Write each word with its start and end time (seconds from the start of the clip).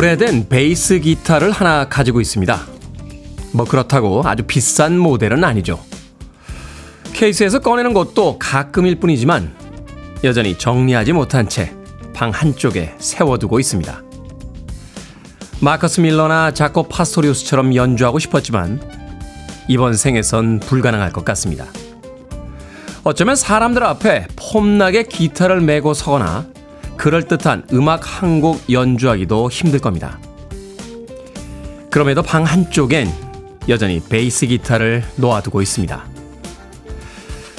오래된 0.00 0.48
베이스 0.48 0.98
기타를 0.98 1.50
하나 1.50 1.86
가지고 1.86 2.22
있습니다. 2.22 2.58
뭐 3.52 3.66
그렇다고 3.66 4.22
아주 4.24 4.44
비싼 4.44 4.98
모델은 4.98 5.44
아니죠. 5.44 5.78
케이스에서 7.12 7.58
꺼내는 7.58 7.92
것도 7.92 8.38
가끔일 8.38 8.96
뿐이지만 8.96 9.54
여전히 10.24 10.56
정리하지 10.56 11.12
못한 11.12 11.48
채 11.48 11.80
방 12.20 12.28
한쪽에 12.30 12.94
세워두고 12.98 13.60
있습니다. 13.60 14.02
마커스 15.60 16.00
밀러나 16.02 16.52
자코 16.52 16.82
파스토리우스처럼 16.82 17.74
연주하고 17.74 18.18
싶었지만 18.18 18.78
이번 19.68 19.94
생에선 19.94 20.60
불가능할 20.60 21.12
것 21.12 21.24
같습니다. 21.24 21.64
어쩌면 23.04 23.36
사람들 23.36 23.82
앞에 23.84 24.26
폼나게 24.36 25.04
기타를 25.04 25.62
메고 25.62 25.94
서거나 25.94 26.46
그럴듯한 27.00 27.64
음악 27.72 28.02
한 28.22 28.42
곡 28.42 28.70
연주하기도 28.70 29.50
힘들 29.50 29.78
겁니다. 29.80 30.18
그럼에도 31.90 32.22
방 32.22 32.44
한쪽엔 32.44 33.10
여전히 33.68 34.00
베이스 34.06 34.46
기타를 34.46 35.02
놓아두고 35.16 35.62
있습니다. 35.62 36.04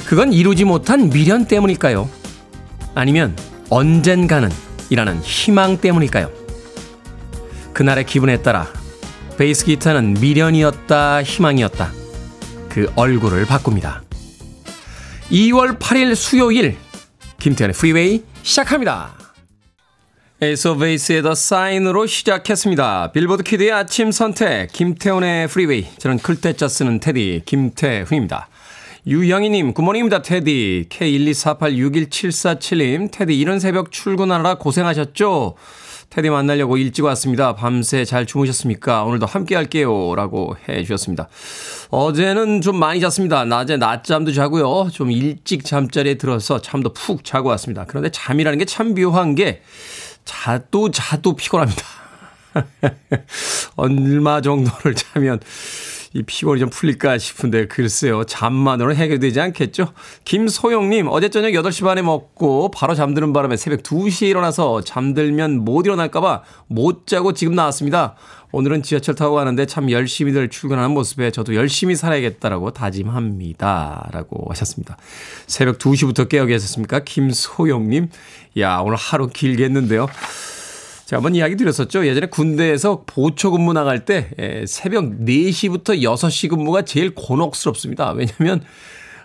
그건 0.06 0.32
이루지 0.32 0.66
못한 0.66 1.10
미련 1.10 1.46
때문일까요? 1.46 2.08
아니면 2.94 3.36
언젠가는 3.70 4.50
이라는 4.92 5.20
희망 5.22 5.78
때문일까요? 5.78 6.30
그날의 7.74 8.06
기분에 8.06 8.44
따라 8.44 8.68
베이스 9.38 9.66
기타는 9.66 10.16
미련이었다, 10.22 11.24
희망이었다. 11.24 11.92
그 12.70 12.92
얼굴을 12.96 13.48
바꿉니다. 13.48 14.04
2월 15.32 15.80
8일 15.80 16.14
수요일 16.14 16.78
김태훈의 17.40 17.74
프리웨이 17.74 18.24
시작합니다. 18.44 19.21
Ace 20.44 20.70
of 20.70 20.80
Base의 20.80 21.22
The 21.22 21.36
Sign으로 21.36 22.08
시작했습니다. 22.08 23.12
Billboard 23.12 23.44
Kid의 23.44 23.72
아침 23.72 24.12
선택 24.12 24.72
김태훈의 24.72 25.48
프리웨이 25.48 25.86
저는 26.00 26.18
클 26.18 26.40
태 26.40 26.56
자 26.56 26.68
쓰는 26.68 27.00
테디 27.00 27.44
김태훈입니다. 27.46 28.50
유영희님 29.06 29.76
굿모닝입니다 29.76 30.24
테디 30.24 30.88
K124861747님 30.90 33.12
테디 33.12 33.38
이른 33.38 33.60
새벽 33.60 33.92
출근하느라 33.92 34.56
고생하셨죠? 34.56 35.54
테디 36.10 36.32
만나려고 36.32 36.78
일찍 36.78 37.06
왔습니다. 37.06 37.54
밤새 37.56 38.04
잘 38.04 38.26
주무셨습니까? 38.26 39.04
오늘도 39.04 39.28
함께 39.28 39.54
할게요. 39.56 40.16
라고 40.16 40.56
해 40.68 40.82
주셨습니다. 40.82 41.30
어제는 41.90 42.62
좀 42.62 42.78
많이 42.78 43.00
잤습니다. 43.00 43.46
낮에 43.46 43.78
낮잠도 43.78 44.32
자고요. 44.34 44.90
좀 44.92 45.12
일찍 45.12 45.64
잠자리에 45.64 46.16
들어서 46.16 46.60
잠도 46.60 46.92
푹 46.94 47.24
자고 47.24 47.50
왔습니다. 47.50 47.86
그런데 47.88 48.10
잠이라는 48.10 48.58
게 48.58 48.66
참 48.66 48.96
묘한 48.96 49.36
게 49.36 49.62
자도 50.26 50.92
자도 50.92 51.36
피곤합니다. 51.36 51.84
얼마 53.76 54.42
정도를 54.42 54.96
자면 54.96 55.40
이 56.14 56.24
피곤이 56.24 56.60
좀 56.60 56.70
풀릴까 56.70 57.18
싶은데 57.18 57.68
글쎄요. 57.68 58.26
잠만으로는 58.26 58.98
해결되지 58.98 59.40
않겠죠. 59.40 59.94
김소영님 60.26 61.08
어제 61.10 61.30
저녁 61.30 61.52
8시 61.52 61.86
반에 61.86 62.02
먹고 62.02 62.70
바로 62.72 62.96
잠드는 62.96 63.32
바람에 63.32 63.56
새벽 63.56 63.84
2시에 63.84 64.28
일어나서 64.28 64.82
잠들면 64.82 65.64
못 65.64 65.86
일어날까봐 65.86 66.44
못 66.68 67.08
자고 67.08 67.34
지금 67.34 67.56
나왔습니다. 67.56 68.16
오늘은 68.54 68.84
지하철 68.84 69.16
타고 69.16 69.36
가는데 69.36 69.66
참 69.66 69.90
열심히들 69.90 70.50
출근하는 70.50 70.92
모습에 70.92 71.32
저도 71.32 71.56
열심히 71.56 71.96
살아야겠다라고 71.96 72.72
다짐합니다. 72.72 74.10
라고 74.12 74.46
하셨습니다. 74.50 74.98
새벽 75.48 75.78
2시부터 75.78 76.28
깨어 76.28 76.46
계셨습니까? 76.46 77.04
김소영님. 77.06 78.10
야, 78.58 78.80
오늘 78.80 78.98
하루 78.98 79.28
길겠는데요. 79.28 80.08
제가 81.06 81.20
한번 81.20 81.36
이야기 81.36 81.56
드렸었죠. 81.56 82.06
예전에 82.06 82.28
군대에서 82.28 83.04
보초 83.06 83.52
근무 83.52 83.74
나갈 83.74 84.06
때 84.06 84.30
새벽 84.68 85.20
4시부터 85.20 86.02
6시 86.02 86.50
근무가 86.50 86.82
제일 86.84 87.16
곤혹스럽습니다. 87.16 88.12
왜냐하면 88.12 88.64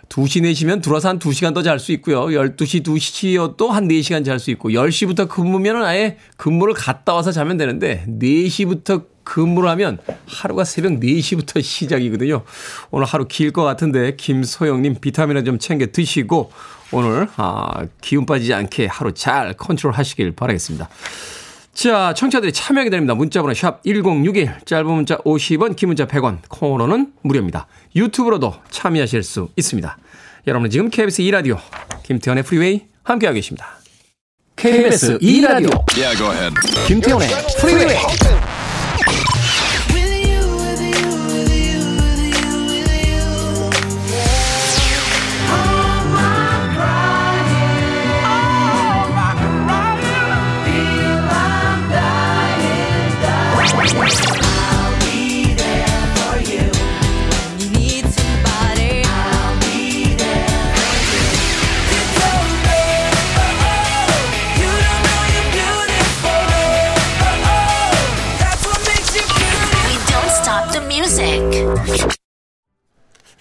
2시, 0.09 0.41
4시면 0.41 0.81
들어와서 0.81 1.09
한 1.09 1.19
2시간 1.19 1.53
더 1.53 1.61
잘 1.61 1.79
수 1.79 1.91
있고요. 1.93 2.25
12시, 2.27 2.83
2시여도 2.83 3.67
한 3.69 3.87
4시간 3.87 4.23
잘 4.25 4.39
수 4.39 4.51
있고 4.51 4.69
10시부터 4.69 5.27
근무면 5.27 5.83
아예 5.83 6.17
근무를 6.37 6.73
갔다 6.73 7.13
와서 7.13 7.31
자면 7.31 7.57
되는데 7.57 8.05
4시부터 8.07 9.05
근무를 9.23 9.69
하면 9.71 9.97
하루가 10.25 10.63
새벽 10.63 10.93
4시부터 11.01 11.61
시작이거든요. 11.61 12.43
오늘 12.91 13.05
하루 13.05 13.27
길 13.27 13.51
것 13.51 13.63
같은데 13.63 14.15
김소영님 14.15 14.95
비타민을 15.01 15.43
좀 15.43 15.59
챙겨 15.59 15.85
드시고 15.87 16.51
오늘 16.93 17.27
아, 17.35 17.85
기운 17.99 18.25
빠지지 18.25 18.53
않게 18.53 18.85
하루 18.85 19.13
잘 19.13 19.53
컨트롤 19.53 19.91
하시길 19.93 20.31
바라겠습니다. 20.31 20.87
자, 21.77 22.11
청취자들이 22.15 22.51
참여 22.53 22.85
기다립니다. 22.85 23.13
문자번호 23.13 23.53
샵 23.53 23.83
1061, 23.83 24.61
짧은 24.65 24.87
문자 24.87 25.17
50원, 25.17 25.75
긴 25.75 25.89
문자 25.89 26.07
100원, 26.07 26.39
콩으로는 26.49 27.13
무료입니다. 27.21 27.67
유튜브로도 27.95 28.55
참여하실 28.71 29.21
수 29.21 29.49
있습니다. 29.55 29.95
여러분은 30.47 30.71
지금 30.71 30.89
KBS 30.89 31.21
2라디오, 31.21 31.59
김태훈의 32.01 32.41
프리웨이 32.45 32.87
함께하고 33.03 33.35
계십니다. 33.35 33.77
KBS 34.55 35.19
2라디오, 35.19 35.69
yeah, 35.95 36.49
김태현의 36.87 37.27
프리웨이 37.61 38.36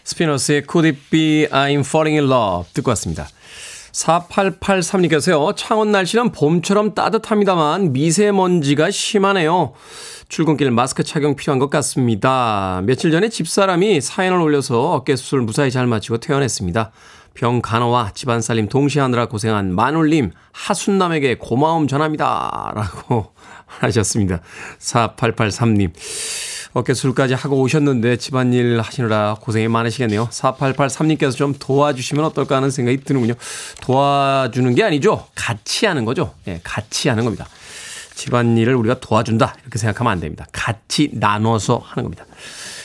스피너스의 0.06 0.62
Could 0.70 0.88
It 0.88 1.10
Be 1.10 1.46
I'm 1.48 1.80
Falling 1.80 2.18
in 2.18 2.30
Love 2.30 2.72
듣고 2.72 2.90
왔습니다. 2.90 3.28
4883님께서요. 3.92 5.54
창원 5.56 5.90
날씨는 5.90 6.32
봄처럼 6.32 6.94
따뜻합니다만 6.94 7.92
미세먼지가 7.92 8.90
심하네요. 8.90 9.72
출근길 10.28 10.70
마스크 10.70 11.02
착용 11.02 11.34
필요한 11.34 11.58
것 11.58 11.70
같습니다. 11.70 12.82
며칠 12.84 13.10
전에 13.10 13.28
집사람이 13.28 14.00
사연을 14.00 14.40
올려서 14.40 14.92
어깨 14.92 15.16
수술 15.16 15.40
무사히 15.40 15.70
잘 15.70 15.86
마치고 15.86 16.18
퇴원했습니다. 16.18 16.92
병 17.34 17.60
간호와 17.60 18.12
집안 18.14 18.40
살림 18.40 18.68
동시에 18.68 19.02
하느라 19.02 19.26
고생한 19.26 19.74
마눌님, 19.74 20.30
하순남에게 20.52 21.36
고마움 21.38 21.88
전합니다. 21.88 22.72
라고 22.74 23.32
하셨습니다. 23.66 24.40
4883님. 24.78 25.92
어깨 26.76 26.92
술까지 26.92 27.32
하고 27.32 27.58
오셨는데 27.62 28.18
집안일 28.18 28.78
하시느라 28.82 29.36
고생이 29.40 29.66
많으시겠네요. 29.66 30.28
4883님께서 30.28 31.34
좀 31.34 31.54
도와주시면 31.58 32.22
어떨까 32.22 32.56
하는 32.56 32.70
생각이 32.70 32.98
드는군요. 32.98 33.32
도와주는 33.80 34.74
게 34.74 34.84
아니죠. 34.84 35.26
같이 35.34 35.86
하는 35.86 36.04
거죠. 36.04 36.34
예, 36.46 36.60
같이 36.62 37.08
하는 37.08 37.24
겁니다. 37.24 37.46
집안일을 38.14 38.74
우리가 38.74 39.00
도와준다. 39.00 39.56
이렇게 39.62 39.78
생각하면 39.78 40.12
안 40.12 40.20
됩니다. 40.20 40.44
같이 40.52 41.08
나눠서 41.14 41.80
하는 41.82 42.04
겁니다. 42.04 42.26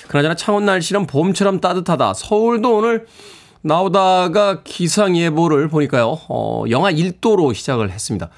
그나저나 0.08 0.36
창원 0.36 0.66
날씨는 0.66 1.06
봄처럼 1.06 1.60
따뜻하다. 1.60 2.14
서울도 2.14 2.78
오늘 2.78 3.08
나오다가 3.60 4.64
기상예보를 4.64 5.68
보니까요. 5.68 6.18
어, 6.30 6.64
영하 6.70 6.94
1도로 6.94 7.54
시작을 7.54 7.92
했습니다. 7.92 8.30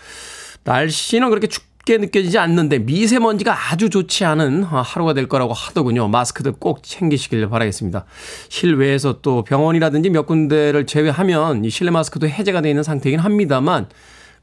날씨는 0.63 1.29
그렇게 1.29 1.45
춥 1.45 1.72
춥게 1.83 1.97
느껴지지 1.97 2.37
않는데 2.37 2.79
미세먼지가 2.79 3.71
아주 3.71 3.89
좋지 3.89 4.25
않은 4.25 4.63
하루가 4.63 5.13
될 5.13 5.27
거라고 5.27 5.53
하더군요. 5.53 6.07
마스크들 6.07 6.53
꼭 6.53 6.83
챙기시길 6.83 7.47
바라겠습니다. 7.49 8.05
실외에서 8.49 9.19
또 9.21 9.43
병원이라든지 9.43 10.09
몇 10.09 10.25
군데를 10.25 10.85
제외하면 10.85 11.63
이 11.65 11.69
실내 11.69 11.91
마스크도 11.91 12.27
해제가 12.27 12.61
되어 12.61 12.71
있는 12.71 12.83
상태이긴 12.83 13.19
합니다만 13.19 13.87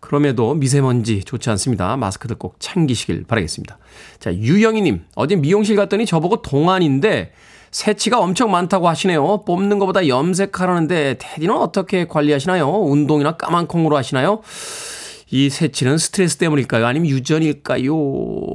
그럼에도 0.00 0.54
미세먼지 0.54 1.24
좋지 1.24 1.50
않습니다. 1.50 1.96
마스크들 1.96 2.36
꼭 2.36 2.56
챙기시길 2.58 3.24
바라겠습니다. 3.24 3.78
자, 4.18 4.34
유영희님, 4.34 5.04
어제 5.14 5.36
미용실 5.36 5.76
갔더니 5.76 6.06
저보고 6.06 6.42
동안인데 6.42 7.32
새치가 7.70 8.18
엄청 8.18 8.50
많다고 8.50 8.88
하시네요. 8.88 9.44
뽑는 9.46 9.78
것보다 9.78 10.08
염색하라는데 10.08 11.16
테디는 11.18 11.54
어떻게 11.54 12.06
관리하시나요? 12.06 12.66
운동이나 12.68 13.36
까만 13.36 13.66
콩으로 13.66 13.96
하시나요? 13.96 14.40
이 15.32 15.48
새치는 15.48 15.98
스트레스 15.98 16.36
때문일까요? 16.38 16.86
아니면 16.86 17.08
유전일까요? 17.08 17.94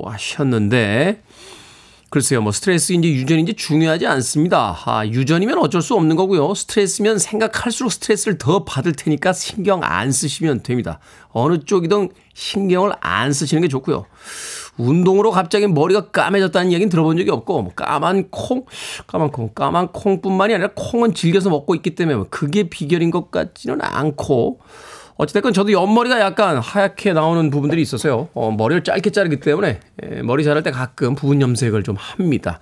하셨는데, 0.06 1.22
글쎄요, 2.10 2.42
뭐 2.42 2.52
스트레스인지 2.52 3.14
유전인지 3.14 3.54
중요하지 3.54 4.08
않습니다. 4.08 4.78
아, 4.86 5.06
유전이면 5.06 5.58
어쩔 5.58 5.82
수 5.82 5.96
없는 5.96 6.16
거고요. 6.18 6.54
스트레스면 6.54 7.18
생각할수록 7.18 7.92
스트레스를 7.92 8.38
더 8.38 8.64
받을 8.64 8.92
테니까 8.92 9.34
신경 9.34 9.82
안 9.84 10.12
쓰시면 10.12 10.64
됩니다. 10.64 11.00
어느 11.30 11.60
쪽이든 11.60 12.10
신경을 12.34 12.94
안 13.00 13.32
쓰시는 13.32 13.62
게 13.62 13.68
좋고요. 13.68 14.06
운동으로 14.78 15.32
갑자기 15.32 15.68
머리가 15.68 16.12
까매졌다는 16.12 16.72
이야기는 16.72 16.90
들어본 16.90 17.18
적이 17.18 17.32
없고 17.32 17.62
뭐 17.62 17.74
까만 17.74 18.30
콩, 18.30 18.66
까만 19.08 19.32
콩, 19.32 19.50
까만 19.54 19.94
콩뿐만이 19.94 20.54
아니라 20.54 20.72
콩은 20.76 21.14
즐겨서 21.14 21.50
먹고 21.50 21.76
있기 21.76 21.96
때문에 21.96 22.18
뭐 22.18 22.28
그게 22.30 22.64
비결인 22.70 23.12
것 23.12 23.32
같지는 23.32 23.80
않고 23.82 24.60
어찌됐건 25.18 25.54
저도 25.54 25.72
옆머리가 25.72 26.20
약간 26.20 26.58
하얗게 26.58 27.14
나오는 27.14 27.50
부분들이 27.50 27.82
있어서요. 27.82 28.30
어, 28.34 28.52
머리를 28.52 28.84
짧게 28.84 29.12
자르기 29.12 29.40
때문에 29.40 29.80
에, 30.04 30.22
머리 30.22 30.44
자를 30.44 30.62
때 30.62 30.72
가끔 30.72 31.16
부분 31.16 31.42
염색을 31.42 31.84
좀 31.84 31.96
합니다. 31.96 32.60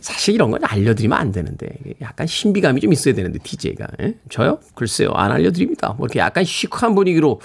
사실 0.00 0.34
이런 0.34 0.50
건 0.50 0.64
알려드리면 0.64 1.16
안 1.16 1.30
되는데 1.30 1.68
약간 2.00 2.26
신비감이 2.26 2.80
좀 2.80 2.92
있어야 2.92 3.14
되는데 3.14 3.38
DJ가 3.38 3.86
에? 4.00 4.14
저요? 4.30 4.58
글쎄요 4.74 5.10
안 5.12 5.30
알려드립니다. 5.30 5.94
뭐 5.96 6.06
이렇게 6.06 6.18
약간 6.18 6.44
시크한 6.44 6.94
분위기로 6.94 7.40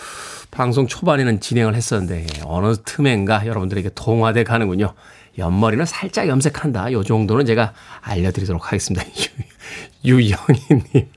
방송 0.49 0.87
초반에는 0.87 1.39
진행을 1.39 1.75
했었는데 1.75 2.25
어느 2.45 2.73
틈엔가 2.83 3.45
여러분들에게 3.45 3.91
동화돼 3.93 4.43
가는군요. 4.43 4.93
옆머리는 5.37 5.85
살짝 5.85 6.27
염색한다. 6.27 6.93
요 6.93 7.03
정도는 7.03 7.45
제가 7.45 7.73
알려드리도록 8.01 8.65
하겠습니다. 8.65 9.05
유영희님. 10.03 11.09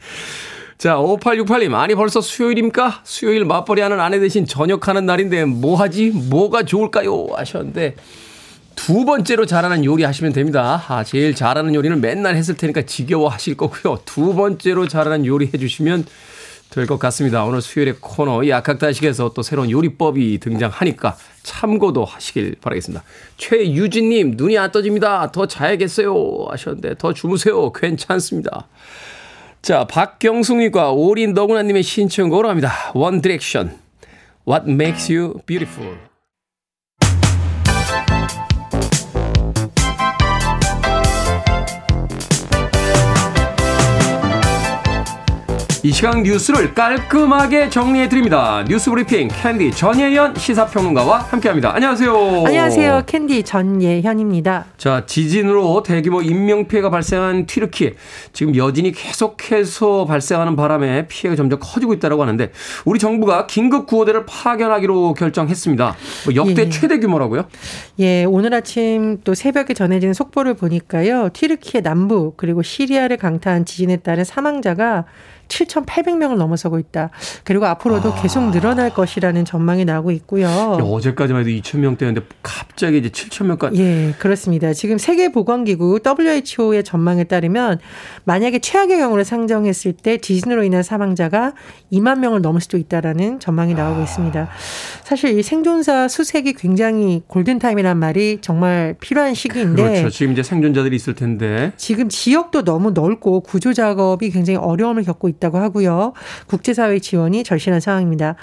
자, 0.81 0.97
5868님. 0.97 1.75
아니, 1.75 1.95
벌써 1.95 2.23
수요일입니까? 2.23 3.03
수요일 3.05 3.45
맞벌이 3.45 3.83
하는 3.83 4.01
아내 4.01 4.19
대신 4.19 4.47
저녁하는 4.47 5.05
날인데, 5.05 5.45
뭐 5.45 5.77
하지? 5.77 6.09
뭐가 6.09 6.63
좋을까요? 6.63 7.27
하셨는데, 7.35 7.97
두 8.77 9.05
번째로 9.05 9.45
잘하는 9.45 9.85
요리 9.85 10.05
하시면 10.05 10.33
됩니다. 10.33 10.83
아, 10.89 11.05
제일 11.05 11.35
잘하는 11.35 11.75
요리는 11.75 12.01
맨날 12.01 12.35
했을 12.35 12.57
테니까 12.57 12.87
지겨워 12.87 13.29
하실 13.29 13.59
거고요. 13.59 14.01
두 14.07 14.35
번째로 14.35 14.89
잘하는 14.89 15.27
요리 15.27 15.51
해주시면 15.53 16.07
될 16.71 16.87
것 16.87 16.99
같습니다. 16.99 17.45
오늘 17.45 17.61
수요일의 17.61 17.97
코너 18.01 18.49
약학다식에서 18.49 19.33
또 19.35 19.43
새로운 19.43 19.71
요리법이 19.71 20.39
등장하니까 20.39 21.19
참고도 21.43 22.07
하시길 22.07 22.57
바라겠습니다. 22.63 23.05
최유진님, 23.37 24.35
눈이 24.39 24.57
안 24.57 24.73
떠집니다. 24.73 25.31
더 25.31 25.45
자야겠어요. 25.45 26.47
하셨는데, 26.49 26.95
더 26.97 27.13
주무세요. 27.13 27.71
괜찮습니다. 27.71 28.67
자, 29.63 29.85
박경숙님과 29.85 30.93
오린 30.93 31.35
너구나님의 31.35 31.83
신청곡으로 31.83 32.49
합니다. 32.49 32.73
One 32.95 33.21
Direction. 33.21 33.79
What 34.49 34.71
makes 34.71 35.13
you 35.13 35.41
beautiful? 35.45 36.10
이 45.83 45.93
시간 45.93 46.23
뉴스를 46.23 46.75
깔끔하게 46.75 47.71
정리해 47.71 48.11
드립니다. 48.11 48.63
뉴스 48.69 48.91
브리핑 48.91 49.29
캔디 49.29 49.71
전예현 49.71 50.35
시사평론가와 50.35 51.21
함께합니다. 51.21 51.75
안녕하세요. 51.75 52.45
안녕하세요. 52.45 53.03
캔디 53.07 53.45
전예현입니다. 53.45 54.67
자 54.77 55.07
지진으로 55.07 55.83
대규모 55.83 56.21
인명 56.21 56.69
피해가 56.69 56.91
발생한 56.91 57.47
튀르키 57.47 57.95
지금 58.35 58.55
여진이 58.57 58.93
계속해서 58.93 60.05
발생하는 60.05 60.55
바람에 60.55 61.07
피해가 61.09 61.35
점점 61.35 61.59
커지고 61.59 61.95
있다고 61.95 62.21
하는데 62.21 62.51
우리 62.85 62.99
정부가 62.99 63.47
긴급 63.47 63.87
구호대를 63.87 64.27
파견하기로 64.27 65.15
결정했습니다. 65.15 65.97
뭐 66.27 66.35
역대 66.35 66.65
예. 66.65 66.69
최대 66.69 66.99
규모라고요? 66.99 67.47
예, 68.01 68.25
오늘 68.25 68.53
아침 68.53 69.23
또 69.25 69.33
새벽에 69.33 69.73
전해진 69.73 70.13
속보를 70.13 70.53
보니까요. 70.55 71.31
튀르키의 71.33 71.83
남부 71.83 72.35
그리고 72.37 72.61
시리아를 72.61 73.17
강타한 73.17 73.65
지진에 73.65 73.97
따른 73.97 74.25
사망자가 74.25 75.07
7,800명을 75.51 76.37
넘어서고 76.37 76.79
있다. 76.79 77.11
그리고 77.45 77.67
앞으로도 77.67 78.13
아. 78.13 78.23
계속 78.23 78.51
늘어날 78.51 78.95
것이라는 78.95 79.45
전망이 79.45 79.85
나오고 79.85 80.13
있고요. 80.13 80.49
어제까지만 80.49 81.43
해도 81.43 81.51
2,000명대였는데 81.51 82.23
갑자기 82.43 82.99
이제 82.99 83.09
7,000명까지. 83.09 83.77
예, 83.79 84.15
그렇습니다. 84.19 84.73
지금 84.73 84.97
세계보건기구 84.97 86.01
WHO의 86.07 86.85
전망에 86.85 87.25
따르면 87.25 87.81
만약에 88.25 88.61
최악의 88.61 88.99
경우를 88.99 89.25
상정했을 89.25 89.93
때 89.93 90.19
지진으로 90.19 90.63
인한 90.65 90.83
사망자가 90.83 91.53
2만 91.93 92.21
명을 92.21 92.41
넘을 92.41 92.61
수도 92.61 92.79
있다라는 92.79 93.41
전망이 93.41 93.75
나오고 93.75 94.01
아. 94.01 94.05
있습니다. 94.05 94.49
사실 95.05 95.39
이 95.39 95.43
생존자 95.43 96.09
수색이 96.09 96.55
굉장히 96.55 97.23
골든타임이란 97.27 97.99
말이 97.99 98.39
정말 98.41 98.95
필요한 99.01 99.35
시기인데. 99.35 99.83
그렇죠. 99.83 100.11
지금 100.11 100.33
이제 100.33 100.43
생존자들이 100.43 100.95
있을 100.95 101.15
텐데. 101.15 101.73
지금 101.77 102.09
지역도 102.09 102.63
너무 102.63 102.93
넓고 102.93 103.41
구조 103.41 103.73
작업이 103.73 104.31
굉장히 104.31 104.57
어려움을 104.59 105.03
겪고 105.03 105.29
있다. 105.29 105.40
있다고 105.41 105.59
하고요. 105.59 106.13
국제사회 106.47 106.99
지원이 106.99 107.43
절실한 107.43 107.81
상황입니다. 107.81 108.37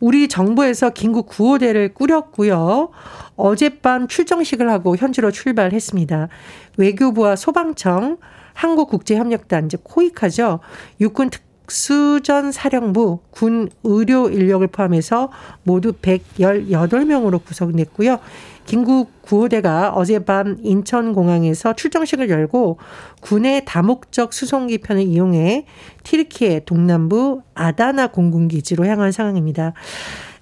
우리 0.00 0.28
정부에서 0.28 0.90
긴급 0.90 1.26
구호대를 1.26 1.92
꾸렸고요. 1.92 2.90
어젯밤 3.36 4.08
출정식을 4.08 4.70
하고 4.70 4.96
현지로 4.96 5.32
출발했습니다. 5.32 6.28
외교부와 6.76 7.36
소방청, 7.36 8.18
한국국제협력단, 8.54 9.68
즉 9.68 9.80
코이카죠. 9.82 10.60
육군 11.00 11.30
특 11.30 11.42
수전 11.66 12.52
사령부, 12.52 13.20
군 13.30 13.70
의료 13.84 14.28
인력을 14.28 14.66
포함해서 14.66 15.30
모두 15.62 15.92
118명으로 15.92 17.42
구성됐고요. 17.42 18.18
긴급 18.66 19.22
구호대가 19.22 19.90
어젯밤 19.90 20.56
인천공항에서 20.62 21.74
출정식을 21.74 22.30
열고 22.30 22.78
군의 23.20 23.64
다목적 23.64 24.32
수송기 24.32 24.78
편을 24.78 25.02
이용해 25.02 25.66
티르키의 26.02 26.62
동남부 26.66 27.42
아다나 27.54 28.08
공군기지로 28.08 28.86
향한 28.86 29.12
상황입니다. 29.12 29.72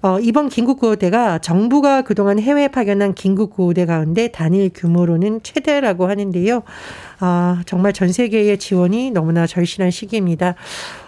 어, 0.05 0.19
이번 0.19 0.49
긴급구호대가 0.49 1.39
정부가 1.39 2.01
그동안 2.01 2.37
해외에 2.37 2.67
파견한 2.67 3.13
긴급구호대 3.13 3.85
가운데 3.85 4.27
단일 4.27 4.69
규모로는 4.75 5.39
최대라고 5.43 6.09
하는데요. 6.09 6.63
아, 7.21 7.61
정말 7.65 7.93
전 7.93 8.11
세계의 8.11 8.57
지원이 8.57 9.11
너무나 9.11 9.47
절실한 9.47 9.91
시기입니다. 9.91 10.55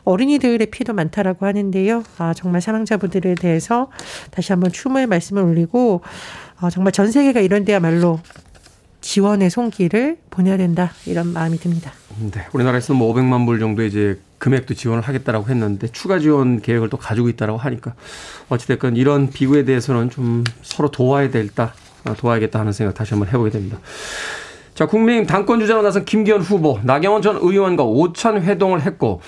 어린이들의 0.05 0.67
피도 0.67 0.93
많다라고 0.93 1.45
하는데요. 1.45 2.03
아, 2.19 2.33
정말 2.33 2.61
사망자분들에 2.61 3.35
대해서 3.35 3.89
다시 4.31 4.53
한번 4.53 4.71
추모의 4.71 5.07
말씀을 5.07 5.43
올리고 5.43 5.99
어, 6.61 6.69
정말 6.69 6.93
전 6.93 7.11
세계가 7.11 7.41
이런 7.41 7.65
데야말로 7.65 8.19
지원의 9.01 9.49
손길을 9.49 10.17
보내야 10.29 10.57
된다 10.57 10.91
이런 11.05 11.31
마음이 11.31 11.57
듭니다. 11.57 11.91
네, 12.31 12.45
우리나라에서는 12.53 12.97
뭐 12.97 13.13
500만 13.13 13.45
불 13.45 13.59
정도 13.59 13.83
이제 13.83 14.19
금액도 14.39 14.73
지원을 14.73 15.03
하겠다라고 15.03 15.47
했는데 15.47 15.87
추가 15.87 16.19
지원 16.19 16.61
계획을 16.61 16.89
또 16.89 16.97
가지고 16.97 17.29
있다라고 17.29 17.59
하니까 17.59 17.93
어찌됐건 18.49 18.95
이런 18.95 19.29
비구에 19.29 19.63
대해서는 19.65 20.09
좀 20.09 20.43
서로 20.61 20.89
도와야 20.89 21.29
될다 21.29 21.73
어, 22.05 22.13
도와야겠다 22.15 22.59
하는 22.59 22.71
생각 22.71 22.95
다시 22.95 23.13
한번 23.13 23.29
해보게 23.29 23.51
됩니다. 23.51 23.79
자, 24.75 24.87
국민의힘 24.87 25.25
당권 25.25 25.61
주자로 25.61 25.81
나선 25.83 26.03
김기현 26.03 26.41
후보, 26.41 26.79
나경원 26.83 27.21
전 27.21 27.37
의원과 27.37 27.83
오찬 27.85 28.41
회동을 28.41 28.81
했고 28.81 29.21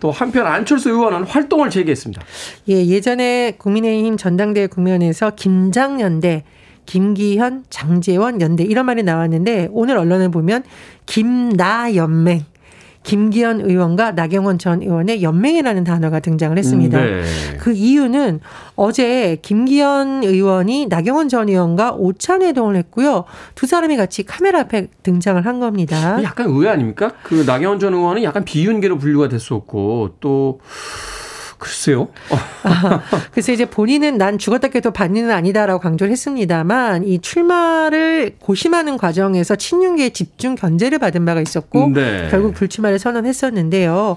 또 0.00 0.10
한편 0.10 0.46
안철수 0.48 0.90
의원은 0.90 1.22
활동을 1.22 1.70
재개했습니다. 1.70 2.20
예, 2.68 2.84
예전에 2.84 3.52
국민의힘 3.58 4.16
전당대회 4.16 4.66
국면에서 4.66 5.30
김장연대 5.36 6.42
김기현, 6.88 7.64
장재원 7.68 8.40
연대 8.40 8.64
이런 8.64 8.86
말이 8.86 9.02
나왔는데 9.02 9.68
오늘 9.72 9.98
언론을 9.98 10.30
보면 10.30 10.62
김나 11.04 11.94
연맹 11.94 12.46
김기현 13.02 13.60
의원과 13.60 14.12
나경원 14.12 14.58
전 14.58 14.80
의원의 14.80 15.22
연맹이라는 15.22 15.84
단어가 15.84 16.20
등장을 16.20 16.56
했습니다. 16.56 16.98
네. 16.98 17.22
그 17.58 17.72
이유는 17.72 18.40
어제 18.74 19.36
김기현 19.42 20.24
의원이 20.24 20.86
나경원 20.86 21.28
전 21.28 21.50
의원과 21.50 21.92
오찬 21.92 22.40
회동을 22.40 22.76
했고요. 22.76 23.24
두 23.54 23.66
사람이 23.66 23.98
같이 23.98 24.22
카메라 24.22 24.60
앞에 24.60 24.88
등장을 25.02 25.44
한 25.44 25.60
겁니다. 25.60 26.22
약간 26.22 26.46
의외 26.46 26.70
아닙니까? 26.70 27.12
그 27.22 27.44
나경원 27.46 27.80
전 27.80 27.92
의원은 27.92 28.22
약간 28.22 28.44
비윤계로 28.44 28.96
분류가 28.96 29.28
됐었고 29.28 30.16
또 30.20 30.60
글쎄요. 31.58 32.08
아, 32.62 33.02
그래서 33.32 33.50
이제 33.52 33.64
본인은 33.64 34.16
난 34.16 34.38
죽었다 34.38 34.68
깨도 34.68 34.92
반인은 34.92 35.30
아니다라고 35.30 35.80
강조를 35.80 36.12
했습니다만 36.12 37.04
이 37.04 37.18
출마를 37.18 38.36
고심하는 38.38 38.96
과정에서 38.96 39.56
친윤계의 39.56 40.12
집중 40.12 40.54
견제를 40.54 40.98
받은 41.00 41.24
바가 41.24 41.40
있었고 41.40 41.90
네. 41.92 42.28
결국 42.30 42.54
불출마를 42.54 43.00
선언했었는데요. 43.00 44.16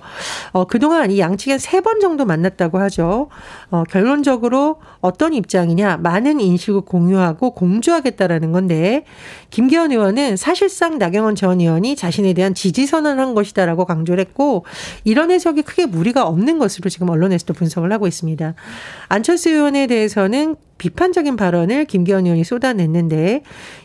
어, 0.51 0.67
그동안 0.67 1.09
이 1.09 1.19
양측엔 1.19 1.57
세번 1.57 1.99
정도 1.99 2.25
만났다고 2.25 2.79
하죠. 2.79 3.29
어, 3.71 3.83
결론적으로 3.89 4.77
어떤 4.99 5.33
입장이냐 5.33 5.97
많은 5.97 6.39
인식을 6.39 6.81
공유하고 6.81 7.55
공조하겠다라는 7.55 8.51
건데 8.51 9.05
김기현 9.49 9.91
의원은 9.91 10.37
사실상 10.37 10.99
나경원 10.99 11.35
전 11.35 11.59
의원이 11.59 11.95
자신에 11.95 12.33
대한 12.33 12.53
지지 12.53 12.85
선언을 12.85 13.21
한 13.21 13.33
것이다라고 13.33 13.85
강조를 13.85 14.23
했고 14.23 14.63
이런 15.03 15.31
해석이 15.31 15.63
크게 15.63 15.87
무리가 15.87 16.27
없는 16.27 16.59
것으로 16.59 16.89
지금 16.89 17.09
언론 17.09 17.30
언론에서도 17.31 17.53
분석을 17.53 17.91
하고 17.91 18.07
있습니다. 18.07 18.53
안철수 19.07 19.49
의원에 19.49 19.87
대해서는 19.87 20.55
비판적인 20.77 21.35
발언을 21.35 21.85
김기현 21.85 22.25
의원이 22.25 22.43
쏟아냈는데 22.43 23.43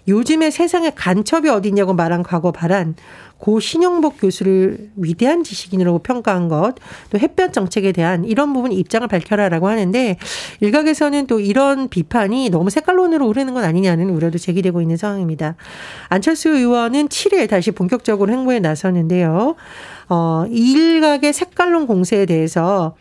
요즘에 0.09 0.51
세상에 0.51 0.91
간첩이 0.95 1.49
어디냐고 1.49 1.95
말한 1.95 2.23
과거 2.23 2.53
발언 2.53 2.95
고 3.39 3.61
신영복 3.61 4.19
교수를 4.19 4.91
위대한 4.97 5.45
지식인이라고 5.45 5.99
평가한 5.99 6.49
것, 6.49 6.75
또 7.11 7.19
햇볕 7.19 7.53
정책에 7.53 7.93
대한 7.93 8.25
이런 8.25 8.55
부분 8.55 8.73
입장을 8.73 9.07
밝혀라라고 9.07 9.69
하는데 9.69 10.17
일각에서는 10.61 11.27
또 11.27 11.39
이런 11.39 11.91
비판이 11.91 12.49
너무 12.49 12.71
색깔론으로 12.71 13.29
오르는 13.29 13.53
건 13.53 13.65
아니냐는 13.65 14.09
우려도 14.09 14.39
제기되고 14.39 14.81
있는 14.81 14.97
상황입니다. 14.97 15.57
안철수 16.09 16.49
의원은 16.49 17.09
7일 17.09 17.47
다시 17.51 17.73
본격적으로 17.73 18.33
행보에 18.33 18.59
나섰는데요. 18.61 19.57
어, 20.09 20.45
일각의 20.49 21.35
색깔론 21.35 21.87
공세에 21.87 22.25
대해서 22.25 22.95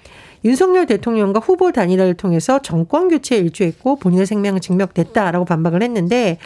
윤석열 0.46 0.86
대통령과 0.86 1.40
후보 1.40 1.72
단일화를 1.72 2.14
통해서 2.14 2.60
정권 2.62 3.10
교체에 3.10 3.40
일조했고 3.40 3.98
본인의 3.98 4.28
생명은 4.28 4.62
증명됐다라고 4.62 5.44
반박을 5.44 5.82
했는데 5.82 6.38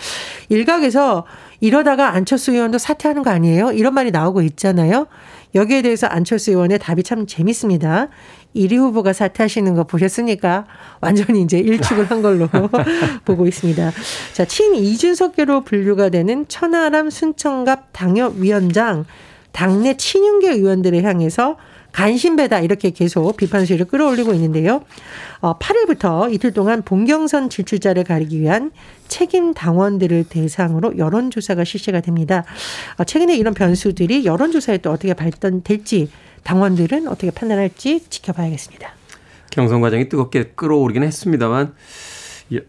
일각에서 0.47 1.25
이러다가 1.59 2.13
안철수 2.13 2.53
의원도 2.53 2.77
사퇴하는 2.77 3.23
거 3.23 3.29
아니에요? 3.29 3.73
이런 3.73 3.93
말이 3.93 4.11
나오고 4.11 4.41
있잖아요. 4.43 5.07
여기에 5.53 5.81
대해서 5.81 6.07
안철수 6.07 6.51
의원의 6.51 6.79
답이 6.79 7.03
참 7.03 7.27
재밌습니다. 7.27 8.07
1위 8.55 8.77
후보가 8.77 9.13
사퇴하시는 9.13 9.75
거 9.75 9.83
보셨습니까? 9.83 10.65
완전히 11.01 11.41
이제 11.41 11.59
일축을 11.59 12.05
한 12.05 12.21
걸로 12.21 12.47
보고 13.25 13.47
있습니다. 13.47 13.91
자, 14.33 14.45
친 14.45 14.75
이준석계로 14.75 15.61
분류가 15.61 16.09
되는 16.09 16.47
천하람 16.47 17.09
순천갑 17.09 17.89
당협위원장 17.91 19.05
당내 19.51 19.97
친윤계 19.97 20.51
의원들을 20.51 21.03
향해서 21.03 21.57
간신배다 21.91 22.59
이렇게 22.59 22.91
계속 22.91 23.35
비판 23.37 23.65
수위를 23.65 23.87
끌어올리고 23.87 24.33
있는데요. 24.33 24.83
어, 25.41 25.57
8일부터 25.57 26.31
이틀 26.33 26.53
동안 26.53 26.81
본경선 26.81 27.49
질출자를 27.49 28.03
가리기 28.03 28.39
위한 28.39 28.71
책임 29.07 29.53
당원들을 29.53 30.25
대상으로 30.29 30.97
여론조사가 30.97 31.63
실시가 31.63 32.01
됩니다. 32.01 32.45
어, 32.97 33.03
최근에 33.03 33.35
이런 33.35 33.53
변수들이 33.53 34.25
여론조사에 34.25 34.79
또 34.79 34.91
어떻게 34.91 35.13
발전될지 35.13 36.09
당원들은 36.43 37.07
어떻게 37.07 37.31
판단할지 37.31 38.05
지켜봐야겠습니다. 38.09 38.93
경선 39.51 39.81
과정이 39.81 40.09
뜨겁게 40.09 40.51
끌어오르긴 40.55 41.03
했습니다만 41.03 41.73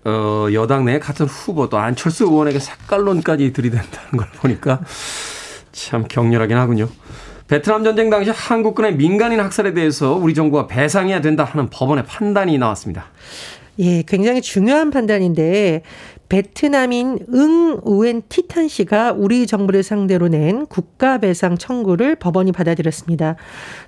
어, 0.04 0.46
여당 0.52 0.84
내 0.84 0.98
같은 0.98 1.26
후보 1.26 1.68
또 1.68 1.78
안철수 1.78 2.24
의원에게 2.24 2.58
색깔론까지 2.58 3.52
들이댄다는 3.52 4.10
걸 4.16 4.28
보니까 4.36 4.80
참 5.72 6.04
격렬하긴 6.06 6.56
하군요. 6.56 6.88
베트남 7.50 7.82
전쟁 7.82 8.10
당시 8.10 8.30
한국군의 8.30 8.94
민간인 8.94 9.40
학살에 9.40 9.74
대해서 9.74 10.14
우리 10.14 10.34
정부가 10.34 10.68
배상해야 10.68 11.20
된다 11.20 11.42
하는 11.42 11.68
법원의 11.68 12.04
판단이 12.04 12.56
나왔습니다. 12.58 13.06
예, 13.80 14.02
굉장히 14.02 14.40
중요한 14.40 14.92
판단인데 14.92 15.82
베트남인 16.28 17.26
응 17.34 17.80
우엔 17.82 18.22
티탄 18.28 18.68
씨가 18.68 19.14
우리 19.16 19.48
정부를 19.48 19.82
상대로 19.82 20.28
낸 20.28 20.64
국가 20.66 21.18
배상 21.18 21.58
청구를 21.58 22.14
법원이 22.14 22.52
받아들였습니다. 22.52 23.34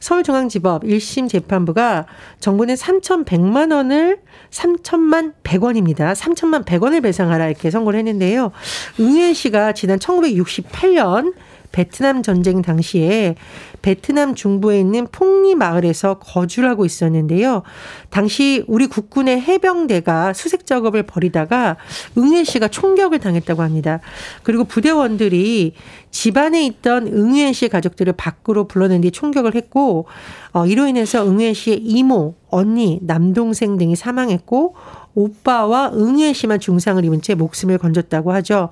서울중앙지법 0.00 0.82
1심 0.82 1.28
재판부가 1.28 2.06
정부는 2.40 2.74
3,100만 2.74 3.72
원을 3.72 4.18
3천만 4.50 5.34
100원입니다. 5.44 6.14
3천만 6.14 6.64
100원을 6.64 7.00
배상하라 7.00 7.46
이렇게 7.46 7.70
선고를 7.70 8.00
했는데요. 8.00 8.50
응우엔 8.98 9.34
씨가 9.34 9.72
지난 9.74 10.00
1968년 10.00 11.34
베트남 11.72 12.22
전쟁 12.22 12.62
당시에 12.62 13.34
베트남 13.80 14.34
중부에 14.34 14.78
있는 14.78 15.08
폭리 15.10 15.54
마을에서 15.54 16.18
거주를 16.18 16.68
하고 16.68 16.84
있었는데요. 16.84 17.62
당시 18.10 18.64
우리 18.68 18.86
국군의 18.86 19.40
해병대가 19.40 20.32
수색 20.32 20.66
작업을 20.66 21.02
벌이다가 21.02 21.76
응애 22.16 22.44
씨가 22.44 22.68
총격을 22.68 23.18
당했다고 23.18 23.62
합니다. 23.62 24.00
그리고 24.42 24.64
부대원들이 24.64 25.74
집안에 26.10 26.64
있던 26.66 27.08
응우엔 27.08 27.54
씨의 27.54 27.70
가족들을 27.70 28.12
밖으로 28.12 28.68
불러낸 28.68 29.00
뒤 29.00 29.10
총격을 29.10 29.54
했고 29.54 30.06
어, 30.52 30.66
이로 30.66 30.86
인해서 30.86 31.26
응우엔 31.26 31.54
씨의 31.54 31.78
이모, 31.82 32.34
언니, 32.50 33.00
남동생 33.02 33.78
등이 33.78 33.96
사망했고 33.96 34.74
오빠와 35.14 35.92
응애 35.94 36.32
씨만 36.32 36.60
중상을 36.60 37.04
입은 37.04 37.22
채 37.22 37.34
목숨을 37.34 37.78
건졌다고 37.78 38.32
하죠. 38.32 38.70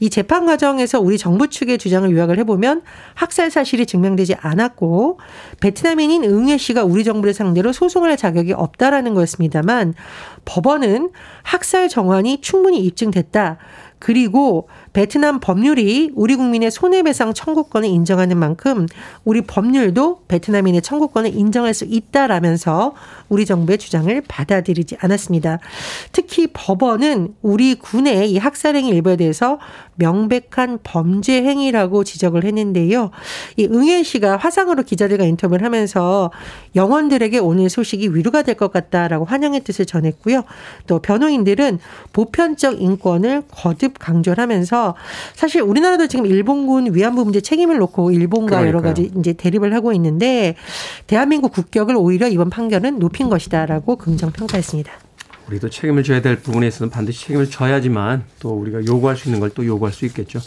이 0.00 0.10
재판 0.10 0.46
과정에서 0.46 1.00
우리 1.00 1.18
정부 1.18 1.48
측의 1.48 1.78
주장을 1.78 2.10
요약을 2.10 2.38
해보면 2.38 2.82
학살 3.14 3.50
사실이 3.50 3.86
증명되지 3.86 4.36
않았고 4.40 5.18
베트남인인 5.60 6.24
응애 6.24 6.58
씨가 6.58 6.84
우리 6.84 7.04
정부를 7.04 7.34
상대로 7.34 7.72
소송을 7.72 8.10
할 8.10 8.16
자격이 8.16 8.52
없다라는 8.52 9.14
거였습니다만 9.14 9.94
법원은 10.44 11.10
학살 11.42 11.88
정황이 11.88 12.40
충분히 12.40 12.80
입증됐다. 12.80 13.58
그리고 13.98 14.68
베트남 14.98 15.38
법률이 15.38 16.10
우리 16.16 16.34
국민의 16.34 16.72
손해배상 16.72 17.32
청구권을 17.32 17.88
인정하는 17.88 18.36
만큼 18.36 18.88
우리 19.24 19.42
법률도 19.42 20.22
베트남인의 20.26 20.82
청구권을 20.82 21.36
인정할 21.36 21.72
수 21.72 21.84
있다라면서 21.84 22.94
우리 23.28 23.46
정부의 23.46 23.78
주장을 23.78 24.20
받아들이지 24.26 24.96
않았습니다. 24.98 25.60
특히 26.10 26.48
법원은 26.52 27.34
우리 27.42 27.76
군의 27.76 28.32
이 28.32 28.38
학살행위 28.38 28.88
일부에 28.88 29.14
대해서 29.14 29.60
명백한 29.94 30.80
범죄 30.82 31.42
행위라고 31.42 32.02
지적을 32.02 32.44
했는데요. 32.44 33.10
이 33.56 33.66
응애 33.66 34.02
씨가 34.02 34.36
화상으로 34.36 34.82
기자들과 34.82 35.24
인터뷰를 35.24 35.64
하면서 35.64 36.32
영혼들에게 36.74 37.38
오늘 37.38 37.70
소식이 37.70 38.08
위로가 38.08 38.42
될 38.42 38.58
것 38.58 38.72
같다라고 38.72 39.24
환영의 39.24 39.60
뜻을 39.60 39.86
전했고요. 39.86 40.42
또 40.88 40.98
변호인들은 40.98 41.78
보편적 42.12 42.82
인권을 42.82 43.44
거듭 43.48 44.00
강조를 44.00 44.42
하면서 44.42 44.87
사실 45.34 45.62
우리나라도 45.62 46.06
지금 46.06 46.26
일본군 46.26 46.94
위안부 46.94 47.24
문제 47.24 47.40
책임을 47.40 47.78
놓고 47.78 48.10
일본과 48.12 48.58
그러니까요. 48.58 48.68
여러 48.68 48.80
가지 48.82 49.10
이제 49.18 49.32
대립을 49.32 49.74
하고 49.74 49.92
있는데 49.92 50.54
대한민국 51.06 51.52
국격을 51.52 51.96
오히려 51.96 52.28
이번 52.28 52.50
판결은 52.50 52.98
높인 52.98 53.28
것이다라고 53.28 53.96
긍정 53.96 54.30
평가했습니다. 54.32 54.90
우리도 55.48 55.70
책임을 55.70 56.02
져야 56.02 56.20
될 56.20 56.36
부분에 56.40 56.66
있어서는 56.68 56.90
반드시 56.90 57.22
책임을 57.26 57.48
져야지만 57.50 58.24
또 58.38 58.50
우리가 58.50 58.84
요구할 58.84 59.16
수 59.16 59.28
있는 59.28 59.40
걸 59.40 59.48
또 59.54 59.64
요구할 59.64 59.94
수 59.94 60.04
있겠죠. 60.04 60.40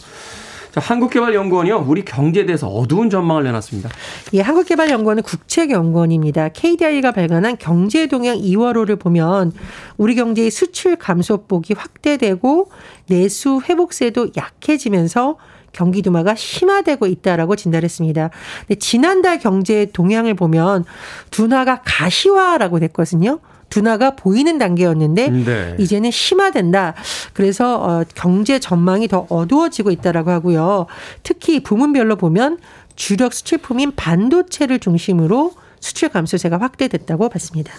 자, 0.72 0.80
한국개발연구원이요. 0.80 1.84
우리 1.86 2.02
경제에 2.02 2.46
대해서 2.46 2.66
어두운 2.66 3.10
전망을 3.10 3.44
내놨습니다. 3.44 3.90
예, 4.32 4.40
한국개발연구원은 4.40 5.22
국책연구원입니다. 5.22 6.48
KDI가 6.48 7.12
발간한 7.12 7.58
경제 7.58 8.06
동향 8.06 8.38
2월호를 8.38 8.98
보면 8.98 9.52
우리 9.98 10.14
경제의 10.14 10.50
수출 10.50 10.96
감소폭이 10.96 11.74
확대되고 11.74 12.70
내수 13.08 13.60
회복세도 13.68 14.28
약해지면서 14.34 15.36
경기 15.72 16.00
둔화가 16.00 16.34
심화되고 16.34 17.06
있다라고 17.06 17.54
진단했습니다. 17.56 18.30
근데 18.66 18.78
지난달 18.78 19.38
경제 19.38 19.86
동향을 19.92 20.34
보면 20.34 20.84
둔화가 21.30 21.82
가시화라고 21.84 22.78
됐거든요. 22.80 23.40
둔화가 23.72 24.16
보이는 24.16 24.58
단계였는데 24.58 25.28
네. 25.30 25.76
이제는 25.78 26.10
심화된다. 26.10 26.92
그래서 27.32 27.82
어, 27.82 28.04
경제 28.14 28.58
전망이 28.58 29.08
더 29.08 29.26
어두워지고 29.30 29.90
있다라고 29.90 30.30
하고요. 30.30 30.86
특히 31.22 31.62
부문별로 31.62 32.16
보면 32.16 32.58
주력 32.96 33.32
수출품인 33.32 33.92
반도체를 33.96 34.78
중심으로 34.78 35.52
수출 35.80 36.10
감소세가 36.10 36.58
확대됐다고 36.58 37.30
봤습니다. 37.30 37.72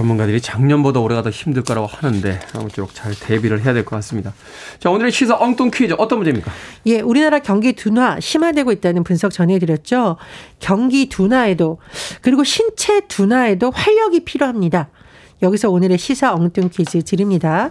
전문가들이 0.00 0.40
작년보다 0.40 1.00
올해가 1.00 1.22
더 1.22 1.28
힘들 1.28 1.62
거라고 1.62 1.86
하는데 1.86 2.40
아무쪼록 2.54 2.94
잘 2.94 3.14
대비를 3.14 3.62
해야 3.64 3.74
될 3.74 3.84
것 3.84 3.96
같습니다. 3.96 4.32
자, 4.78 4.90
오늘의 4.90 5.12
시사 5.12 5.36
엉뚱 5.38 5.70
퀴즈 5.70 5.94
어떤 5.98 6.18
문제입니까? 6.18 6.50
예, 6.86 7.00
우리나라 7.00 7.38
경기 7.40 7.74
둔화 7.74 8.18
심화되고 8.18 8.72
있다는 8.72 9.04
분석 9.04 9.30
전해드렸죠. 9.32 10.16
경기 10.58 11.08
둔화에도 11.10 11.78
그리고 12.22 12.44
신체 12.44 13.00
둔화에도 13.08 13.70
활력이 13.70 14.24
필요합니다. 14.24 14.88
여기서 15.42 15.70
오늘의 15.70 15.98
시사 15.98 16.34
엉뚱 16.34 16.70
퀴즈 16.70 17.02
드립니다. 17.02 17.70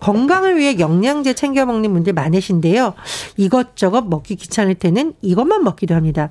건강을 0.00 0.56
위해 0.56 0.78
영양제 0.78 1.34
챙겨 1.34 1.64
먹는 1.66 1.92
분들 1.92 2.12
많으신데요. 2.14 2.94
이것저것 3.36 4.02
먹기 4.02 4.36
귀찮을 4.36 4.74
때는 4.74 5.14
이것만 5.22 5.62
먹기도 5.62 5.94
합니다. 5.94 6.30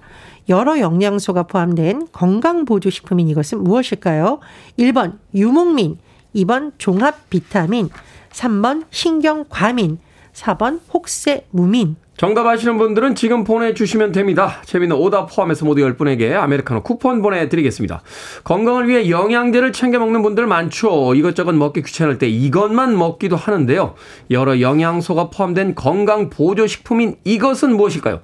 여러 0.50 0.80
영양소가 0.80 1.44
포함된 1.44 2.08
건강보조식품인 2.12 3.30
이것은 3.30 3.64
무엇일까요? 3.64 4.40
1번 4.78 5.18
유목민, 5.36 5.98
2번 6.36 6.72
종합 6.78 7.30
비타민, 7.30 7.90
3번 8.32 8.86
신경과민, 8.90 10.00
4번 10.34 10.80
혹세무민. 10.94 11.96
정답 12.20 12.48
아시는 12.48 12.78
분들은 12.78 13.16
지금 13.16 13.46
보내주시면 13.46 14.12
됩니다. 14.12 14.62
재미있는 14.66 14.98
오답 14.98 15.34
포함해서 15.34 15.64
모두 15.64 15.84
10분에게 15.84 16.34
아메리카노 16.34 16.84
쿠폰 16.84 17.22
보내드리겠습니다. 17.22 18.02
건강을 18.44 18.90
위해 18.90 19.10
영양제를 19.10 19.72
챙겨 19.72 20.00
먹는 20.00 20.22
분들 20.24 20.46
많죠. 20.46 21.16
이것저것 21.16 21.54
먹기 21.54 21.82
귀찮을 21.82 22.18
때 22.18 22.28
이것만 22.28 22.98
먹기도 22.98 23.38
하는데요. 23.38 23.96
여러 24.32 24.60
영양소가 24.60 25.30
포함된 25.30 25.76
건강 25.76 26.30
보조식품인 26.30 27.16
이것은 27.24 27.78
무엇일까요? 27.78 28.20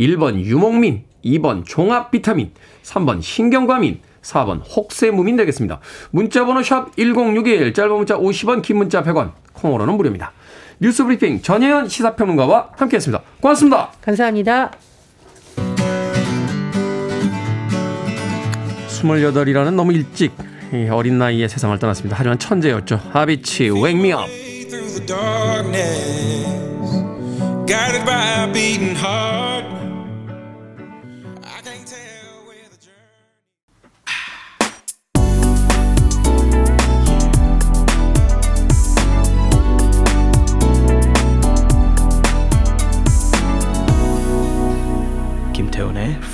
1번 0.00 0.40
유목민, 0.40 1.04
2번 1.24 1.64
종합 1.64 2.10
비타민, 2.10 2.50
3번 2.82 3.22
신경과민, 3.22 4.00
4번 4.22 4.60
혹세무민 4.74 5.36
되겠습니다. 5.36 5.78
문자번호 6.10 6.64
샵 6.64 6.96
1061, 6.96 7.72
짧은 7.74 7.94
문자 7.94 8.16
50원, 8.16 8.62
긴 8.62 8.78
문자 8.78 9.04
100원, 9.04 9.30
콩으로는 9.52 9.94
무료입니다. 9.96 10.32
뉴스 10.78 11.04
브리핑 11.04 11.40
전혜연 11.42 11.88
시사평론가와 11.88 12.70
함께했습니다. 12.76 13.22
고맙습니다. 13.40 13.92
감사합니다. 14.02 14.72
28이라는 18.88 19.74
너무 19.74 19.92
일찍 19.92 20.32
어린 20.90 21.18
나이에 21.18 21.48
세상을 21.48 21.78
떠났습니다. 21.78 22.16
하지만 22.18 22.38
천재였죠. 22.38 23.00
아비치, 23.12 23.70
Wake 23.70 24.00
Me 24.00 24.12
Up. 24.12 24.26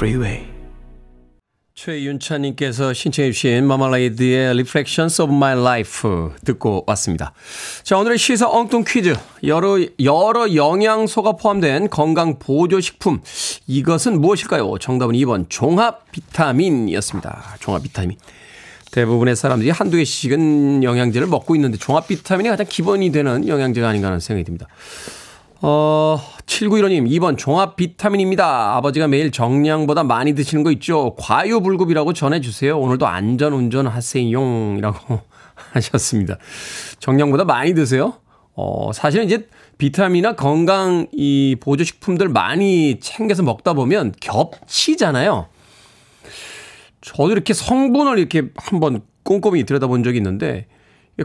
Freeway. 0.02 0.48
최윤찬님께서 1.74 2.92
신청해 2.92 3.30
주신 3.30 3.68
마말라이드의 3.68 4.48
Reflections 4.48 5.22
of 5.22 5.32
My 5.32 5.56
Life 5.56 6.10
듣고 6.44 6.82
왔습니다. 6.88 7.32
자, 7.84 7.96
오늘의 7.98 8.18
시사 8.18 8.48
엉뚱 8.50 8.82
퀴즈. 8.84 9.14
여러, 9.44 9.78
여러 10.02 10.52
영양소가 10.52 11.32
포함된 11.36 11.88
건강 11.88 12.40
보조 12.40 12.80
식품. 12.80 13.20
이것은 13.68 14.20
무엇일까요? 14.20 14.76
정답은 14.80 15.14
2번 15.14 15.46
종합 15.48 16.10
비타민이었습니다. 16.10 17.58
종합 17.60 17.84
비타민. 17.84 18.18
대부분의 18.90 19.36
사람들이 19.36 19.70
한두 19.70 19.98
개씩은 19.98 20.82
영양제를 20.82 21.28
먹고 21.28 21.54
있는데 21.54 21.78
종합 21.78 22.08
비타민이 22.08 22.48
가장 22.48 22.66
기본이 22.68 23.12
되는 23.12 23.46
영양제가 23.46 23.88
아닌가 23.88 24.08
하는 24.08 24.18
생각이 24.18 24.44
듭니다. 24.44 24.66
어, 25.64 26.18
7915님, 26.46 27.08
2번 27.08 27.38
종합 27.38 27.76
비타민입니다. 27.76 28.74
아버지가 28.76 29.06
매일 29.06 29.30
정량보다 29.30 30.02
많이 30.02 30.34
드시는 30.34 30.64
거 30.64 30.72
있죠? 30.72 31.14
과유불급이라고 31.20 32.12
전해주세요. 32.12 32.76
오늘도 32.76 33.06
안전 33.06 33.52
운전하세요. 33.52 34.76
이라고 34.78 35.20
하셨습니다. 35.72 36.36
정량보다 36.98 37.44
많이 37.44 37.74
드세요? 37.74 38.14
어, 38.54 38.92
사실은 38.92 39.26
이제 39.26 39.46
비타민이나 39.78 40.34
건강 40.34 41.06
이 41.12 41.56
보조식품들 41.60 42.28
많이 42.28 42.98
챙겨서 42.98 43.44
먹다 43.44 43.72
보면 43.72 44.14
겹치잖아요. 44.20 45.46
저도 47.02 47.30
이렇게 47.30 47.54
성분을 47.54 48.18
이렇게 48.18 48.48
한번 48.56 49.02
꼼꼼히 49.22 49.62
들여다본 49.64 50.02
적이 50.02 50.16
있는데 50.16 50.66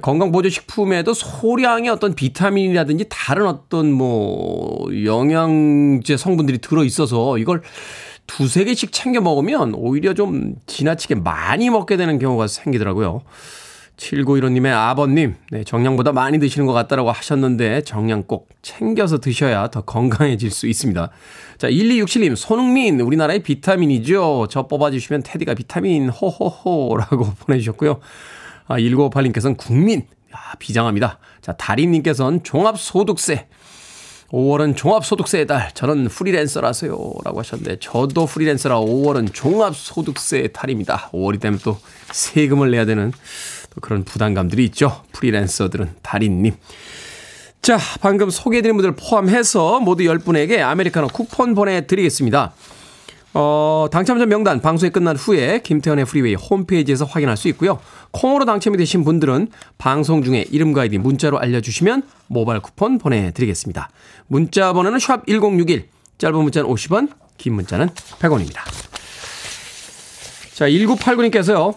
건강보조식품에도 0.01 1.13
소량의 1.13 1.89
어떤 1.89 2.13
비타민이라든지 2.13 3.05
다른 3.09 3.47
어떤 3.47 3.91
뭐 3.91 4.87
영양제 5.05 6.17
성분들이 6.17 6.57
들어 6.57 6.83
있어서 6.83 7.37
이걸 7.37 7.61
두세 8.27 8.65
개씩 8.65 8.91
챙겨 8.91 9.21
먹으면 9.21 9.73
오히려 9.73 10.13
좀 10.13 10.55
지나치게 10.67 11.15
많이 11.15 11.69
먹게 11.69 11.95
되는 11.95 12.19
경우가 12.19 12.47
생기더라고요. 12.47 13.21
7915님의 13.97 14.71
아버님, 14.73 15.35
네, 15.49 15.63
정량보다 15.63 16.11
많이 16.11 16.39
드시는 16.39 16.67
것 16.67 16.73
같다라고 16.73 17.11
하셨는데 17.11 17.81
정량 17.81 18.23
꼭 18.23 18.49
챙겨서 18.61 19.17
드셔야 19.17 19.69
더 19.69 19.81
건강해질 19.81 20.51
수 20.51 20.67
있습니다. 20.67 21.09
자, 21.57 21.69
1267님, 21.69 22.35
손흥민, 22.35 22.99
우리나라의 23.01 23.41
비타민이죠. 23.41 24.47
저 24.51 24.67
뽑아주시면 24.67 25.23
테디가 25.23 25.55
비타민, 25.55 26.09
호호호라고 26.09 27.33
보내주셨고요. 27.41 27.99
아, 28.67 28.77
1958님께서는 28.77 29.57
국민. 29.57 30.07
야, 30.33 30.55
비장합니다. 30.59 31.19
자, 31.41 31.53
다리님께서는 31.53 32.43
종합소득세. 32.43 33.47
5월은 34.29 34.75
종합소득세의 34.75 35.47
달. 35.47 35.71
저는 35.73 36.09
프리랜서라서요. 36.09 36.91
라고 37.23 37.39
하셨는데, 37.39 37.77
저도 37.79 38.25
프리랜서라 38.25 38.79
5월은 38.79 39.33
종합소득세의 39.33 40.51
달입니다. 40.51 41.09
5월이 41.13 41.39
되면 41.39 41.59
또 41.63 41.79
세금을 42.11 42.71
내야 42.71 42.85
되는 42.85 43.13
또 43.73 43.81
그런 43.81 44.03
부담감들이 44.03 44.65
있죠. 44.65 45.03
프리랜서들은 45.13 45.95
달인님. 46.01 46.55
자, 47.61 47.77
방금 48.01 48.29
소개해드린 48.29 48.75
분들 48.75 48.95
포함해서 48.95 49.79
모두 49.79 50.03
10분에게 50.03 50.59
아메리카노 50.59 51.07
쿠폰 51.07 51.55
보내드리겠습니다. 51.55 52.53
어, 53.33 53.87
당첨자 53.91 54.25
명단 54.25 54.61
방송이 54.61 54.91
끝난 54.91 55.15
후에 55.15 55.61
김태훈의 55.61 56.05
프리웨이 56.05 56.35
홈페이지에서 56.35 57.05
확인할 57.05 57.37
수 57.37 57.47
있고요. 57.49 57.79
콩으로 58.11 58.45
당첨이 58.45 58.77
되신 58.77 59.03
분들은 59.03 59.49
방송 59.77 60.23
중에 60.23 60.45
이름과 60.49 60.81
아이디 60.81 60.97
문자로 60.97 61.39
알려주시면 61.39 62.03
모바일 62.27 62.61
쿠폰 62.61 62.97
보내드리겠습니다. 62.97 63.89
문자 64.27 64.73
번호는 64.73 64.99
샵 64.99 65.25
1061, 65.27 65.87
짧은 66.17 66.35
문자는 66.41 66.69
50원, 66.69 67.09
긴 67.37 67.53
문자는 67.53 67.89
100원입니다. 67.89 68.61
자, 70.53 70.67
1989님께서요. 70.67 71.75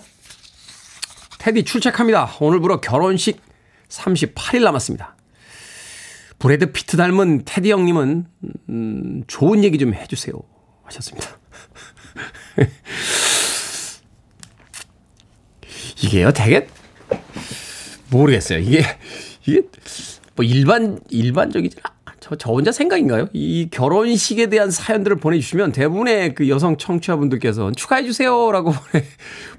테디 1.38 1.64
출첵합니다. 1.64 2.36
오늘부로 2.40 2.80
결혼식 2.80 3.40
38일 3.88 4.62
남았습니다. 4.62 5.16
브래드 6.38 6.72
피트 6.72 6.96
닮은 6.96 7.42
테디 7.44 7.70
형님은 7.70 8.26
음, 8.70 9.24
좋은 9.26 9.62
얘기 9.64 9.76
좀 9.76 9.92
해주세요 9.92 10.34
하셨습니다. 10.84 11.39
이게요, 16.02 16.32
되게 16.32 16.66
모르겠어요. 18.10 18.58
이게 18.58 18.84
이게 19.46 19.62
뭐 20.34 20.44
일반 20.44 20.98
일반적이지 21.10 21.76
저, 22.30 22.36
저 22.36 22.52
혼자 22.52 22.70
생각인가요? 22.70 23.28
이 23.32 23.68
결혼식에 23.70 24.46
대한 24.46 24.70
사연들을 24.70 25.16
보내주시면 25.16 25.72
대부분의 25.72 26.34
그 26.34 26.48
여성 26.48 26.76
청취자분들께서 26.76 27.72
축하해주세요라고 27.72 28.70
보내, 28.72 29.04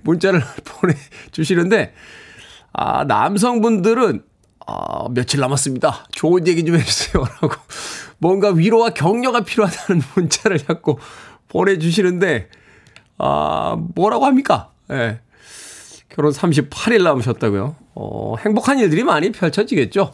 문자를 0.03 0.41
보내주시는데, 0.63 1.93
아, 2.71 3.03
남성분들은, 3.03 4.23
아, 4.67 5.09
며칠 5.09 5.41
남았습니다. 5.41 6.05
좋은 6.11 6.47
얘기 6.47 6.63
좀 6.63 6.75
해주세요라고 6.75 7.49
뭔가 8.19 8.51
위로와 8.51 8.91
격려가 8.91 9.41
필요하다는 9.41 10.01
문자를 10.15 10.59
자꾸 10.59 10.97
보내주시는데, 11.49 12.47
아, 13.23 13.77
뭐라고 13.93 14.25
합니까? 14.25 14.69
예. 14.89 14.95
네. 14.95 15.19
결혼 16.09 16.31
38일 16.31 17.03
남으셨다고요? 17.03 17.75
어, 17.93 18.35
행복한 18.39 18.79
일들이 18.79 19.03
많이 19.03 19.31
펼쳐지겠죠? 19.31 20.11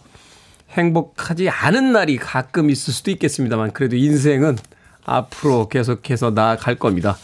행복하지 0.71 1.47
않은 1.47 1.93
날이 1.93 2.17
가끔 2.17 2.69
있을 2.69 2.93
수도 2.93 3.09
있겠습니다만, 3.11 3.71
그래도 3.71 3.95
인생은 3.95 4.57
앞으로 5.05 5.69
계속해서 5.69 6.31
나아갈 6.31 6.75
겁니다. 6.75 7.17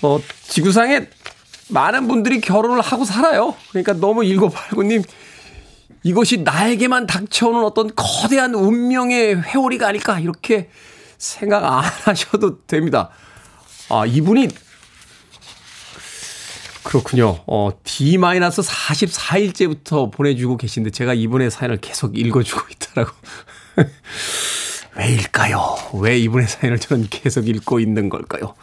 어, 0.00 0.18
지구상에 0.44 1.08
많은 1.68 2.08
분들이 2.08 2.40
결혼을 2.40 2.80
하고 2.80 3.04
살아요. 3.04 3.54
그러니까 3.68 3.92
너무 3.92 4.22
1989님, 4.22 5.04
이것이 6.04 6.38
나에게만 6.38 7.06
닥쳐오는 7.06 7.62
어떤 7.64 7.90
거대한 7.94 8.54
운명의 8.54 9.42
회오리가 9.42 9.88
아닐까, 9.88 10.18
이렇게 10.18 10.70
생각 11.18 11.64
안 11.64 11.84
하셔도 11.84 12.64
됩니다. 12.64 13.10
아, 13.90 14.06
이분이 14.06 14.48
그렇군요. 16.90 17.38
어, 17.46 17.70
D-44일째부터 17.84 20.10
보내주고 20.10 20.56
계신데 20.56 20.90
제가 20.90 21.14
이분의 21.14 21.52
사연을 21.52 21.76
계속 21.76 22.18
읽어주고 22.18 22.66
있다라고. 22.68 23.12
왜일까요? 24.98 25.60
왜 26.00 26.18
이분의 26.18 26.48
사연을 26.48 26.80
저는 26.80 27.06
계속 27.08 27.46
읽고 27.46 27.78
있는 27.78 28.08
걸까요? 28.08 28.54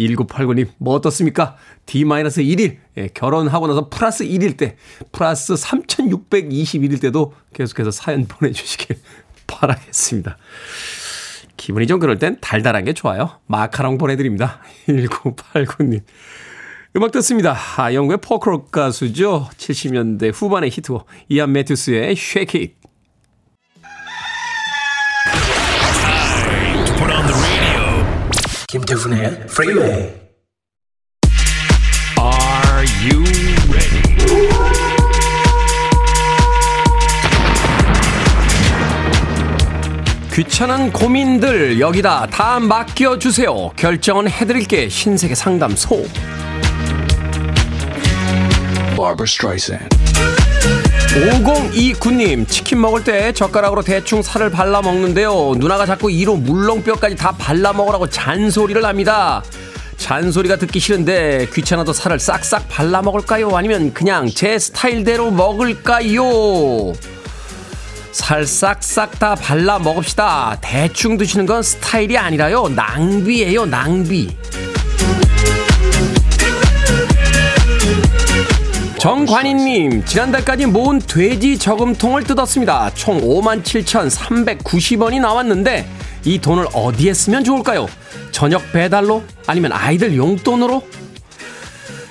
1989님, 0.00 0.68
뭐 0.78 0.94
어떻습니까? 0.94 1.58
D-1일, 1.84 2.78
예, 2.96 3.08
결혼하고 3.08 3.66
나서 3.66 3.90
플러스 3.90 4.24
1일 4.24 4.56
때, 4.56 4.76
플러스 5.12 5.52
3621일 5.52 7.02
때도 7.02 7.34
계속해서 7.52 7.90
사연 7.90 8.24
보내주시길 8.28 8.96
바라겠습니다. 9.46 10.38
기분이 11.58 11.86
좀 11.86 12.00
그럴 12.00 12.18
땐 12.18 12.38
달달한 12.40 12.86
게 12.86 12.94
좋아요. 12.94 13.40
마카롱 13.46 13.98
보내드립니다. 13.98 14.62
1989님. 14.88 16.00
음악 16.96 17.10
듣습니다. 17.10 17.56
아, 17.76 17.92
영국의 17.92 18.18
포크록 18.18 18.70
가수죠. 18.70 19.48
70년대 19.56 20.30
후반의 20.32 20.70
히트곡 20.70 21.06
이안 21.28 21.50
매튜스의 21.50 22.12
Shake 22.12 22.60
It. 22.60 22.74
김태훈의 28.68 29.26
Freeway. 29.44 30.14
Are 32.16 32.86
you 33.02 33.24
ready? 33.70 34.02
귀찮은 40.32 40.92
고민들 40.92 41.80
여기다 41.80 42.26
다 42.26 42.60
맡겨주세요. 42.60 43.70
결정은 43.76 44.28
해드릴게 44.28 44.88
신세계 44.88 45.34
상담소. 45.34 46.04
Barbara 49.04 49.26
Streisand. 49.26 49.88
5029님, 51.14 52.48
치킨 52.48 52.80
먹을 52.80 53.04
때 53.04 53.32
젓가락으로 53.34 53.82
대충 53.82 54.22
살을 54.22 54.50
발라 54.50 54.80
먹는데요. 54.80 55.54
누나가 55.58 55.84
자꾸 55.84 56.10
이로 56.10 56.36
물렁뼈까지 56.36 57.14
다 57.14 57.32
발라 57.32 57.74
먹으라고 57.74 58.08
잔소리를 58.08 58.82
합니다. 58.82 59.44
잔소리가 59.98 60.56
듣기 60.56 60.80
싫은데 60.80 61.48
귀찮아도 61.52 61.92
살을 61.92 62.18
싹싹 62.18 62.66
발라 62.70 63.02
먹을까요? 63.02 63.54
아니면 63.54 63.92
그냥 63.92 64.26
제 64.26 64.58
스타일대로 64.58 65.30
먹을까요? 65.30 66.94
살 68.10 68.46
싹싹 68.46 69.18
다 69.18 69.34
발라 69.34 69.78
먹읍시다. 69.78 70.58
대충 70.62 71.18
드시는 71.18 71.44
건 71.44 71.62
스타일이 71.62 72.16
아니라요. 72.16 72.68
낭비예요, 72.74 73.66
낭비. 73.66 74.34
정관희님, 79.04 80.06
지난달까지 80.06 80.64
모은 80.64 80.98
돼지 80.98 81.58
저금통을 81.58 82.24
뜯었습니다. 82.24 82.90
총 82.94 83.20
57,390원이 83.20 85.20
나왔는데, 85.20 85.86
이 86.24 86.38
돈을 86.38 86.68
어디에 86.72 87.12
쓰면 87.12 87.44
좋을까요? 87.44 87.86
저녁 88.30 88.72
배달로? 88.72 89.22
아니면 89.46 89.72
아이들 89.72 90.16
용돈으로? 90.16 90.82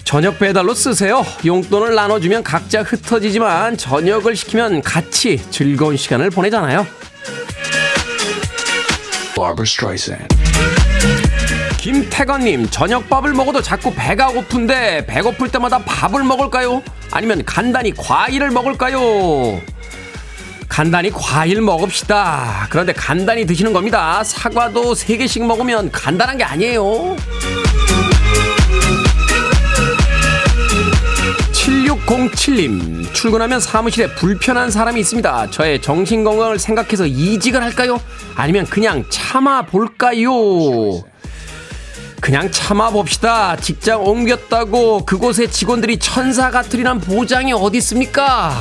저녁 0.03 0.37
배달로 0.37 0.75
쓰세요. 0.75 1.25
용돈을 1.43 1.95
나눠주면 1.95 2.43
각자 2.43 2.83
흩어지지만 2.83 3.75
저녁을 3.75 4.35
시키면 4.35 4.83
같이 4.83 5.41
즐거운 5.49 5.97
시간을 5.97 6.29
보내잖아요. 6.29 6.85
김태건님, 11.83 12.69
저녁밥을 12.69 13.33
먹어도 13.33 13.61
자꾸 13.61 13.93
배가 13.93 14.27
고픈데 14.27 15.05
배고플 15.05 15.51
때마다 15.51 15.79
밥을 15.79 16.23
먹을까요? 16.23 16.81
아니면 17.11 17.43
간단히 17.43 17.93
과일을 17.93 18.51
먹을까요? 18.51 19.61
간단히 20.69 21.11
과일 21.11 21.61
먹읍시다. 21.61 22.67
그런데 22.69 22.93
간단히 22.93 23.45
드시는 23.45 23.73
겁니다. 23.73 24.23
사과도 24.23 24.93
3개씩 24.93 25.45
먹으면 25.45 25.91
간단한 25.91 26.37
게 26.37 26.45
아니에요. 26.45 27.17
7607님, 31.51 33.13
출근하면 33.13 33.59
사무실에 33.59 34.07
불편한 34.15 34.71
사람이 34.71 35.01
있습니다. 35.01 35.51
저의 35.51 35.81
정신건강을 35.81 36.59
생각해서 36.59 37.05
이직을 37.05 37.61
할까요? 37.61 37.99
아니면 38.35 38.65
그냥 38.67 39.03
참아볼까요? 39.09 40.31
그냥 42.23 42.49
참아봅시다. 42.49 43.57
직장 43.57 44.01
옮겼다고 44.01 45.03
그곳의 45.03 45.51
직원들이 45.51 45.97
천사 45.97 46.49
같으리란 46.49 47.01
보장이 47.01 47.51
어디 47.51 47.79
있습니까? 47.79 48.53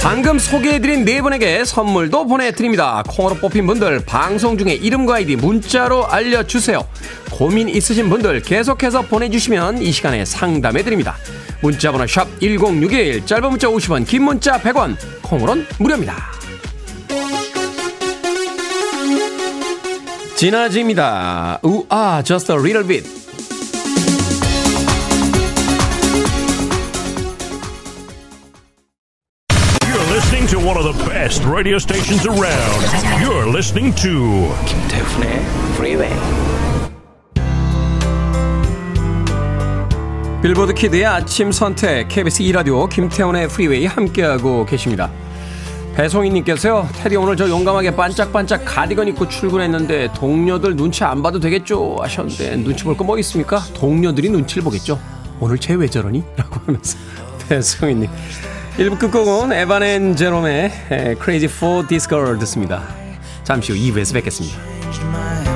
방금 0.00 0.38
소개해드린 0.38 1.04
네 1.04 1.20
분에게 1.20 1.66
선물도 1.66 2.26
보내드립니다. 2.26 3.02
콩으로 3.06 3.34
뽑힌 3.34 3.66
분들 3.66 4.06
방송 4.06 4.56
중에 4.56 4.72
이름과 4.72 5.16
아이디 5.16 5.36
문자로 5.36 6.06
알려주세요. 6.06 6.82
고민 7.30 7.68
있으신 7.68 8.08
분들 8.08 8.40
계속해서 8.40 9.02
보내주시면 9.02 9.82
이 9.82 9.92
시간에 9.92 10.24
상담해드립니다. 10.24 11.16
문자번호 11.60 12.06
샵 12.06 12.26
1061 12.40 13.26
짧은 13.26 13.50
문자 13.50 13.68
50원 13.68 14.06
긴 14.06 14.22
문자 14.22 14.58
100원 14.58 14.96
콩으로는 15.20 15.66
무료입니다. 15.78 16.43
진아지입니다. 20.36 21.60
우아 21.62 22.22
just 22.24 22.50
a 22.52 22.58
little 22.58 22.86
bit. 22.86 23.04
You're 29.86 30.10
listening 30.12 30.46
to 30.48 30.58
one 30.58 30.76
of 30.76 30.84
the 30.84 31.04
best 31.08 31.44
radio 31.44 31.78
stations 31.78 32.26
around. 32.26 32.82
You're 33.22 33.46
listening 33.48 33.94
to 34.02 34.52
김태훈의 34.66 35.40
Freeway. 35.74 36.12
Billboard 40.42 40.74
Kid의 40.74 41.06
아침 41.06 41.52
선택 41.52 42.08
KBS 42.08 42.42
2 42.42 42.52
라디오 42.52 42.86
김태훈의 42.86 43.48
프리웨이 43.48 43.86
함께하고 43.86 44.66
계십니다. 44.66 45.10
배송이님께서요. 45.96 46.88
테디 47.02 47.16
오늘 47.16 47.36
저 47.36 47.48
용감하게 47.48 47.94
반짝반짝 47.94 48.62
가디건 48.64 49.08
입고 49.08 49.28
출근했는데 49.28 50.08
동료들 50.14 50.74
눈치 50.76 51.04
안 51.04 51.22
봐도 51.22 51.38
되겠죠 51.38 51.96
하셨는데 52.00 52.56
눈치 52.56 52.84
볼 52.84 52.96
거 52.96 53.04
뭐 53.04 53.18
있습니까? 53.20 53.60
동료들이 53.74 54.28
눈치를 54.30 54.62
보겠죠. 54.64 54.98
오늘 55.40 55.58
쟤 55.58 55.74
왜 55.74 55.86
저러니? 55.88 56.24
라고 56.36 56.60
하면서 56.66 56.96
배송이님 57.48 58.08
1부 58.78 58.98
끝곡은 58.98 59.52
Evan 59.52 59.82
and 59.84 60.16
Jaron의 60.16 60.72
Crazy 61.22 61.44
for 61.44 61.86
This 61.86 62.08
Girl 62.08 62.38
듣습니다. 62.40 62.82
잠시 63.44 63.72
후 63.72 63.78
2부에서 63.78 64.14
뵙겠습니다. 64.14 65.53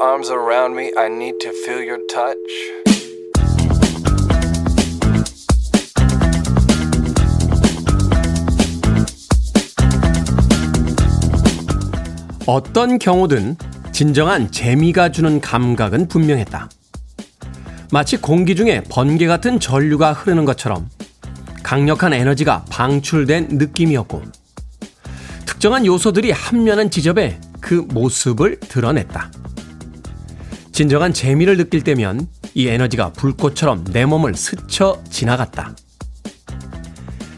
Arms 0.00 0.30
around 0.30 0.74
me. 0.76 0.92
I 0.96 1.06
need 1.08 1.38
to 1.40 1.50
feel 1.50 1.82
your 1.82 2.00
touch. 2.06 2.36
어떤 12.46 12.98
경우든 12.98 13.56
진정한 13.92 14.50
재미가 14.52 15.10
주는 15.10 15.40
감각은 15.40 16.08
분명했다. 16.08 16.68
마치 17.92 18.16
공기 18.16 18.54
중에 18.54 18.82
번개 18.88 19.26
같은 19.26 19.58
전류가 19.58 20.12
흐르는 20.12 20.44
것처럼 20.44 20.88
강력한 21.62 22.12
에너지가 22.12 22.64
방출된 22.70 23.48
느낌이었고 23.52 24.22
특정한 25.46 25.86
요소들이 25.86 26.30
함려는 26.30 26.90
지점에 26.90 27.40
그 27.60 27.74
모습을 27.74 28.60
드러냈다. 28.60 29.30
진정한 30.76 31.14
재미를 31.14 31.56
느낄 31.56 31.80
때면 31.80 32.28
이 32.52 32.68
에너지가 32.68 33.14
불꽃처럼 33.14 33.82
내 33.94 34.04
몸을 34.04 34.34
스쳐 34.34 35.02
지나갔다. 35.08 35.74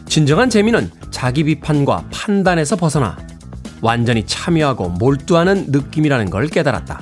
진정한 0.09 0.49
재미는 0.49 0.91
자기 1.09 1.45
비판과 1.45 2.09
판단에서 2.11 2.75
벗어나 2.75 3.17
완전히 3.79 4.25
참여하고 4.25 4.89
몰두하는 4.89 5.67
느낌이라는 5.69 6.29
걸 6.29 6.47
깨달았다. 6.49 7.01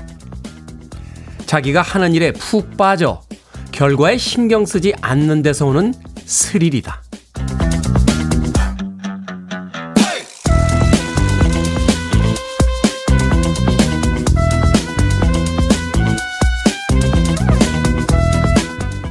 자기가 1.48 1.82
하는 1.82 2.14
일에 2.14 2.32
푹 2.34 2.78
빠져 2.78 3.24
결과에 3.72 4.20
신경 4.20 4.68
쓰지 4.68 4.94
않는 5.02 5.42
데서 5.42 5.66
오는 5.66 5.92
스릴이다. 6.24 7.02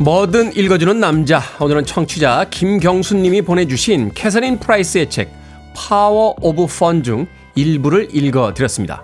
뭐든 0.06 0.54
읽어주는 0.54 1.00
남자. 1.00 1.42
오늘은 1.58 1.84
청취자 1.84 2.46
김경수님이 2.48 3.42
보내주신 3.42 4.12
캐서린 4.14 4.60
프라이스의 4.60 5.10
책 5.10 5.32
Power 5.74 6.36
of 6.40 6.66
Fun 6.68 7.02
중 7.02 7.26
일부를 7.56 8.14
읽어드렸습니다. 8.14 9.02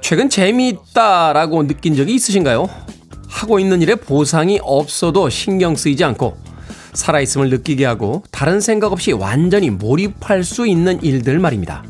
최근 0.00 0.30
재미있다라고 0.30 1.66
느낀 1.66 1.96
적이 1.96 2.14
있으신가요? 2.14 2.70
하고 3.26 3.58
있는 3.58 3.82
일에 3.82 3.96
보상이 3.96 4.60
없어도 4.62 5.30
신경 5.30 5.74
쓰이지 5.74 6.04
않고 6.04 6.36
살아있음을 6.92 7.50
느끼게 7.50 7.84
하고 7.84 8.22
다른 8.30 8.60
생각 8.60 8.92
없이 8.92 9.10
완전히 9.10 9.70
몰입할 9.70 10.44
수 10.44 10.64
있는 10.68 11.02
일들 11.02 11.40
말입니다. 11.40 11.82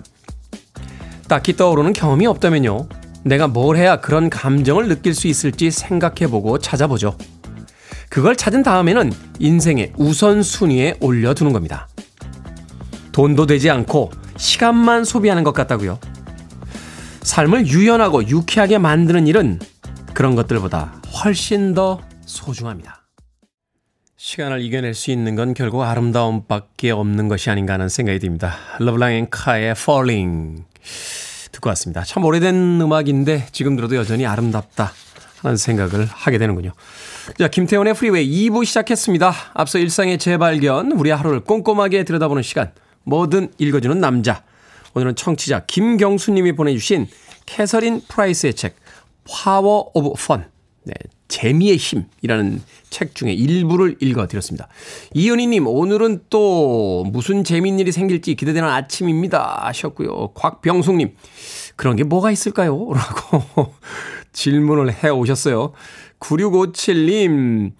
딱히 1.28 1.54
떠오르는 1.54 1.92
경험이 1.92 2.26
없다면요. 2.26 2.88
내가 3.22 3.48
뭘 3.48 3.76
해야 3.76 4.00
그런 4.00 4.30
감정을 4.30 4.88
느낄 4.88 5.14
수 5.14 5.28
있을지 5.28 5.70
생각해보고 5.70 6.58
찾아보죠. 6.58 7.18
그걸 8.08 8.36
찾은 8.36 8.62
다음에는 8.62 9.12
인생의 9.38 9.92
우선순위에 9.96 10.98
올려두는 11.00 11.52
겁니다. 11.52 11.88
돈도 13.12 13.46
되지 13.46 13.70
않고 13.70 14.10
시간만 14.36 15.04
소비하는 15.04 15.44
것 15.44 15.52
같다고요. 15.52 15.98
삶을 17.22 17.66
유연하고 17.66 18.28
유쾌하게 18.28 18.78
만드는 18.78 19.26
일은 19.26 19.58
그런 20.12 20.34
것들보다 20.34 21.00
훨씬 21.24 21.74
더 21.74 22.00
소중합니다. 22.26 23.04
시간을 24.16 24.62
이겨낼 24.62 24.94
수 24.94 25.10
있는 25.10 25.36
건 25.36 25.54
결국 25.54 25.82
아름다움밖에 25.82 26.90
없는 26.90 27.28
것이 27.28 27.50
아닌가 27.50 27.74
하는 27.74 27.88
생각이 27.88 28.18
듭니다. 28.18 28.56
LeBlanc 28.78 29.12
and 29.12 29.32
Carr의 29.32 29.70
Falling 29.72 30.64
듣고 31.52 31.68
왔습니다. 31.70 32.02
참 32.04 32.24
오래된 32.24 32.80
음악인데 32.80 33.46
지금 33.52 33.76
들어도 33.76 33.96
여전히 33.96 34.26
아름답다 34.26 34.92
하는 35.44 35.56
생각을 35.56 36.06
하게 36.06 36.38
되는군요. 36.38 36.72
자, 37.38 37.48
김태훈의 37.48 37.94
프리웨이 37.94 38.48
2부 38.48 38.64
시작했습니다. 38.64 39.32
앞서 39.54 39.78
일상의 39.78 40.18
재발견, 40.18 40.92
우리 40.92 41.10
하루를 41.10 41.40
꼼꼼하게 41.40 42.04
들여다보는 42.04 42.42
시간, 42.42 42.72
뭐든 43.04 43.52
읽어주는 43.58 44.00
남자. 44.00 44.42
오늘은 44.94 45.16
청취자 45.16 45.66
김경수님이 45.66 46.52
보내주신 46.52 47.08
캐서린 47.46 48.00
프라이스의 48.08 48.54
책, 48.54 48.76
Power 49.28 49.90
of 49.94 50.12
Fun. 50.26 50.44
네, 50.84 50.94
재미의 51.28 51.78
힘이라는 51.78 52.62
책 52.90 53.14
중에 53.14 53.32
일부를 53.32 53.96
읽어드렸습니다. 54.00 54.68
이은희님, 55.14 55.66
오늘은 55.66 56.24
또 56.30 57.04
무슨 57.04 57.42
재미있는 57.42 57.80
일이 57.80 57.92
생길지 57.92 58.34
기대되는 58.34 58.68
아침입니다. 58.68 59.62
하셨고요. 59.66 60.32
곽병숙님, 60.34 61.16
그런 61.76 61.96
게 61.96 62.04
뭐가 62.04 62.30
있을까요? 62.30 62.88
라고 62.92 63.74
질문을 64.34 64.92
해 65.02 65.08
오셨어요. 65.08 65.72
9657님, 66.20 67.72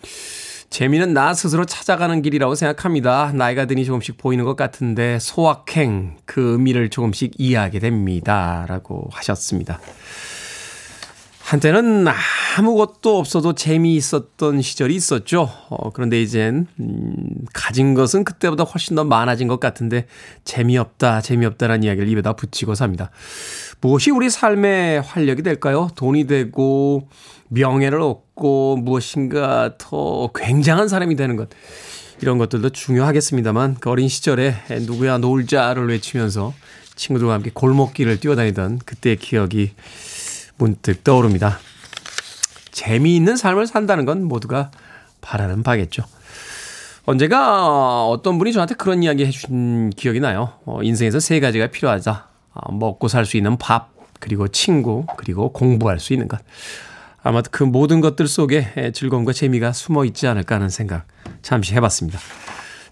재미는 0.71 1.15
나 1.15 1.35
스스로 1.35 1.65
찾아가는 1.65 2.21
길이라고 2.21 2.55
생각합니다. 2.55 3.33
나이가 3.35 3.67
드니 3.67 3.85
조금씩 3.85 4.17
보이는 4.17 4.45
것 4.45 4.57
같은데 4.57 5.19
소확행, 5.21 6.17
그 6.25 6.53
의미를 6.53 6.91
조금씩 6.91 7.35
이해하게 7.39 7.79
됩니다. 7.79 8.65
라고 8.69 9.09
하셨습니다. 9.13 9.79
한때는 11.55 12.07
아무것도 12.57 13.17
없어도 13.17 13.55
재미있었던 13.55 14.61
시절이 14.61 14.93
있었죠. 14.97 15.49
어, 15.69 15.91
그런데 15.91 16.21
이젠, 16.21 16.67
음, 16.81 17.15
가진 17.53 17.95
것은 17.95 18.25
그때보다 18.25 18.65
훨씬 18.65 18.97
더 18.97 19.05
많아진 19.05 19.47
것 19.47 19.61
같은데, 19.61 20.07
재미없다, 20.45 21.21
재미없다라는 21.21 21.85
이야기를 21.85 22.09
입에다 22.09 22.33
붙이고 22.33 22.75
삽니다. 22.75 23.11
무엇이 23.81 24.11
우리 24.11 24.31
삶의 24.31 25.03
활력이 25.03 25.43
될까요? 25.43 25.91
돈이 25.95 26.27
되고, 26.27 27.09
명예를 27.51 28.01
얻고, 28.01 28.79
무엇인가 28.79 29.77
더 29.79 30.31
굉장한 30.35 30.89
사람이 30.89 31.15
되는 31.15 31.37
것. 31.37 31.51
이런 32.21 32.39
것들도 32.39 32.71
중요하겠습니다만, 32.71 33.77
그 33.79 33.91
어린 33.91 34.09
시절에 34.09 34.57
누구야 34.87 35.19
놀자를 35.19 35.89
외치면서 35.89 36.53
친구들과 36.97 37.35
함께 37.35 37.51
골목길을 37.55 38.19
뛰어다니던 38.19 38.81
그때의 38.85 39.17
기억이 39.17 39.73
문득 40.57 41.05
떠오릅니다. 41.05 41.59
재미있는 42.73 43.37
삶을 43.37 43.67
산다는 43.67 44.05
건 44.05 44.25
모두가 44.25 44.71
바라는 45.21 45.63
바겠죠. 45.63 46.05
언제가 47.07 48.07
어떤 48.07 48.39
분이 48.39 48.53
저한테 48.53 48.75
그런 48.75 49.03
이야기 49.03 49.27
해주신 49.27 49.91
기억이 49.91 50.21
나요. 50.21 50.55
어, 50.65 50.83
인생에서 50.83 51.21
세 51.21 51.39
가지가 51.41 51.69
필요하다. 51.69 52.29
어, 52.55 52.73
먹고 52.73 53.09
살 53.09 53.27
수 53.27 53.37
있는 53.37 53.57
밥, 53.59 53.91
그리고 54.21 54.49
친구, 54.49 55.05
그리고 55.17 55.53
공부할 55.53 56.01
수 56.01 56.13
있는 56.15 56.29
것. 56.29 56.41
아마 57.23 57.43
그 57.43 57.63
모든 57.63 58.01
것들 58.01 58.27
속에 58.27 58.93
즐거움과 58.95 59.33
재미가 59.33 59.73
숨어 59.73 60.05
있지 60.05 60.27
않을까 60.27 60.57
하는 60.57 60.69
생각 60.69 61.07
잠시 61.43 61.75
해봤습니다. 61.75 62.19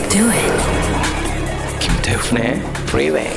Let's 0.00 0.08
do 0.08 0.24
it. 0.30 1.80
김태훈의 1.80 2.62
Freeway. 2.88 3.36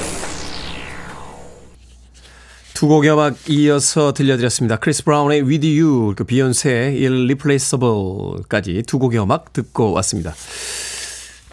두 2.74 2.88
곡의 2.88 3.12
음악 3.12 3.50
이어서 3.50 4.14
들려드렸습니다. 4.14 4.78
크리스 4.78 5.04
브라운의 5.04 5.44
With 5.44 5.80
You, 5.80 6.16
그 6.16 6.24
비욘세의 6.24 7.06
Irreplaceable까지 7.06 8.84
두 8.86 9.00
곡의 9.00 9.22
음악 9.22 9.54
듣고 9.54 9.94
왔습니다. 9.94 10.34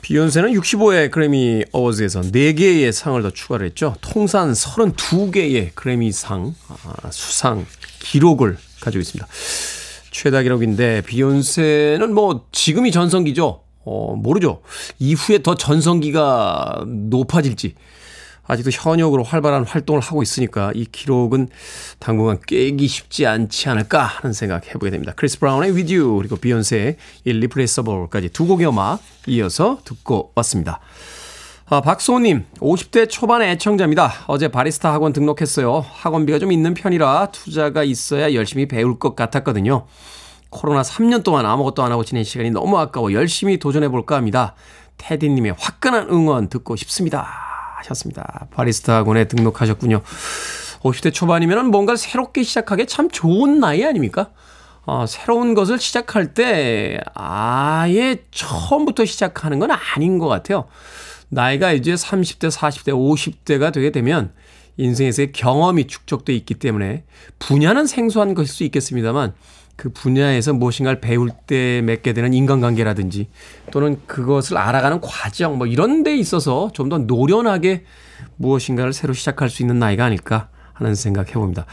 비욘세는 0.03 0.53
65회 0.55 1.11
그래미 1.11 1.65
어워즈에서 1.73 2.23
4개의 2.23 2.91
상을 2.91 3.21
더 3.23 3.31
추가를 3.31 3.67
했죠. 3.67 3.95
통산 4.01 4.53
32개의 4.53 5.71
그래미상 5.75 6.55
아, 6.69 7.11
수상 7.11 7.65
기록을 8.01 8.57
가지고 8.81 9.03
있습니다. 9.03 9.29
최다 10.11 10.43
기록인데 10.43 11.03
비욘세는 11.03 12.13
뭐 12.13 12.47
지금이 12.51 12.91
전성기죠. 12.91 13.70
어, 13.85 14.15
모르죠. 14.17 14.63
이후에 14.99 15.43
더 15.43 15.55
전성기가 15.55 16.85
높아질지. 16.87 17.75
아직도 18.51 18.71
현역으로 18.73 19.23
활발한 19.23 19.65
활동을 19.65 20.01
하고 20.01 20.23
있으니까 20.23 20.73
이 20.75 20.85
기록은 20.91 21.49
당분간 22.01 22.41
깨기 22.45 22.89
쉽지 22.89 23.27
않지 23.27 23.69
않을까 23.69 24.03
하는 24.03 24.33
생각 24.33 24.67
해보게 24.67 24.91
됩니다. 24.91 25.13
크리스 25.15 25.39
브라운의 25.39 25.71
With 25.71 25.95
You 25.95 26.17
그리고 26.19 26.37
비욘세의 26.37 26.97
Irreplaceable까지 27.27 28.31
두 28.31 28.47
곡의 28.47 28.69
음악 28.69 29.01
이어서 29.29 29.79
듣고 29.85 30.33
왔습니다. 30.35 30.81
아, 31.67 31.81
박소님, 31.81 32.47
50대 32.59 33.09
초반의 33.09 33.51
애청자입니다. 33.51 34.13
어제 34.27 34.49
바리스타 34.49 34.93
학원 34.93 35.13
등록했어요. 35.13 35.87
학원비가 35.89 36.41
좀 36.41 36.51
있는 36.51 36.75
편이라 36.75 37.29
투자가 37.31 37.85
있어야 37.85 38.35
열심히 38.35 38.67
배울 38.67 38.99
것 38.99 39.15
같았거든요. 39.15 39.87
코로나 40.51 40.83
3년 40.83 41.23
동안 41.23 41.47
아무것도 41.47 41.83
안 41.83 41.93
하고 41.93 42.05
지낸 42.05 42.25
시간이 42.25 42.51
너무 42.51 42.79
아까워 42.79 43.13
열심히 43.13 43.59
도전해볼까 43.59 44.17
합니다. 44.17 44.55
테디님의 44.99 45.55
화끈한 45.59 46.09
응원 46.11 46.49
듣고 46.49 46.77
싶습니다. 46.77 47.27
하셨습니다. 47.79 48.49
바리스타 48.51 48.97
학원에 48.97 49.25
등록하셨군요. 49.25 50.03
50대 50.83 51.13
초반이면 51.13 51.71
뭔가를 51.71 51.97
새롭게 51.97 52.43
시작하기 52.43 52.87
참 52.87 53.11
좋은 53.11 53.61
나이 53.61 53.85
아닙니까? 53.85 54.31
어, 54.87 55.07
새로운 55.07 55.55
것을 55.55 55.79
시작할 55.79 56.35
때 56.35 56.99
아예 57.15 58.25
처음부터 58.31 59.05
시작하는 59.05 59.59
건 59.59 59.71
아닌 59.71 60.19
것 60.19 60.27
같아요. 60.27 60.67
나이가 61.29 61.73
이제 61.73 61.95
30대, 61.95 62.51
40대, 62.51 62.93
50대가 62.93 63.73
되게 63.73 63.91
되면 63.91 64.33
인생에서의 64.79 65.33
경험이 65.33 65.87
축적돼 65.87 66.35
있기 66.35 66.55
때문에 66.55 67.05
분야는 67.39 67.87
생소한 67.87 68.35
것일 68.35 68.49
수 68.49 68.65
있겠습니다만 68.65 69.35
그 69.81 69.89
분야에서 69.89 70.53
무엇인가를 70.53 71.01
배울 71.01 71.31
때 71.31 71.81
맺게 71.83 72.13
되는 72.13 72.35
인간관계라든지 72.35 73.29
또는 73.71 73.99
그것을 74.07 74.59
알아가는 74.59 75.01
과정 75.01 75.57
뭐 75.57 75.67
이런 75.67 76.03
데 76.03 76.15
있어서 76.19 76.71
좀 76.75 76.91
더 76.91 76.99
노련하게 76.99 77.85
무엇인가를 78.37 78.93
새로 78.93 79.15
시작할 79.15 79.49
수 79.49 79.63
있는 79.63 79.79
나이가 79.79 80.05
아닐까 80.05 80.49
하는 80.75 80.95
생각 80.95 81.31
해봅니다. 81.31 81.65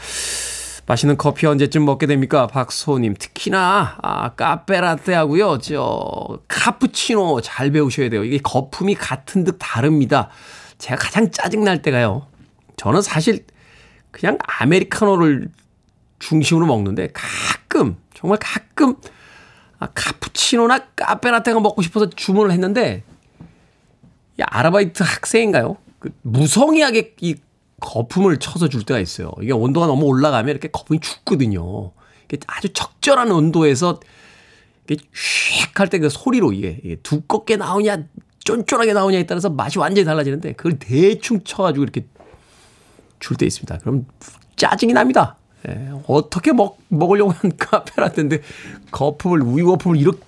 맛있는 0.86 1.18
커피 1.18 1.46
언제쯤 1.46 1.84
먹게 1.84 2.06
됩니까? 2.06 2.46
박소님. 2.46 3.14
특히나, 3.18 3.98
아, 4.00 4.30
카페라떼 4.30 5.12
하고요. 5.12 5.58
저, 5.58 6.38
카푸치노 6.48 7.42
잘 7.42 7.70
배우셔야 7.72 8.08
돼요. 8.08 8.24
이게 8.24 8.38
거품이 8.38 8.94
같은 8.94 9.44
듯 9.44 9.56
다릅니다. 9.58 10.30
제가 10.78 10.96
가장 10.96 11.30
짜증날 11.30 11.82
때가요. 11.82 12.26
저는 12.76 13.02
사실 13.02 13.44
그냥 14.12 14.38
아메리카노를 14.46 15.48
중심으로 16.18 16.66
먹는데 16.66 17.08
가끔, 17.12 17.96
정말 18.14 18.38
가끔, 18.40 18.96
아, 19.78 19.86
카푸치노나 19.94 20.86
카페라떼가 20.96 21.60
먹고 21.60 21.82
싶어서 21.82 22.10
주문을 22.10 22.50
했는데, 22.52 23.04
이 24.38 24.42
아르바이트 24.42 25.02
학생인가요? 25.02 25.76
그 25.98 26.10
무성의하게 26.22 27.14
이 27.20 27.36
거품을 27.80 28.38
쳐서 28.38 28.68
줄 28.68 28.82
때가 28.82 28.98
있어요. 29.00 29.32
이게 29.40 29.52
온도가 29.52 29.86
너무 29.86 30.06
올라가면 30.06 30.48
이렇게 30.50 30.68
거품이 30.68 31.00
죽거든요. 31.00 31.92
이게 32.24 32.38
아주 32.46 32.72
적절한 32.72 33.30
온도에서 33.30 34.00
이게 34.90 35.04
휙할 35.12 35.88
때 35.88 35.98
그 35.98 36.08
소리로 36.08 36.52
이게, 36.52 36.80
이게 36.82 36.96
두껍게 36.96 37.56
나오냐, 37.56 38.04
쫀쫀하게 38.44 38.94
나오냐에 38.94 39.26
따라서 39.26 39.50
맛이 39.50 39.78
완전히 39.78 40.04
달라지는데 40.04 40.52
그걸 40.54 40.78
대충 40.78 41.42
쳐가지고 41.44 41.82
이렇게 41.84 42.06
줄 43.20 43.36
때 43.36 43.46
있습니다. 43.46 43.78
그럼 43.78 44.06
짜증이 44.56 44.92
납니다. 44.92 45.37
예, 45.68 45.90
어떻게 46.06 46.52
먹, 46.52 46.78
먹으려고 46.88 47.32
한 47.32 47.52
카페라떼인데 47.58 48.42
거품을, 48.90 49.42
우유 49.42 49.66
거품을 49.66 49.96
이렇게 49.98 50.18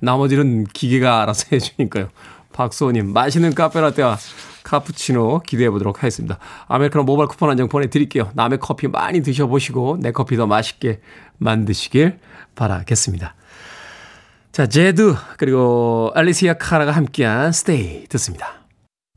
나머지는 0.00 0.64
기계가 0.64 1.22
알아서 1.22 1.46
해주니까요. 1.52 2.08
박소님 2.52 3.12
맛있는 3.12 3.54
카페라테와 3.54 4.18
카푸치노 4.64 5.40
기대해 5.46 5.70
보도록 5.70 5.98
하겠습니다. 5.98 6.38
아메리카노 6.68 7.04
모바일 7.04 7.28
쿠폰 7.28 7.48
한 7.48 7.56
장 7.56 7.68
보내드릴게요. 7.68 8.30
남의 8.34 8.58
커피 8.60 8.88
많이 8.88 9.22
드셔보시고 9.22 9.98
내 10.00 10.12
커피 10.12 10.36
더 10.36 10.46
맛있게 10.46 11.00
만드시길 11.38 12.18
바라겠습니다. 12.56 13.34
자, 14.52 14.66
제드 14.66 15.14
그리고 15.38 16.10
알리시아 16.14 16.54
카라가 16.54 16.90
함께한 16.92 17.52
스테이 17.52 18.06
듣습니다. 18.08 18.59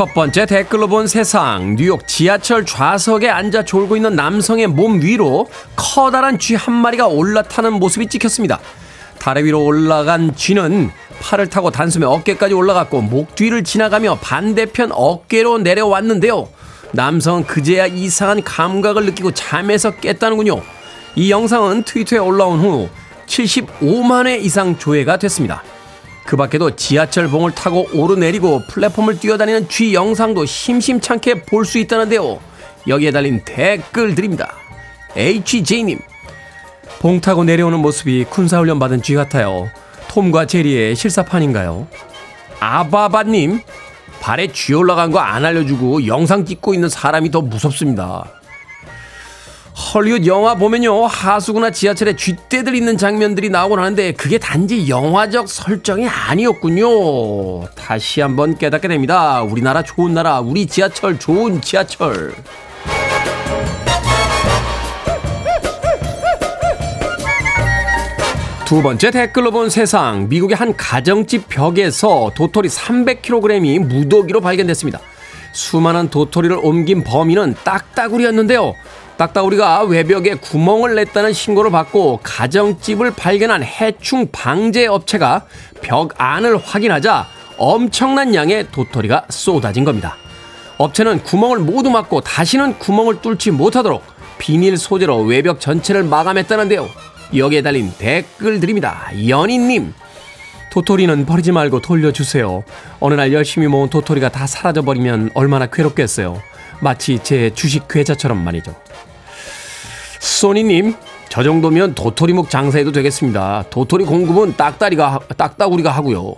첫 0.00 0.14
번째 0.14 0.46
댓글로 0.46 0.88
본 0.88 1.06
세상. 1.06 1.76
뉴욕 1.76 2.08
지하철 2.08 2.64
좌석에 2.64 3.28
앉아 3.28 3.66
졸고 3.66 3.96
있는 3.96 4.16
남성의 4.16 4.68
몸 4.68 5.02
위로 5.02 5.46
커다란 5.76 6.38
쥐 6.38 6.54
한 6.54 6.72
마리가 6.72 7.06
올라타는 7.06 7.74
모습이 7.74 8.06
찍혔습니다. 8.06 8.60
다리 9.18 9.42
위로 9.42 9.62
올라간 9.62 10.36
쥐는 10.36 10.90
팔을 11.20 11.48
타고 11.48 11.70
단숨에 11.70 12.06
어깨까지 12.06 12.54
올라갔고 12.54 13.02
목 13.02 13.34
뒤를 13.34 13.62
지나가며 13.62 14.20
반대편 14.22 14.90
어깨로 14.90 15.58
내려왔는데요. 15.58 16.48
남성은 16.92 17.44
그제야 17.44 17.84
이상한 17.86 18.42
감각을 18.42 19.04
느끼고 19.04 19.32
잠에서 19.32 19.90
깼다는군요. 19.90 20.62
이 21.14 21.30
영상은 21.30 21.82
트위터에 21.82 22.20
올라온 22.20 22.60
후 22.60 22.88
75만 23.26 24.26
회 24.26 24.38
이상 24.38 24.78
조회가 24.78 25.18
됐습니다. 25.18 25.62
그 26.30 26.36
밖에도 26.36 26.76
지하철 26.76 27.26
봉을 27.26 27.56
타고 27.56 27.88
오르내리고 27.92 28.62
플랫폼을 28.68 29.18
뛰어다니는 29.18 29.68
쥐 29.68 29.92
영상도 29.94 30.46
심심찮게 30.46 31.42
볼 31.42 31.64
수 31.64 31.78
있다는데요. 31.78 32.38
여기에 32.86 33.10
달린 33.10 33.42
댓글들입니다. 33.44 34.54
HJ님, 35.16 35.98
봉 37.00 37.20
타고 37.20 37.42
내려오는 37.42 37.80
모습이 37.80 38.26
군사훈련 38.30 38.78
받은 38.78 39.02
쥐 39.02 39.16
같아요. 39.16 39.68
톰과 40.06 40.46
제리의 40.46 40.94
실사판인가요? 40.94 41.88
아바바님, 42.60 43.62
발에 44.20 44.52
쥐 44.52 44.72
올라간 44.74 45.10
거 45.10 45.18
안 45.18 45.44
알려주고 45.44 46.06
영상 46.06 46.44
찍고 46.44 46.74
있는 46.74 46.88
사람이 46.88 47.32
더 47.32 47.40
무섭습니다. 47.40 48.39
헐리우드 49.92 50.24
영화 50.26 50.54
보면요 50.54 51.06
하수구나 51.06 51.70
지하철에 51.72 52.14
쥐떼들 52.14 52.76
있는 52.76 52.96
장면들이 52.96 53.50
나오곤 53.50 53.80
하는데 53.80 54.12
그게 54.12 54.38
단지 54.38 54.88
영화적 54.88 55.48
설정이 55.48 56.06
아니었군요. 56.06 57.66
다시 57.74 58.20
한번 58.20 58.56
깨닫게 58.56 58.86
됩니다. 58.86 59.42
우리나라 59.42 59.82
좋은 59.82 60.14
나라, 60.14 60.38
우리 60.38 60.66
지하철 60.66 61.18
좋은 61.18 61.60
지하철. 61.60 62.32
두 68.64 68.82
번째 68.82 69.10
댓글로 69.10 69.50
본 69.50 69.70
세상. 69.70 70.28
미국의 70.28 70.56
한 70.56 70.76
가정집 70.76 71.48
벽에서 71.48 72.30
도토리 72.36 72.68
300kg이 72.68 73.80
무더기로 73.80 74.40
발견됐습니다. 74.40 75.00
수많은 75.50 76.10
도토리를 76.10 76.56
옮긴 76.62 77.02
범인은 77.02 77.56
딱따구리였는데요. 77.64 78.74
딱따구리가 79.20 79.82
외벽에 79.82 80.32
구멍을 80.32 80.94
냈다는 80.94 81.34
신고를 81.34 81.70
받고 81.70 82.20
가정집을 82.22 83.10
발견한 83.10 83.62
해충 83.62 84.28
방제 84.32 84.86
업체가 84.86 85.44
벽 85.82 86.14
안을 86.16 86.56
확인하자 86.56 87.26
엄청난 87.58 88.34
양의 88.34 88.68
도토리가 88.72 89.26
쏟아진 89.28 89.84
겁니다. 89.84 90.16
업체는 90.78 91.22
구멍을 91.22 91.58
모두 91.58 91.90
막고 91.90 92.22
다시는 92.22 92.78
구멍을 92.78 93.20
뚫지 93.20 93.50
못하도록 93.50 94.02
비닐 94.38 94.78
소재로 94.78 95.20
외벽 95.24 95.60
전체를 95.60 96.02
마감했다는데요. 96.04 96.88
여기에 97.36 97.60
달린 97.60 97.92
댓글들입니다. 97.98 99.10
연인님, 99.28 99.92
도토리는 100.72 101.26
버리지 101.26 101.52
말고 101.52 101.82
돌려주세요. 101.82 102.64
어느 103.00 103.12
날 103.12 103.34
열심히 103.34 103.66
모은 103.66 103.90
도토리가 103.90 104.30
다 104.30 104.46
사라져버리면 104.46 105.32
얼마나 105.34 105.66
괴롭겠어요. 105.66 106.40
마치 106.80 107.18
제 107.22 107.50
주식 107.50 107.86
계좌처럼 107.86 108.42
말이죠. 108.42 108.74
소니님, 110.20 110.94
저 111.28 111.42
정도면 111.42 111.94
도토리묵 111.94 112.50
장사해도 112.50 112.92
되겠습니다. 112.92 113.64
도토리 113.70 114.04
공급은 114.04 114.56
딱다리가, 114.56 115.20
딱따구리가 115.36 115.90
하고요. 115.90 116.36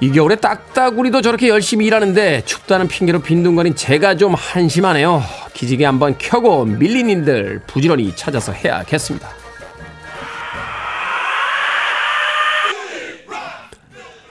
이 0.00 0.10
겨울에 0.10 0.36
딱따구리도 0.36 1.20
저렇게 1.20 1.48
열심히 1.48 1.86
일하는데 1.86 2.42
춥다는 2.46 2.88
핑계로 2.88 3.20
빈둥거린 3.20 3.76
제가 3.76 4.16
좀 4.16 4.34
한심하네요. 4.34 5.22
기지개 5.52 5.84
한번 5.84 6.16
켜고 6.18 6.64
밀리님들 6.64 7.62
부지런히 7.66 8.14
찾아서 8.16 8.52
해야겠습니다. 8.52 9.28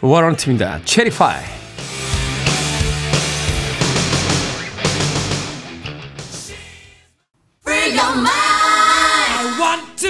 워런트입니다. 0.01 0.79
체리파이. 0.85 1.58
come 9.79 9.95
to 9.95 10.08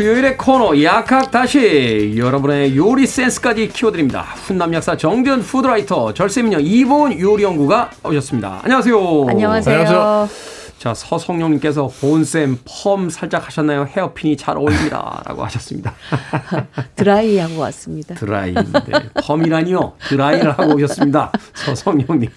수요일의 0.00 0.38
코너 0.38 0.82
약학 0.82 1.30
다시 1.30 2.14
여러분의 2.16 2.74
요리 2.74 3.06
센스까지 3.06 3.68
키워드립니다. 3.68 4.22
훈남 4.46 4.72
약사 4.72 4.96
정재훈 4.96 5.42
food 5.42 5.71
writer 5.71 6.14
절세미녀 6.14 6.62
이보은 6.62 7.20
요리연구가 7.20 7.90
오셨습니다. 8.04 8.60
안녕하세요. 8.62 9.26
안녕하세요. 9.28 10.28
자 10.78 10.94
서성용님께서 10.94 11.92
보은쌤 12.00 12.60
펌 12.64 13.10
살짝 13.10 13.46
하셨나요? 13.46 13.86
헤어핀이 13.94 14.38
잘 14.38 14.56
어울립니다 14.56 15.22
라고 15.26 15.44
하셨습니다. 15.44 15.92
드라이하고 16.96 17.58
왔습니다. 17.58 18.14
드라이. 18.14 18.54
네. 18.54 18.62
펌이라니요. 19.22 19.92
드라이를 20.08 20.52
하고 20.52 20.76
오셨습니다. 20.76 21.30
서성용님. 21.52 22.30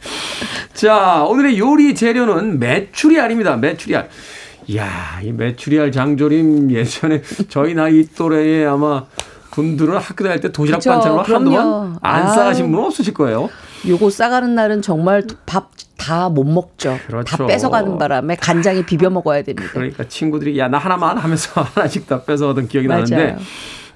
자 0.74 1.24
오늘의 1.24 1.58
요리 1.60 1.96
재료는 1.96 2.60
메추리알입니다. 2.60 3.56
메추리알. 3.56 4.10
이야, 4.68 5.20
이 5.24 5.32
메추리알 5.32 5.92
장조림 5.92 6.72
예전에 6.72 7.22
저희 7.50 7.74
나이 7.74 8.06
또래에 8.08 8.66
아마 8.66 9.06
분들은 9.52 9.98
학교 9.98 10.24
다닐 10.24 10.40
때 10.42 10.52
도시락 10.52 10.78
그쵸, 10.80 10.92
반찬으로 10.92 11.24
그럼요. 11.24 11.56
한동안 11.58 11.98
안. 12.02 12.28
싸가신 12.28 12.72
분은 12.72 12.86
없으실 12.86 13.14
거예요. 13.14 13.50
요거 13.88 14.10
싸가는 14.10 14.56
날은 14.56 14.82
정말 14.82 15.24
밥 15.46 15.72
다 15.96 16.28
못 16.28 16.44
먹죠. 16.44 16.98
그렇죠. 17.08 17.38
다 17.38 17.46
뺏어가는 17.46 17.98
바람에 17.98 18.36
간장에 18.36 18.86
비벼 18.86 19.10
먹어야 19.10 19.42
됩니다. 19.42 19.70
그러니까 19.74 20.04
친구들이 20.06 20.60
야 20.60 20.68
나 20.68 20.78
하나만 20.78 21.18
하면서 21.18 21.62
하나씩 21.76 22.08
다 22.08 22.24
뺏어오던 22.24 22.68
기억이 22.68 22.88
맞아요. 22.90 23.04
나는데 23.06 23.38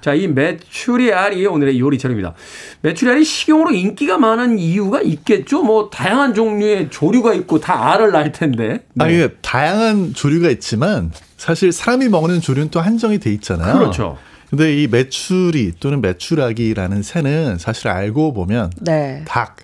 자, 0.00 0.14
이 0.14 0.28
메추리알이 0.28 1.46
오늘의 1.46 1.80
요리 1.80 1.98
재료입니다. 1.98 2.34
메추리알이 2.82 3.24
식용으로 3.24 3.72
인기가 3.72 4.18
많은 4.18 4.58
이유가 4.58 5.00
있겠죠? 5.00 5.62
뭐 5.62 5.90
다양한 5.90 6.34
종류의 6.34 6.90
조류가 6.90 7.34
있고 7.34 7.60
다 7.60 7.92
알을 7.92 8.12
낳을 8.12 8.32
텐데. 8.32 8.84
네. 8.94 9.04
아, 9.04 9.08
이게 9.08 9.28
다양한 9.42 10.14
조류가 10.14 10.50
있지만 10.50 11.12
사실 11.36 11.72
사람이 11.72 12.08
먹는 12.08 12.40
조류는 12.40 12.70
또 12.70 12.80
한정이 12.80 13.18
돼 13.18 13.32
있잖아요. 13.34 13.78
그렇죠. 13.78 14.18
근데 14.50 14.74
이 14.82 14.86
메추리 14.86 15.72
또는 15.78 16.00
메추라기라는 16.00 17.02
새는 17.02 17.58
사실 17.58 17.88
알고 17.88 18.32
보면 18.32 18.72
네. 18.80 19.24
닭, 19.26 19.56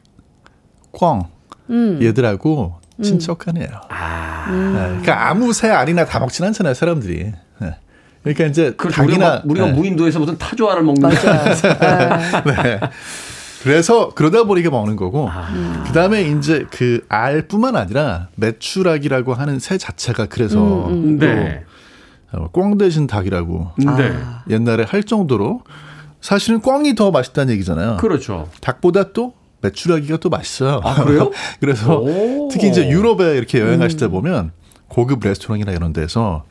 꿩 0.90 1.24
음. 1.70 1.98
얘들하고 2.02 2.74
친척하네요. 3.02 3.68
아. 3.88 4.46
네, 4.50 4.88
그러니까 4.88 5.28
아무 5.28 5.52
새 5.52 5.70
알이나 5.70 6.04
다 6.04 6.18
먹진 6.20 6.44
않잖아요, 6.44 6.74
사람들이. 6.74 7.32
네. 8.24 8.32
그러니까 8.32 8.44
이제 8.46 8.72
그렇죠. 8.76 9.02
우리가, 9.02 9.18
닭이나 9.18 9.42
우리가 9.44 9.66
네. 9.66 9.72
무인도에서 9.72 10.18
무슨 10.18 10.36
타조알을 10.38 10.82
먹는. 10.82 11.10
네. 11.10 11.16
네. 12.62 12.80
그래서 13.62 14.10
그러다 14.10 14.44
보니까 14.44 14.70
먹는 14.70 14.96
거고 14.96 15.28
아. 15.30 15.84
그다음에 15.86 16.22
이제 16.22 16.66
그 16.70 17.04
알뿐만 17.08 17.76
아니라 17.76 18.28
메추락이라고 18.36 19.32
하는 19.32 19.58
새 19.58 19.78
자체가 19.78 20.26
그래서 20.26 20.88
음, 20.88 21.18
또 21.18 21.26
네. 21.26 21.64
어, 22.32 22.48
꽝 22.52 22.76
대신 22.76 23.06
닭이라고 23.06 23.72
네. 23.78 24.12
옛날에 24.50 24.84
할 24.84 25.02
정도로 25.02 25.62
사실은 26.20 26.60
꽝이 26.60 26.94
더 26.94 27.10
맛있다는 27.10 27.52
얘기잖아요. 27.54 27.98
그렇죠. 27.98 28.48
닭보다 28.60 29.12
또 29.12 29.34
메추라기가 29.62 30.18
또 30.18 30.28
맛있어요. 30.28 30.80
아, 30.84 31.02
그래요? 31.04 31.30
그래서 31.60 31.98
오. 31.98 32.48
특히 32.50 32.68
이제 32.68 32.88
유럽에 32.88 33.36
이렇게 33.36 33.60
여행하실 33.60 33.98
때 33.98 34.08
보면 34.08 34.52
고급 34.88 35.24
레스토랑이나 35.24 35.72
이런 35.72 35.92
데서 35.92 36.44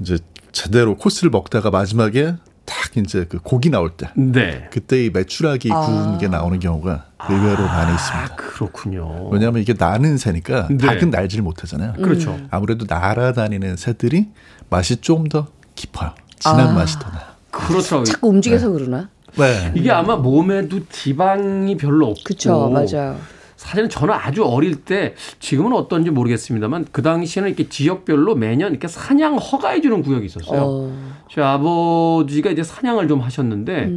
이제 0.00 0.18
제대로 0.52 0.96
코스를 0.96 1.30
먹다가 1.30 1.70
마지막에 1.70 2.34
딱 2.64 2.96
이제 2.96 3.26
그 3.28 3.38
고기 3.38 3.70
나올 3.70 3.90
때 3.90 4.08
네. 4.14 4.68
그때 4.70 5.04
이 5.04 5.10
메추라기 5.10 5.68
구운 5.68 6.18
게 6.18 6.28
나오는 6.28 6.58
경우가 6.58 7.06
의외로 7.28 7.64
많이 7.64 7.92
있습니다. 7.94 8.36
그렇군요. 8.36 9.28
왜냐하면 9.30 9.60
이게 9.62 9.74
나는 9.76 10.16
새니까 10.16 10.68
네. 10.68 10.76
닭은 10.76 11.10
날지를 11.10 11.42
못하잖아요. 11.42 11.94
그렇죠. 11.94 12.38
아무래도 12.50 12.86
날아다니는 12.88 13.76
새들이 13.76 14.28
맛이 14.70 14.96
좀 15.00 15.24
더 15.28 15.46
깊어요. 15.74 16.12
진한 16.38 16.74
맛이 16.74 16.98
더 16.98 17.08
나요. 17.10 17.22
그렇죠. 17.50 18.04
자꾸 18.04 18.28
움직여서 18.28 18.70
그러나? 18.70 19.08
네. 19.36 19.72
이게 19.74 19.90
아마 19.90 20.16
몸에도 20.16 20.86
지방이 20.88 21.76
별로 21.76 22.08
없고 22.08 22.22
그쵸, 22.24 22.68
맞아요. 22.68 23.18
사실은 23.62 23.88
저는 23.88 24.12
아주 24.12 24.44
어릴 24.44 24.84
때 24.84 25.14
지금은 25.38 25.72
어떤지 25.72 26.10
모르겠습니다만 26.10 26.86
그 26.90 27.00
당시에는 27.00 27.48
이렇게 27.48 27.68
지역별로 27.68 28.34
매년 28.34 28.72
이렇게 28.72 28.88
사냥 28.88 29.36
허가해 29.36 29.80
주는 29.80 30.02
구역이 30.02 30.26
있었어요. 30.26 30.60
어. 30.60 31.12
제 31.30 31.40
아버지가 31.40 32.50
이제 32.50 32.64
사냥을 32.64 33.06
좀 33.06 33.20
하셨는데 33.20 33.92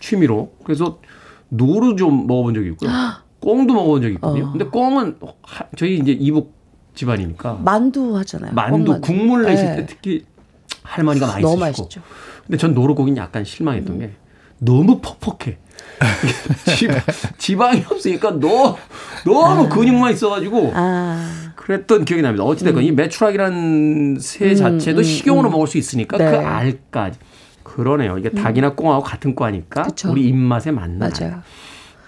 취미로 0.00 0.54
그래서 0.64 1.00
노루 1.50 1.96
좀 1.96 2.26
먹어본 2.26 2.54
적이 2.54 2.68
있고요. 2.70 2.90
꽁도 3.40 3.74
먹어본 3.74 4.00
적이 4.02 4.14
있거든요. 4.14 4.52
근데 4.52 4.64
꽁은 4.64 5.18
하- 5.42 5.66
저희 5.76 5.98
이제 5.98 6.12
이북 6.12 6.54
집안이니까 6.94 7.60
만두 7.62 8.16
하잖아요. 8.16 8.52
만두 8.54 8.84
꽁만두. 8.84 9.06
국물 9.06 9.42
내실 9.44 9.66
네. 9.66 9.76
때 9.76 9.86
특히 9.86 10.24
할머니가 10.82 11.26
많이 11.26 11.42
쓰시고. 11.44 11.60
맛있죠. 11.60 12.00
근데 12.46 12.56
전 12.56 12.72
노루고기는 12.72 13.18
약간 13.18 13.44
실망했던 13.44 13.98
게 13.98 14.12
너무 14.58 15.00
퍽퍽해. 15.02 15.58
지, 16.76 16.88
지방이 17.38 17.84
없으니까 17.88 18.30
너무 18.30 18.76
너무 19.24 19.68
근육만 19.68 20.12
있어가지고 20.14 20.72
아, 20.74 21.52
그랬던 21.56 22.04
기억이 22.04 22.22
납니다. 22.22 22.44
어찌됐건 22.44 22.82
이 22.82 22.92
메추락이라는 22.92 24.18
새 24.18 24.54
자체도 24.54 25.02
식용으로 25.02 25.50
먹을 25.50 25.66
수 25.66 25.78
있으니까 25.78 26.16
네. 26.16 26.30
그 26.30 26.36
알까지 26.38 27.18
그러네요. 27.62 28.18
이게 28.18 28.30
닭이나 28.30 28.74
꽁하고 28.74 29.02
같은 29.02 29.34
과니까. 29.34 29.86
우리 30.08 30.26
입맛에 30.26 30.70
맞는 30.70 30.98
맞아요. 30.98 31.42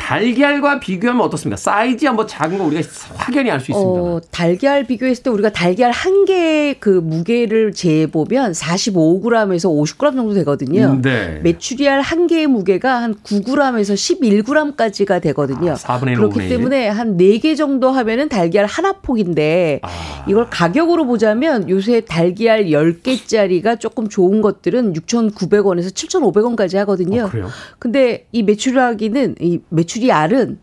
알. 0.09 0.23
달걀과 0.23 0.81
비교하면 0.81 1.23
어떻습니까? 1.25 1.57
사이즈 1.57 2.07
한번 2.07 2.27
작은 2.27 2.59
거 2.59 2.65
우리가 2.65 2.83
확연히 3.17 3.51
알 3.51 3.61
수 3.61 3.71
있습니다. 3.71 4.01
어, 4.03 4.21
달걀 4.31 4.85
비교했을 4.85 5.23
때 5.23 5.31
우리가 5.31 5.51
달걀 5.53 5.91
한 5.93 6.25
개의 6.25 6.77
그 6.81 6.89
무게를 6.89 7.73
재보면 7.73 8.53
45g에서 8.53 9.71
50g 9.71 10.15
정도 10.15 10.35
되거든요. 10.35 11.01
네. 11.03 11.41
메추리알 11.43 12.01
한 12.01 12.27
개의 12.27 12.47
무게가 12.47 13.03
한 13.03 13.15
9g에서 13.15 13.95
11g까지가 13.95 15.21
되거든요. 15.23 15.73
아, 15.73 15.75
4분의 15.75 16.09
1, 16.09 16.17
그렇기 16.17 16.39
5분의 16.39 16.43
1. 16.43 16.49
때문에 16.49 16.89
한 16.89 17.17
4개 17.17 17.57
정도 17.57 17.91
하면은 17.91 18.29
달걀 18.29 18.67
하나 18.67 18.93
폭인데 18.93 19.81
아. 19.83 20.25
이걸 20.29 20.49
가격으로 20.51 21.07
보자면 21.07 21.69
요새 21.69 22.01
달걀 22.01 22.65
10개짜리가 22.67 23.79
조금 23.79 24.09
좋은 24.09 24.41
것들은 24.43 24.95
6,900원에서 24.95 25.93
7,500원까지 25.93 26.77
하거든요. 26.79 27.25
어, 27.25 27.29
그래요? 27.31 27.49
근데 27.79 28.27
이 28.33 28.43
메추리알기는 28.43 29.37
이 29.41 29.61
메추 29.69 29.92
리알은 30.01 30.61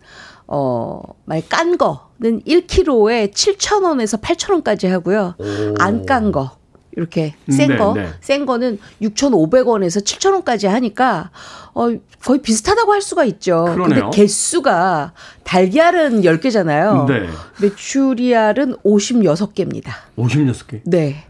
어, 0.47 1.01
만약 1.25 1.47
깐 1.49 1.77
거는 1.77 2.41
1kg에 2.45 3.31
7,000원에서 3.33 4.19
8,000원까지 4.21 4.87
하고요. 4.89 5.35
안 5.79 6.05
깐 6.05 6.31
거. 6.31 6.57
이렇게 6.97 7.35
센 7.47 7.69
네, 7.69 7.77
거, 7.77 7.93
네. 7.93 8.09
센 8.19 8.45
거는 8.47 8.79
6,500원에서 9.01 10.03
7,000원까지 10.03 10.67
하니까 10.67 11.29
어 11.75 11.87
거의 12.25 12.41
비슷하다고 12.41 12.91
할 12.91 13.01
수가 13.01 13.23
있죠. 13.25 13.63
그러네요. 13.65 14.05
근데 14.09 14.17
개수가 14.17 15.13
달걀은 15.43 16.23
10개잖아요. 16.23 17.05
네. 17.07 17.27
메추리알은 17.61 18.77
56개입니다. 18.83 19.91
56개. 20.17 20.81
네. 20.85 21.25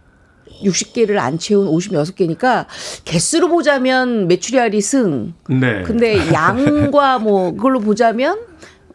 60개를 0.63 1.17
안 1.17 1.37
채운 1.37 1.67
56개니까 1.67 2.65
개수로 3.05 3.49
보자면 3.49 4.27
메추리알이 4.27 4.81
승. 4.81 5.33
네. 5.47 5.83
근데 5.83 6.31
양과 6.31 7.19
뭐 7.19 7.51
그걸로 7.51 7.79
보자면 7.79 8.39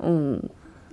음 0.02 0.40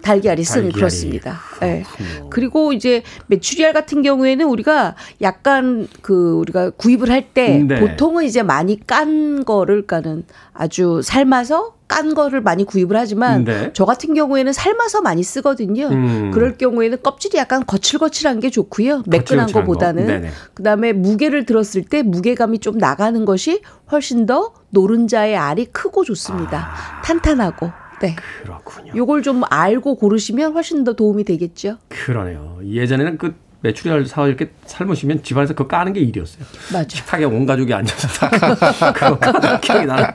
달걀이 0.01 0.43
승 0.43 0.61
달걀이. 0.63 0.71
그렇습니다. 0.73 1.39
네. 1.61 1.83
그리고 2.29 2.73
이제 2.73 3.03
메추리알 3.27 3.73
같은 3.73 4.01
경우에는 4.01 4.45
우리가 4.45 4.95
약간 5.21 5.87
그 6.01 6.33
우리가 6.33 6.71
구입을 6.71 7.09
할때 7.09 7.63
네. 7.67 7.79
보통은 7.79 8.25
이제 8.25 8.43
많이 8.43 8.79
깐 8.85 9.43
거를 9.45 9.85
까는 9.87 10.25
아주 10.53 11.01
삶아서 11.03 11.75
깐 11.87 12.13
거를 12.13 12.41
많이 12.41 12.63
구입을 12.63 12.95
하지만 12.95 13.43
네. 13.43 13.71
저 13.73 13.83
같은 13.83 14.13
경우에는 14.13 14.53
삶아서 14.53 15.01
많이 15.01 15.23
쓰거든요. 15.23 15.87
음. 15.87 16.31
그럴 16.33 16.57
경우에는 16.57 17.01
껍질이 17.03 17.37
약간 17.37 17.65
거칠거칠한 17.65 18.39
게 18.39 18.49
좋고요. 18.49 19.03
매끈한 19.07 19.47
거칠거칠한 19.47 19.47
거. 19.47 19.59
거보다는. 19.59 20.29
그다음에 20.53 20.93
무게를 20.93 21.45
들었을 21.45 21.83
때 21.83 22.01
무게감이 22.01 22.59
좀 22.59 22.77
나가는 22.77 23.25
것이 23.25 23.61
훨씬 23.91 24.25
더 24.25 24.53
노른자의 24.69 25.35
알이 25.35 25.65
크고 25.73 26.05
좋습니다. 26.05 26.69
아. 26.71 27.01
탄탄하고. 27.01 27.71
네. 28.01 28.15
그렇군요. 28.43 28.93
요걸 28.95 29.21
좀 29.21 29.43
알고 29.49 29.95
고르시면 29.95 30.53
훨씬 30.53 30.83
더 30.83 30.93
도움이 30.93 31.23
되겠죠. 31.23 31.77
그러네요. 31.89 32.59
예전에는 32.65 33.17
그 33.17 33.35
메추리알 33.61 34.05
사와 34.07 34.27
이렇게 34.27 34.51
삶으시면 34.65 35.21
집안에서 35.21 35.53
그거 35.53 35.67
까는 35.67 35.93
게 35.93 35.99
일이었어요. 35.99 36.43
맞아. 36.73 36.87
식탁에 36.97 37.25
온 37.25 37.45
가족이 37.45 37.71
앉아서 37.71 38.07
다 38.07 38.29
그거 38.91 39.19
까는 39.19 39.61
기억이 39.61 39.85
나는. 39.85 40.05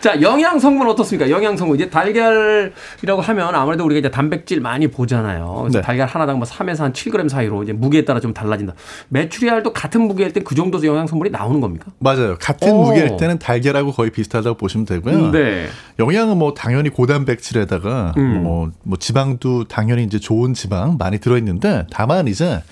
자, 0.00 0.20
영양 0.20 0.58
성분 0.58 0.88
어떻습니까? 0.88 1.28
영양 1.30 1.56
성분 1.56 1.76
이제 1.76 1.90
달걀이라고 1.90 3.20
하면 3.20 3.54
아무래도 3.54 3.84
우리가 3.84 3.98
이제 3.98 4.10
단백질 4.10 4.60
많이 4.60 4.88
보잖아요. 4.88 5.58
그래서 5.62 5.78
네. 5.78 5.82
달걀 5.84 6.06
하나당 6.06 6.38
뭐 6.38 6.46
3에서 6.46 6.78
한 6.80 6.92
7g 6.92 7.28
사이로 7.28 7.62
이제 7.62 7.72
무게에 7.72 8.04
따라 8.04 8.20
좀 8.20 8.32
달라진다. 8.32 8.74
메추리알도 9.08 9.72
같은 9.72 10.02
무게일 10.02 10.32
때 10.32 10.40
그 10.46 10.54
정도 10.54 10.82
영양 10.86 11.06
성분이 11.08 11.30
나오는 11.30 11.60
겁니까? 11.60 11.86
맞아요. 11.98 12.36
같은 12.40 12.70
오. 12.72 12.84
무게일 12.84 13.16
때는 13.16 13.38
달걀하고 13.38 13.90
거의 13.92 14.10
비슷하다고 14.10 14.56
보시면 14.58 14.86
되고요. 14.86 15.32
네. 15.32 15.66
영양은 15.98 16.36
뭐 16.38 16.54
당연히 16.54 16.88
고단백질에다가 16.90 18.12
음. 18.16 18.42
뭐, 18.44 18.70
뭐 18.84 18.96
지방도 18.96 19.64
당연히 19.64 20.04
이제 20.04 20.18
좋은 20.20 20.54
지방 20.54 20.96
많이 20.98 21.18
들어 21.18 21.36
있는데 21.38 21.84
다만 21.90 22.28
이제 22.28 22.62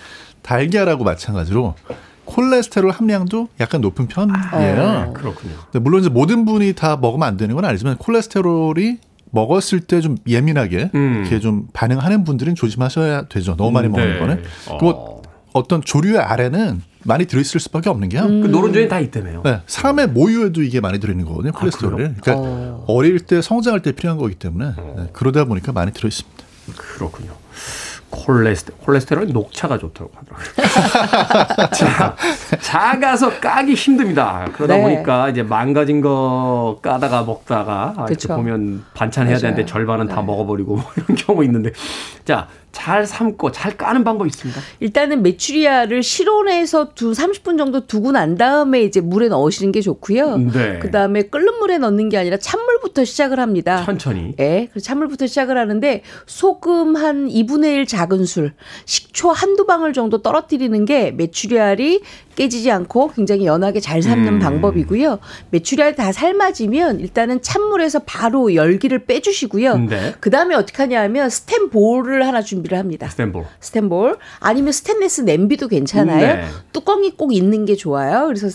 달걀하고 0.42 1.02
마찬가지로 1.04 1.74
콜레스테롤 2.24 2.90
함량도 2.90 3.48
약간 3.60 3.80
높은 3.80 4.06
편이에요. 4.08 5.12
그렇군요. 5.14 5.54
근데 5.70 5.78
물론 5.78 6.00
이제 6.00 6.08
모든 6.08 6.44
분이 6.44 6.72
다 6.74 6.96
먹으면 6.96 7.26
안 7.28 7.36
되는 7.36 7.54
건 7.54 7.64
아니지만 7.64 7.96
콜레스테롤이 7.98 8.98
먹었을 9.30 9.80
때 9.80 10.00
좀 10.00 10.16
예민하게 10.28 10.90
음. 10.94 11.20
이렇게 11.20 11.40
좀 11.40 11.66
반응하는 11.72 12.24
분들은 12.24 12.54
조심하셔야 12.54 13.22
되죠. 13.28 13.56
너무 13.56 13.70
많이 13.72 13.88
먹는 13.88 14.12
네. 14.14 14.18
거는. 14.20 14.42
어. 14.68 14.78
그리고 14.78 15.22
어 15.52 15.62
떤 15.68 15.80
조류의 15.82 16.18
아래는 16.18 16.82
많이 17.04 17.26
들어있을 17.26 17.60
수밖에 17.60 17.88
없는 17.88 18.08
게요. 18.08 18.22
그 18.26 18.46
노른자에 18.48 18.88
다 18.88 18.98
있다며요. 18.98 19.42
네, 19.44 19.60
사람의 19.66 20.08
모유에도 20.08 20.62
이게 20.62 20.80
많이 20.80 20.98
들어있는 20.98 21.26
거거든요. 21.26 21.52
콜레스테롤이. 21.52 21.96
그래요? 21.96 22.14
그러니까 22.20 22.48
어. 22.88 23.02
릴때 23.02 23.40
성장할 23.40 23.80
때 23.82 23.92
필요한 23.92 24.18
거기 24.18 24.34
때문에 24.34 24.72
네, 24.96 25.08
그러다 25.12 25.44
보니까 25.44 25.70
많이 25.72 25.92
들어있습니다. 25.92 26.44
그렇군요. 26.76 27.32
콜레스테롤, 28.14 28.78
콜레스테롤은 28.80 29.32
녹차가 29.32 29.78
좋다고 29.78 30.10
하더라고요. 30.14 31.70
자, 31.72 32.16
작아서 32.60 33.40
까기 33.40 33.74
힘듭니다. 33.74 34.46
그러다 34.54 34.76
네. 34.76 34.82
보니까 34.82 35.28
이제 35.30 35.42
망가진 35.42 36.00
거 36.00 36.78
까다가 36.82 37.22
먹다가 37.24 37.94
이렇게. 38.08 38.28
보면 38.28 38.84
반찬 38.94 39.26
해야. 39.26 39.36
되는데 39.36 39.66
절반은 39.66 40.08
다 40.08 40.16
네. 40.16 40.22
먹어버리고 40.22 40.76
뭐 40.76 40.84
이런 40.96 41.16
경우 41.16 41.44
있는데 41.44 41.70
자, 42.24 42.48
잘 42.74 43.06
삶고 43.06 43.52
잘 43.52 43.76
까는 43.76 44.04
방법이 44.04 44.28
있습니다. 44.28 44.60
일단은 44.80 45.22
메추리알을 45.22 46.02
실온에서 46.02 46.90
두 46.94 47.12
30분 47.12 47.56
정도 47.56 47.86
두고 47.86 48.12
난 48.12 48.36
다음에 48.36 48.82
이제 48.82 49.00
물에 49.00 49.28
넣으시는 49.28 49.72
게 49.72 49.80
좋고요. 49.80 50.36
네. 50.38 50.80
그다음에 50.80 51.22
끓는 51.22 51.58
물에 51.60 51.78
넣는 51.78 52.08
게 52.10 52.18
아니라 52.18 52.36
찬물부터 52.36 53.04
시작을 53.04 53.40
합니다. 53.40 53.82
천천히. 53.84 54.34
예, 54.40 54.68
그래서 54.70 54.84
찬물부터 54.84 55.26
시작을 55.26 55.56
하는데 55.56 56.02
소금 56.26 56.96
한 56.96 57.28
2분의 57.28 57.76
1 57.76 57.86
작은 57.86 58.26
술, 58.26 58.52
식초 58.84 59.30
한두 59.30 59.64
방울 59.64 59.92
정도 59.92 60.20
떨어뜨리는 60.20 60.84
게 60.84 61.12
메추리알이 61.12 62.02
깨지지 62.36 62.70
않고 62.70 63.12
굉장히 63.12 63.46
연하게 63.46 63.80
잘 63.80 64.02
삶는 64.02 64.34
음. 64.34 64.38
방법이고요. 64.38 65.18
메추리알 65.50 65.94
다 65.94 66.12
삶아지면 66.12 67.00
일단은 67.00 67.42
찬물에서 67.42 68.00
바로 68.00 68.54
열기를 68.54 69.06
빼주시고요. 69.06 69.78
네. 69.78 70.14
그 70.20 70.30
다음에 70.30 70.54
어떻게 70.54 70.82
하냐 70.82 71.00
하면 71.02 71.30
스텐볼을 71.30 72.26
하나 72.26 72.42
준비를 72.42 72.78
합니다. 72.78 73.08
스탠볼. 73.08 73.44
스텐볼 73.60 74.18
아니면 74.40 74.72
스테인레스 74.72 75.22
냄비도 75.22 75.68
괜찮아요. 75.68 76.36
네. 76.36 76.44
뚜껑이 76.72 77.10
꼭 77.16 77.32
있는 77.32 77.64
게 77.64 77.74
좋아요. 77.74 78.26
그래서 78.26 78.48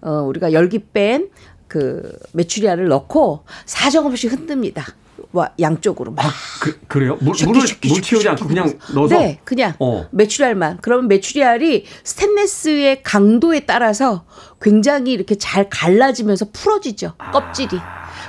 어, 0.00 0.22
우리가 0.22 0.52
열기 0.52 0.78
뺀 0.78 1.28
그 1.68 2.18
메추리알을 2.32 2.88
넣고 2.88 3.44
사정없이 3.66 4.26
흔듭니다. 4.26 4.86
와, 5.32 5.50
양쪽으로 5.60 6.12
막. 6.12 6.24
그, 6.60 6.80
그래요? 6.88 7.18
물, 7.20 7.34
물을 7.44 7.60
물 7.60 7.66
슈키 7.66 8.28
않고 8.28 8.46
그냥. 8.46 8.78
넣어서 8.94 9.18
네, 9.18 9.40
그냥 9.44 9.74
어. 9.78 10.06
메추리알만. 10.10 10.78
그러면 10.80 11.08
메추리알이 11.08 11.84
스테인레스의 12.02 13.02
강도에 13.02 13.60
따라서 13.60 14.24
굉장히 14.60 15.12
이렇게 15.12 15.34
잘 15.34 15.68
갈라지면서 15.68 16.46
풀어지죠. 16.52 17.12
아. 17.18 17.30
껍질이. 17.30 17.78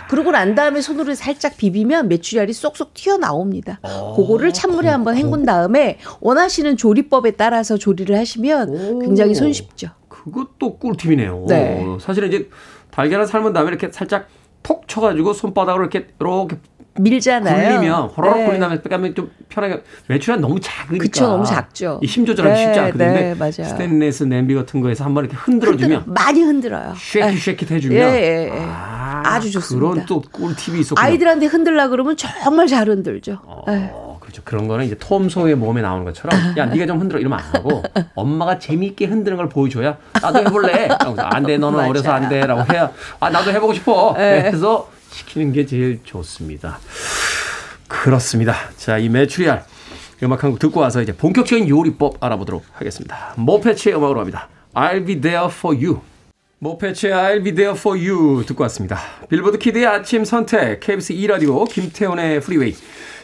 그러고 0.10 0.32
난 0.32 0.56
다음에 0.56 0.82
손으로 0.82 1.16
살짝 1.16 1.56
비비면 1.56 2.10
메추리알이 2.10 2.52
쏙쏙 2.52 2.94
튀어나옵니다. 2.94 3.80
어. 3.84 4.16
그거를 4.16 4.52
찬물에 4.52 4.90
한번 4.90 5.16
헹군 5.16 5.46
다음에 5.46 6.00
원하시는 6.20 6.78
조리법에 6.78 7.32
따라서 7.32 7.78
조리를 7.78 8.18
하시면 8.18 9.00
굉장히 9.00 9.36
손쉽죠. 9.36 9.90
그것도 10.08 10.80
꿀팁이네요. 10.80 11.46
네. 11.48 11.86
사실은 12.02 12.28
이제 12.28 12.50
달걀을 12.92 13.28
삶은 13.28 13.54
다음에 13.54 13.70
이렇게 13.70 13.92
살짝 13.92 14.28
톡 14.64 14.88
쳐가지고 14.88 15.34
손바닥으로 15.34 15.84
이렇게 15.84 16.08
이렇게 16.20 16.58
밀잖아요. 17.00 17.78
굴리면 17.80 18.04
호로록 18.10 18.38
네. 18.38 18.46
굴린 18.46 18.60
다음에 18.60 18.82
빼가면 18.82 19.16
좀 19.16 19.32
편하게 19.50 19.82
메추리알 20.08 20.42
너무 20.42 20.60
작으니까 20.60 21.04
그쵸, 21.04 21.28
너무 21.28 21.46
작죠. 21.46 22.00
이힘 22.04 22.26
조절하기 22.26 22.56
네, 22.56 22.66
쉽지 22.66 22.80
않거든요. 22.80 23.36
네. 23.38 23.52
스테인레스 23.52 24.24
냄비 24.26 24.54
같은 24.56 24.82
거에서 24.82 25.06
한번 25.06 25.26
이렇게 25.26 25.38
흔들어주면 25.38 26.02
흔들어, 26.02 26.14
많이 26.14 26.42
흔들어요. 26.42 26.94
쉐킷 26.98 27.30
네. 27.32 27.38
쉐킷 27.38 27.72
해주면 27.72 27.98
예, 27.98 28.04
예, 28.04 28.52
예. 28.54 28.62
아, 28.62 29.22
아주 29.26 29.50
좋습니다. 29.52 29.90
그런 29.90 30.06
또 30.06 30.22
꿀팁이 30.22 30.80
있었군요. 30.82 31.06
아이들한테 31.06 31.46
흔들라 31.48 31.88
그러면 31.88 32.16
정말 32.18 32.68
잘 32.68 32.90
흔들죠. 32.90 33.40
네. 33.68 33.90
어, 33.94 34.18
그렇죠. 34.20 34.42
그런 34.44 34.68
거는 34.68 34.86
이제 34.86 34.96
톰소의 35.00 35.56
몸에 35.56 35.82
나오는 35.82 36.04
것처럼 36.06 36.38
야 36.58 36.66
네가 36.66 36.86
좀 36.86 37.00
흔들어 37.00 37.20
이러면 37.20 37.40
안 37.40 37.46
하고 37.56 37.82
엄마가 38.16 38.60
재미있게 38.60 39.06
흔드는 39.06 39.38
걸 39.38 39.50
보여줘야 39.50 39.98
나도 40.22 40.40
해볼래. 40.40 40.90
안돼 41.18 41.58
너는 41.58 41.78
맞아요. 41.78 41.90
어려서 41.90 42.12
안 42.12 42.30
돼라고 42.30 42.72
해야 42.74 42.92
아 43.20 43.30
나도 43.30 43.52
해보고 43.52 43.74
싶어. 43.74 44.14
네. 44.18 44.42
해서 44.42 44.90
시키는 45.20 45.52
게 45.54 45.66
제일 45.66 46.00
좋습니다. 46.04 46.80
그렇습니다. 47.88 48.56
자 48.78 48.98
이 49.00 49.10
메추리알 49.10 49.66
음악 50.24 50.44
한 50.44 50.52
곡 50.52 50.60
듣고 50.60 50.80
와서 50.80 51.02
이제 51.02 51.16
본격적인 51.16 51.68
요리법 51.70 52.24
알아보도록 52.24 52.64
하겠습니다. 52.74 53.34
모패츠의 53.38 53.96
음악으로 53.96 54.20
합니다. 54.20 54.50
I'll 54.74 55.06
be 55.06 55.20
there 55.22 55.48
for 55.50 55.76
you. 55.76 56.02
모패츠의 56.60 57.14
I'll 57.14 57.44
be 57.44 57.54
there 57.56 57.78
for 57.78 57.98
you 57.98 58.44
듣고 58.46 58.64
왔습니다. 58.64 59.00
빌보드 59.30 59.58
키드의 59.58 59.86
아침 59.86 60.26
선택, 60.26 60.80
KBS 60.82 61.14
2라디오, 61.14 61.68
김태훈의 61.70 62.42
프리웨이, 62.42 62.76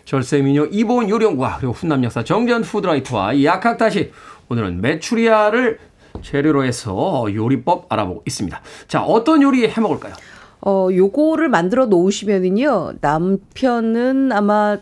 절세미녀 0.05 0.67
이보은 0.71 1.09
요령과 1.09 1.57
그리고 1.59 1.73
훈남 1.73 2.03
역사 2.03 2.23
정전 2.23 2.61
푸드라이터와 2.61 3.43
약학다시 3.43 4.11
오늘은 4.49 4.79
메추리알을 4.81 5.79
재료로 6.21 6.63
해서 6.63 7.25
요리법 7.33 7.91
알아보고 7.91 8.23
있습니다. 8.25 8.61
자, 8.87 9.01
어떤 9.03 9.41
요리 9.41 9.67
해 9.67 9.81
먹을까요? 9.81 10.13
어, 10.67 10.87
요거를 10.91 11.47
만들어 11.47 11.85
놓으시면은요, 11.85 12.93
남편은 12.99 14.31
아마, 14.31 14.79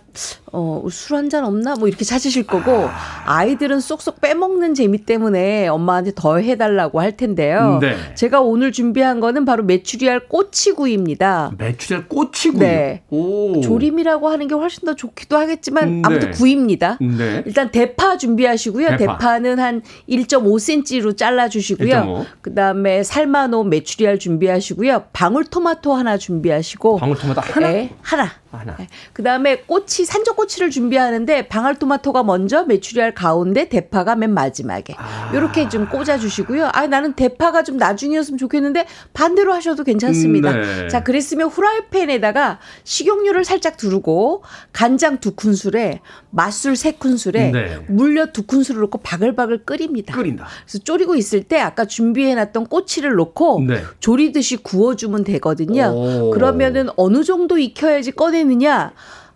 어, 0.53 0.85
술 0.89 1.17
한 1.17 1.29
잔 1.29 1.43
없나? 1.43 1.75
뭐 1.75 1.87
이렇게 1.89 2.05
찾으실 2.05 2.47
거고, 2.47 2.87
아 3.25 3.43
이들은 3.43 3.81
쏙쏙 3.81 4.21
빼먹는 4.21 4.75
재미 4.75 4.99
때문에 4.99 5.67
엄마한테 5.67 6.13
더 6.15 6.37
해달라고 6.37 7.01
할 7.01 7.17
텐데요. 7.17 7.79
네. 7.81 7.95
제가 8.15 8.39
오늘 8.41 8.71
준비한 8.71 9.19
거는 9.19 9.43
바로 9.45 9.63
메추리알 9.63 10.27
꼬치구이입니다. 10.29 11.51
메추리알 11.57 12.07
꼬치구이. 12.07 12.59
네. 12.59 13.01
오. 13.09 13.59
조림이라고 13.61 14.29
하는 14.29 14.47
게 14.47 14.55
훨씬 14.55 14.85
더 14.85 14.95
좋기도 14.95 15.37
하겠지만 15.37 15.87
음, 15.87 16.01
아무튼 16.05 16.31
네. 16.31 16.37
구이입니다. 16.37 16.97
네. 17.01 17.43
일단 17.45 17.71
대파 17.71 18.17
준비하시고요. 18.17 18.95
대파. 18.97 19.39
는한 19.39 19.81
1.5cm로 20.07 21.17
잘라주시고요. 21.17 21.89
1.5. 21.89 22.25
그 22.41 22.53
다음에 22.53 23.03
삶아놓은 23.03 23.69
메추리알 23.69 24.19
준비하시고요. 24.19 25.05
방울토마토 25.11 25.72
하나 25.93 26.17
준비하시고. 26.17 26.97
방울토마토 26.97 27.41
하나? 27.41 27.71
네, 27.71 27.89
하나. 28.01 28.29
하나. 28.57 28.77
그 29.13 29.23
다음에 29.23 29.57
꼬치, 29.61 30.05
산적꼬치를 30.05 30.69
준비하는데 30.69 31.47
방울토마토가 31.47 32.23
먼저 32.23 32.63
메추리알 32.65 33.13
가운데 33.13 33.69
대파가 33.69 34.15
맨 34.15 34.33
마지막에. 34.33 34.95
이렇게 35.33 35.69
좀 35.69 35.87
꽂아 35.89 36.17
주시고요. 36.17 36.69
아, 36.73 36.87
나는 36.87 37.13
대파가 37.13 37.63
좀 37.63 37.77
나중이었으면 37.77 38.37
좋겠는데 38.37 38.85
반대로 39.13 39.53
하셔도 39.53 39.83
괜찮습니다. 39.83 40.51
음, 40.51 40.61
네. 40.61 40.87
자, 40.87 41.03
그랬으면 41.03 41.49
후라이팬에다가 41.49 42.59
식용유를 42.83 43.45
살짝 43.45 43.77
두르고 43.77 44.43
간장 44.71 45.19
두 45.19 45.31
큰술에 45.31 46.01
맛술 46.29 46.75
세 46.75 46.91
큰술에 46.91 47.51
네. 47.51 47.77
물엿 47.87 48.33
두 48.33 48.43
큰술을 48.43 48.81
넣고 48.81 48.99
바글바글 48.99 49.65
끓입니다. 49.65 50.13
끓인다. 50.13 50.47
그래서 50.65 50.79
졸이고 50.79 51.15
있을 51.15 51.43
때 51.43 51.59
아까 51.59 51.85
준비해놨던 51.85 52.67
꼬치를 52.67 53.15
넣고 53.15 53.63
네. 53.67 53.81
조리듯이 53.99 54.57
구워주면 54.57 55.23
되거든요. 55.23 55.93
오. 55.93 56.31
그러면은 56.31 56.89
어느 56.95 57.23
정도 57.23 57.57
익혀야지 57.57 58.11
꺼내 58.11 58.42
느냐? 58.45 58.93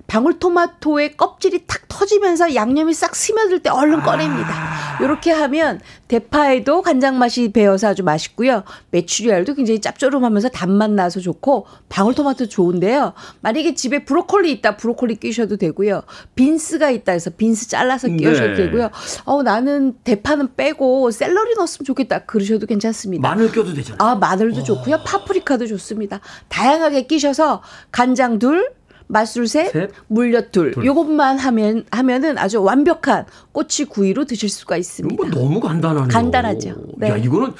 방울토마토의 0.07 1.17
껍질이 1.17 1.65
탁 1.67 1.87
터지면서 1.89 2.55
양념이 2.55 2.93
싹 2.93 3.15
스며들 3.15 3.59
때 3.59 3.69
얼른 3.69 4.01
꺼냅니다. 4.01 4.97
이렇게 5.01 5.31
하면 5.31 5.81
대파에도 6.07 6.81
간장 6.81 7.19
맛이 7.19 7.51
배어서 7.51 7.89
아주 7.89 8.03
맛있고요. 8.03 8.63
메추리알도 8.91 9.55
굉장히 9.55 9.81
짭조름하면서 9.81 10.49
단맛 10.49 10.91
나서 10.91 11.19
좋고 11.19 11.67
방울토마토 11.89 12.47
좋은데요. 12.47 13.13
만약에 13.41 13.73
집에 13.73 14.05
브로콜리 14.05 14.49
있다 14.53 14.77
브로콜리 14.77 15.17
끼셔도 15.17 15.57
되고요. 15.57 16.03
beans가 16.35 16.89
있다 16.89 17.11
해서 17.11 17.29
beans 17.29 17.67
잘라서 17.67 18.07
끼우셔도 18.07 18.49
네. 18.49 18.55
되고요. 18.55 18.89
어 19.25 19.43
나는 19.43 19.95
대파는 20.05 20.55
빼고 20.55 21.11
샐러리 21.11 21.55
넣었으면 21.55 21.85
좋겠다 21.85 22.19
그러셔도 22.19 22.65
괜찮습니다. 22.65 23.27
마늘 23.27 23.51
껴도 23.51 23.73
되잖아요. 23.73 23.97
아, 23.99 24.15
마늘도 24.15 24.63
좋고요. 24.63 25.01
파프리카도 25.05 25.67
좋습니다. 25.67 26.21
다양하게 26.47 27.07
끼셔서 27.07 27.61
간장 27.91 28.39
둘, 28.39 28.76
맛술 29.07 29.47
셋, 29.47 29.71
셋, 29.71 29.89
물엿 30.07 30.51
둘. 30.51 30.71
둘. 30.71 30.85
요것만 30.85 31.37
하면 31.39 31.85
하면은 31.91 32.37
아주 32.37 32.61
완벽한 32.61 33.25
꼬치 33.51 33.85
구이로 33.85 34.25
드실 34.25 34.49
수가 34.49 34.75
이거 34.75 34.79
있습니다. 34.81 35.15
뭐 35.23 35.29
너무 35.29 35.59
간단하네요. 35.59 36.07
간단하죠. 36.09 36.75
네. 36.97 37.09
야, 37.09 37.17
이거는 37.17 37.53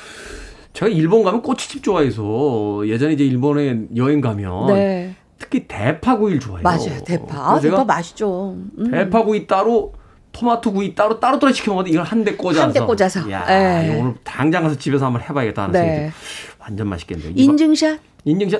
제가 0.74 0.90
일본 0.90 1.24
가면 1.24 1.42
꼬치집 1.42 1.84
좋아해서 1.84 2.84
예전에 2.88 3.14
이제 3.14 3.24
일본에 3.26 3.82
여행 3.96 4.22
가면 4.22 4.68
네. 4.68 5.16
특히 5.40 5.68
대파구이를 5.68 6.40
좋아해요. 6.40 6.64
맞아요. 6.64 7.04
대파. 7.06 7.54
아, 7.56 7.60
대파 7.60 7.84
맛있죠. 7.86 8.58
음. 8.78 8.92
대파구이 8.92 9.48
따로 9.48 9.94
토마토 10.34 10.72
구이 10.74 10.94
따로 10.94 11.20
따로 11.20 11.40
따로 11.40 11.52
시켜 11.54 11.72
먹는데 11.74 11.92
이걸 11.92 12.04
한 12.04 12.24
대 12.24 12.36
꽂아서 12.36 12.62
한 12.62 12.74
대 12.74 12.80
꽂아서. 12.82 13.32
야, 13.32 13.46
예. 13.50 13.88
이거 13.88 14.00
오늘 14.02 14.14
당장 14.24 14.64
가서 14.64 14.76
집에서 14.78 15.06
한번 15.06 15.22
해 15.24 15.28
봐야겠다 15.28 15.64
하는 15.64 15.74
네. 15.74 15.80
생각이. 15.96 16.14
완전 16.60 16.88
맛있겠네요. 16.90 17.32
인증샷 17.36 18.00
인증샷 18.26 18.60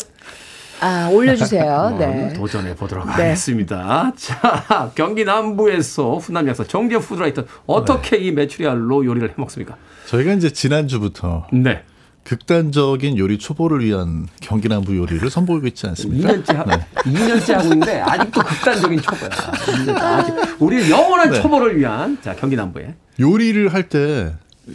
아, 0.80 1.10
올려주세요. 1.12 1.72
한번 1.72 2.00
네. 2.00 2.34
도전해 2.34 2.76
보도록 2.76 3.06
네. 3.08 3.12
하겠습니다. 3.12 4.12
자, 4.16 4.92
경기 4.96 5.24
남부에서 5.26 6.18
훈남 6.18 6.48
약사 6.48 6.64
정재훈 6.64 6.98
food 7.00 7.17
writer 7.17 7.44
어떻게 7.66 8.18
이 8.18 8.32
메추리알로 8.32 9.06
요리를 9.06 9.30
해 9.30 9.34
먹습니까? 9.38 9.76
저희가 10.08 10.34
이제 10.34 10.52
지난주부터 10.52 11.48
네. 11.52 11.84
극단적인 12.24 13.18
요리 13.18 13.38
초보를 13.40 13.84
위한 13.86 14.28
경기 14.42 14.68
남부 14.68 14.96
요리를 14.98 15.30
선보이고 15.30 15.66
있지 15.68 15.88
않습니까? 15.88 16.30
2년째, 16.34 16.56
하, 16.56 16.64
네. 16.66 16.86
2년째 17.06 17.54
하고 17.54 17.64
있는데 17.64 18.02
아직도 18.02 18.42
극단적인 18.42 19.02
초보야. 19.02 19.30
2년째 19.30 19.96
아직 19.98 20.34
우리 20.60 20.92
영원한 20.92 21.32
네. 21.32 21.42
초보를 21.42 21.78
위한 21.80 22.18
자 22.22 22.36
경기 22.36 22.56
남부에 22.56 22.96
요리를 23.20 23.74
할 23.74 23.88
때 23.90 24.34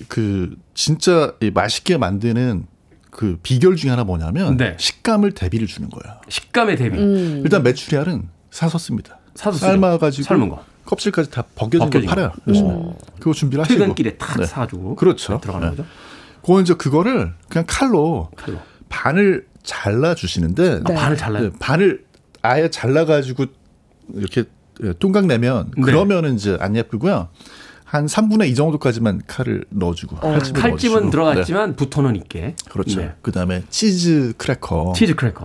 그 0.09 0.57
진짜 0.73 1.35
이 1.43 1.51
맛있게 1.51 1.99
만드는 1.99 2.65
그 3.13 3.39
비결 3.43 3.77
중에 3.77 3.91
하나 3.91 4.05
뭐냐면 4.05 4.57
네. 4.57 4.75
식감을 4.79 5.33
대비를 5.33 5.67
주는 5.67 5.89
거예요. 5.91 6.17
식감의 6.29 6.77
대비. 6.77 6.99
음. 6.99 7.43
일단 7.45 7.63
메추리알은 7.63 8.29
사서 8.51 8.79
씁니다. 8.79 9.19
사서. 9.35 9.59
삶아가지고 9.59 10.25
삶은 10.25 10.49
거. 10.49 10.65
껍질까지 10.87 11.31
다 11.31 11.45
벗겨진 11.55 11.79
걸 11.79 11.91
벗겨진 11.91 12.09
팔아요. 12.09 12.31
거. 12.31 12.37
요즘에. 12.49 12.69
어. 12.71 12.97
그거 13.19 13.35
준비를 13.35 13.63
하시고 13.65 13.79
퇴근길에 13.79 14.17
탁 14.17 14.41
네. 14.41 14.47
사주고 14.47 14.97
그렇죠. 14.97 15.39
들어가는 15.41 15.71
네. 15.71 15.77
거죠. 15.77 15.89
그거 16.41 16.61
이제 16.63 16.73
그거를 16.75 17.35
그냥 17.49 17.67
칼로, 17.69 18.31
칼로. 18.35 18.59
반을 18.89 19.47
잘라 19.63 20.15
주시는데 20.15 20.81
네. 20.83 20.95
반을 20.95 21.17
잘라요. 21.19 21.51
반을 21.61 22.05
아예 22.41 22.71
잘라 22.71 23.05
가지고 23.05 23.45
이렇게 24.15 24.45
동강 24.99 25.27
내면 25.27 25.71
네. 25.77 25.83
그러면은 25.83 26.35
이제 26.35 26.57
안 26.61 26.75
예쁘고요. 26.77 27.29
한 27.93 28.07
3분의 28.07 28.49
2 28.49 28.55
정도까지만 28.55 29.21
칼을 29.27 29.67
넣어주고 29.69 30.17
칼집을 30.17 30.59
어, 30.59 30.63
칼집은 30.63 30.95
넣어주시고. 30.95 31.11
들어갔지만 31.11 31.77
붙어는 31.77 32.17
있게. 32.17 32.41
네. 32.41 32.57
그렇죠. 32.71 33.01
네. 33.01 33.13
그다음에 33.21 33.65
치즈 33.69 34.33
크래커 34.39 34.95
치즈 34.97 35.15
크래커. 35.15 35.45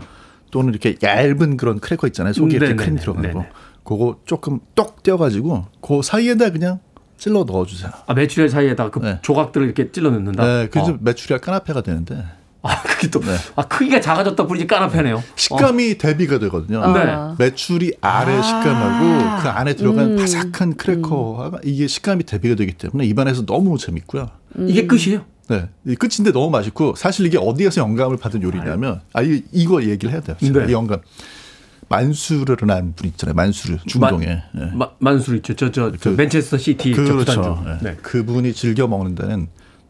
또는 0.49 0.69
이렇게 0.69 0.95
얇은 1.03 1.57
그런 1.57 1.81
크래커 1.81 2.07
있잖아요. 2.07 2.31
속에 2.31 2.55
이렇게 2.55 2.69
네네네. 2.73 2.83
크림 2.85 2.95
들어간 2.97 3.33
거. 3.33 3.45
그거 3.83 4.19
조금 4.23 4.61
똑 4.75 5.03
떼어가지고 5.03 5.65
그 5.81 6.01
사이에다 6.01 6.51
그냥 6.51 6.79
찔러 7.17 7.43
넣어주세요. 7.43 7.91
아 8.05 8.13
메추리알 8.13 8.47
사이에다가 8.49 8.91
그 8.91 8.99
네. 8.99 9.19
조각들을 9.23 9.65
이렇게 9.65 9.91
찔러 9.91 10.09
넣는다. 10.11 10.45
네, 10.45 10.67
그래서 10.69 10.93
어. 10.93 10.97
메추리알 11.01 11.41
까나페가 11.41 11.81
되는데 11.81 12.23
아 12.67 12.81
그게 12.83 13.09
또 13.09 13.19
네. 13.21 13.35
아 13.55 13.63
크기가 13.67 13.99
작아졌다 14.01 14.45
뿐이지 14.45 14.67
까나페네요. 14.67 15.23
식감이 15.35 15.97
대비가 15.97 16.39
되거든요. 16.39 16.79
네. 16.93 16.99
아. 17.01 17.35
메추리알의 17.39 18.33
아. 18.33 18.41
식감하고 18.41 19.41
그 19.43 19.49
안에 19.49 19.75
들어간 19.75 20.11
음. 20.11 20.17
바삭한 20.17 20.75
크래커가 20.77 21.59
이게 21.63 21.87
식감이 21.87 22.23
대비가 22.23 22.55
되기 22.55 22.73
때문에 22.73 23.05
입안에서 23.05 23.45
너무 23.45 23.77
재밌고요. 23.77 24.29
이게 24.59 24.85
끝이에요. 24.87 25.25
네. 25.49 25.69
이 25.85 25.95
끝인데 25.95 26.31
너무 26.33 26.49
맛있고 26.49 26.95
사실 26.97 27.25
이게 27.25 27.37
어디에서 27.37 27.81
영감을 27.81 28.17
받은 28.17 28.43
요리냐면 28.43 28.99
아 29.13 29.21
이, 29.21 29.43
이거 29.53 29.81
얘기를 29.81 30.11
해야 30.11 30.21
돼요. 30.21 30.35
네. 30.41 30.65
이 30.67 30.71
영감. 30.73 30.99
만수르라는 31.89 32.75
한 32.75 32.93
분 32.95 33.07
있잖아요. 33.07 33.33
만수르 33.33 33.77
중동에. 33.85 34.43
예. 34.57 34.65
마, 34.73 34.89
만수르 34.99 35.37
있죠. 35.37 35.53
저, 35.55 35.71
저, 35.71 35.91
저 35.97 36.11
맨체스터 36.11 36.57
시티 36.57 36.93
저 36.93 37.01
그렇죠. 37.03 37.63
예. 37.65 37.77
네. 37.81 37.95
그분이 38.01 38.53
즐겨 38.53 38.87
먹는 38.87 39.15
데는 39.15 39.47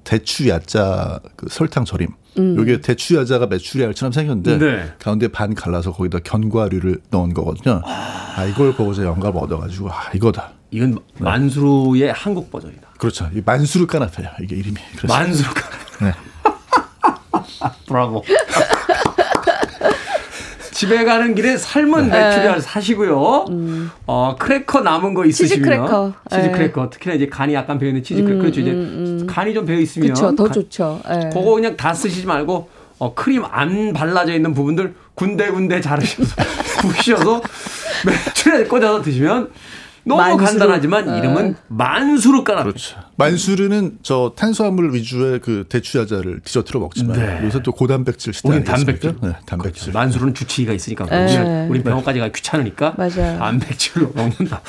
대추 0.07 0.47
야자 0.47 1.19
그 1.35 1.47
설탕 1.49 1.83
절임. 1.83 2.07
음. 2.39 2.55
요게 2.57 2.79
대추 2.79 3.17
야자가 3.17 3.47
메추리알처럼 3.47 4.13
생겼는데 4.13 4.57
네. 4.57 4.93
가운데 4.99 5.27
반 5.27 5.53
갈라서 5.53 5.91
거기다 5.91 6.19
견과류를 6.19 7.01
넣은 7.11 7.33
거거든요. 7.33 7.81
아 7.83 8.45
이걸 8.45 8.73
보고서 8.73 9.03
영감을 9.03 9.43
얻어가지고 9.43 9.91
아 9.91 10.09
이거다. 10.15 10.53
이건 10.71 10.99
만수르의 11.19 12.13
한국 12.13 12.49
버전이다. 12.49 12.87
그렇죠. 12.97 13.29
이 13.33 13.41
만수르 13.45 13.85
까나페요. 13.85 14.29
이게 14.43 14.55
이름이. 14.55 14.77
그래서 14.95 15.13
만수르가. 15.13 15.61
네. 16.01 16.13
브라보. 17.87 18.23
집에 20.77 21.03
가는 21.05 21.33
길에 21.33 21.57
삶은 21.57 22.11
네. 22.11 22.19
메추리알 22.19 22.61
사시고요. 22.61 23.45
어, 24.05 24.35
크래커 24.37 24.81
남은 24.81 25.15
거 25.15 25.25
있으시면 25.25 25.47
음. 25.47 25.49
치즈 25.49 25.61
크래커. 25.63 26.13
치즈 26.29 26.41
네. 26.41 26.51
크래커. 26.51 26.89
특히나 26.91 27.15
이제 27.15 27.25
간이 27.27 27.55
약간 27.55 27.79
배어 27.79 27.89
있는 27.89 28.03
치즈 28.03 28.21
크래커. 28.23 28.41
그렇죠. 28.41 28.61
이제 28.61 29.25
간이 29.25 29.55
좀 29.55 29.65
배어 29.65 29.79
있으면 29.79 30.09
그렇죠. 30.09 30.35
더 30.35 30.43
간- 30.43 30.53
좋죠. 30.53 31.01
예. 31.09 31.29
그거 31.33 31.55
그냥 31.55 31.75
다 31.75 31.95
쓰시지 31.95 32.27
말고 32.27 32.69
어, 32.99 33.13
크림 33.15 33.43
안 33.49 33.91
발라져 33.91 34.35
있는 34.35 34.53
부분들 34.53 34.93
군데군데 35.15 35.81
자르셔서 35.81 36.35
부셔서 36.81 37.41
메추리알 38.05 38.67
꽂아서 38.67 39.01
드시면 39.01 39.49
너무 40.07 40.21
만수르. 40.21 40.45
간단하지만 40.59 41.05
네. 41.05 41.17
이름은 41.19 41.55
만수르 41.67 42.43
까나. 42.43 42.63
그렇죠. 42.63 42.97
만수르는 43.17 43.97
저 44.03 44.33
탄수화물 44.35 44.93
위주의 44.93 45.39
그 45.39 45.65
대추 45.67 45.99
야자를 45.99 46.39
디저트로 46.43 46.79
먹지만 46.79 47.17
네. 47.17 47.41
요새 47.43 47.61
또 47.61 47.71
고단백질 47.71 48.33
시대 48.33 48.47
우린 48.49 48.59
아니겠습니까? 48.67 48.99
단백질. 49.01 49.29
네, 49.29 49.35
단백질. 49.45 49.93
만수르는 49.93 50.33
주치의가 50.33 50.73
있으니까 50.73 51.05
네. 51.05 51.23
우리는 51.25 51.69
우린 51.69 51.83
병원까지 51.83 52.19
가기 52.19 52.33
귀찮으니까 52.33 52.95
맞아요. 52.97 53.37
단백질로 53.37 54.11
먹는다. 54.15 54.61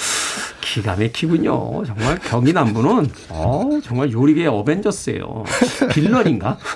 기가 0.61 0.97
막히군요. 0.97 1.85
정말 1.87 2.19
경기 2.25 2.53
남부는 2.53 3.09
어, 3.31 3.71
정말 3.85 4.11
요리계의 4.13 4.49
어벤져스예요. 4.49 5.45
빌런인가? 5.93 6.59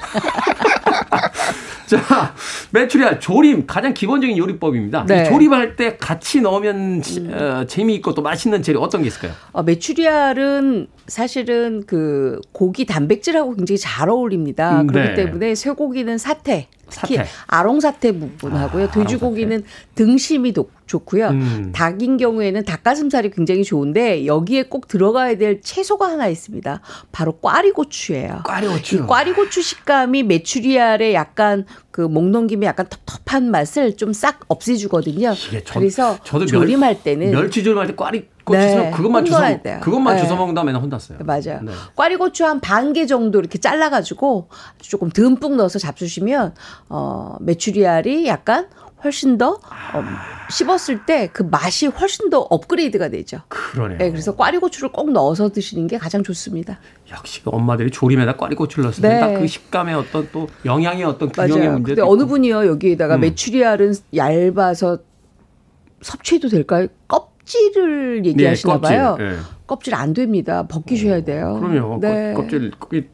자, 1.93 2.35
메추리알 2.71 3.21
조림 3.21 3.67
가장 3.67 3.93
기본적인 3.93 4.39
요리법입니다. 4.39 5.05
네. 5.07 5.23
이 5.23 5.25
조림할 5.27 5.77
때 5.77 5.99
같이 5.99 6.41
넣으면 6.41 7.03
어, 7.33 7.65
재미있고 7.67 8.15
또 8.15 8.23
맛있는 8.23 8.63
재료 8.63 8.81
어떤 8.81 9.03
게 9.03 9.09
있을까요? 9.09 9.33
어, 9.53 9.63
메추리알은 9.63 10.87
사실은 11.07 11.83
그 11.87 12.41
고기 12.53 12.87
단백질하고 12.87 13.55
굉장히 13.55 13.79
잘 13.79 14.09
어울립니다. 14.09 14.81
음, 14.81 14.87
그렇기 14.87 15.09
네. 15.09 15.15
때문에 15.15 15.55
쇠고기는 15.55 16.17
사태, 16.17 16.69
특히 16.93 17.17
사태. 17.17 17.29
아롱사태 17.49 18.13
부분하고요. 18.13 18.85
아, 18.85 18.91
돼지고기는 18.91 19.65
등심이 19.95 20.53
도- 20.53 20.71
좋고요. 20.87 21.29
음. 21.29 21.73
닭인 21.75 22.19
경우에는 22.19 22.65
닭가슴살이 22.65 23.31
굉장히 23.31 23.65
좋은데 23.65 24.27
여기에 24.27 24.65
꼭 24.65 24.89
들어가야 24.89 25.37
될 25.39 25.63
채소가 25.63 26.07
하나 26.11 26.29
있습니다. 26.29 26.81
바로 27.13 27.33
꽈리고추예요. 27.33 28.43
꽈리고추. 28.45 28.97
이 28.97 29.01
꽈리고추 29.07 29.63
식감이 29.63 30.23
메추리알의 30.25 31.15
약간 31.15 31.65
그목 31.91 32.29
넘김의 32.29 32.67
약간 32.67 32.87
텁텁한 32.91 33.51
맛을 33.51 33.97
좀 33.97 34.13
싹 34.13 34.41
없애주거든요. 34.49 35.33
저- 35.65 35.79
그래서 35.81 36.19
저도 36.25 36.45
조림할 36.45 37.03
때는 37.03 37.31
멸치 37.31 37.65
조림할 37.65 37.87
때 37.87 37.95
꽈리 37.97 38.29
고추 38.45 38.59
네, 38.59 38.91
그것만 38.91 39.25
주워 39.25 39.41
돼요. 39.63 39.81
그것만 39.83 40.17
네. 40.17 40.25
주워 40.27 40.37
먹는다 40.39 40.65
맨날 40.65 40.83
혼났어요. 40.83 41.19
맞아요. 41.25 41.61
네. 41.63 41.73
꽈리고추 41.97 42.45
한 42.45 42.61
반 42.61 42.93
개 42.93 43.07
정도 43.07 43.39
이렇게 43.39 43.59
잘라가지고 43.59 44.49
조금 44.81 45.11
듬뿍 45.11 45.57
넣어서 45.57 45.79
잡수시면 45.79 46.55
어, 46.89 47.37
메추리알이 47.41 48.27
약간 48.27 48.67
훨씬 49.05 49.37
더 49.39 49.51
어, 49.55 50.05
씹었을 50.51 51.07
때 51.07 51.29
그 51.33 51.43
맛이 51.43 51.87
훨씬 51.87 52.31
더 52.31 52.39
업그레이드가 52.41 53.09
되죠. 53.09 53.39
그러네요. 53.49 53.99
네, 53.99 54.11
그래서 54.11 54.37
꽈리고추를 54.37 54.93
꼭 54.93 55.11
넣어서 55.13 55.49
드시는 55.51 55.87
게 55.89 55.99
가장 55.99 56.23
좋습니다. 56.23 56.79
역시 57.11 57.43
그 57.43 57.51
엄마들이 57.51 57.91
조림에다 57.91 58.37
꽈리고추를 58.37 58.85
넣었을 58.85 59.03
네. 59.03 59.09
때딱 59.15 59.41
그 59.41 59.47
식감의 59.47 59.95
어떤 59.95 60.29
또 60.33 60.49
영양의 60.65 61.05
어떤 61.05 61.31
균형의 61.33 61.57
맞아요. 61.59 61.73
문제도 61.73 62.03
근데 62.07 62.23
어느. 62.23 62.29
분이요 62.29 62.67
여기에다가 62.67 63.17
음. 63.17 63.21
메추리알은 63.23 63.95
얇아서 64.17 64.99
섭취해도 66.03 66.49
될까요? 66.49 66.87
껍 67.09 67.32
질을 67.45 68.25
얘기하시나 68.27 68.75
네, 68.75 68.81
껍질. 68.81 68.97
봐요. 68.97 69.17
예. 69.21 69.37
껍질 69.67 69.95
안 69.95 70.13
됩니다. 70.13 70.67
벗기셔야 70.69 71.23
돼요. 71.25 71.59
그럼요. 71.61 71.99
네. 72.01 72.33
껍- 72.35 72.43
껍질 72.43 72.71
그, 72.79 73.09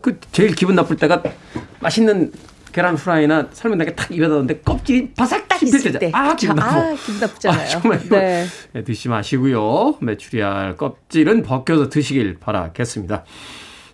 그 0.00 0.18
제일 0.32 0.54
기분 0.54 0.74
나쁠 0.74 0.96
때가 0.96 1.22
맛있는 1.80 2.32
계란 2.72 2.94
후라이나 2.96 3.48
삶은 3.52 3.78
달게 3.78 3.94
탁 3.94 4.10
입에다 4.12 4.28
넣는데 4.34 4.60
껍질이 4.60 5.12
바삭 5.14 5.48
딱 5.48 5.60
있을 5.62 5.82
때죠. 5.82 5.98
때. 5.98 6.10
아 6.14 6.34
기분 6.36 6.56
자, 6.56 6.62
나빠. 6.64 6.78
아, 6.78 6.94
기분 6.94 7.20
나쁘잖아요. 7.20 7.62
아, 7.62 7.66
정말 7.66 8.00
네. 8.08 8.46
네, 8.72 8.84
드시지 8.84 9.08
마시고요. 9.08 9.96
메추리알 10.00 10.76
껍질은 10.76 11.42
벗겨서 11.42 11.88
드시길 11.88 12.38
바라겠습니다. 12.38 13.24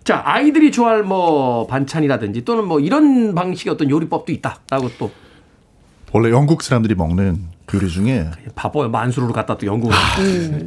자, 0.03 0.21
아이들이 0.23 0.71
좋아할 0.71 1.03
뭐 1.03 1.67
반찬이라든지 1.67 2.45
또는 2.45 2.65
뭐 2.65 2.79
이런 2.79 3.35
방식의 3.35 3.73
어떤 3.73 3.89
요리법도 3.89 4.31
있다라고 4.31 4.89
또 4.99 5.11
원래 6.13 6.29
영국 6.31 6.61
사람들이 6.63 6.95
먹는 6.95 7.41
요리 7.73 7.89
중에 7.89 8.31
바보요 8.55 8.89
만수르를 8.89 9.33
갖다 9.33 9.57
또 9.57 9.67
연구를 9.67 9.95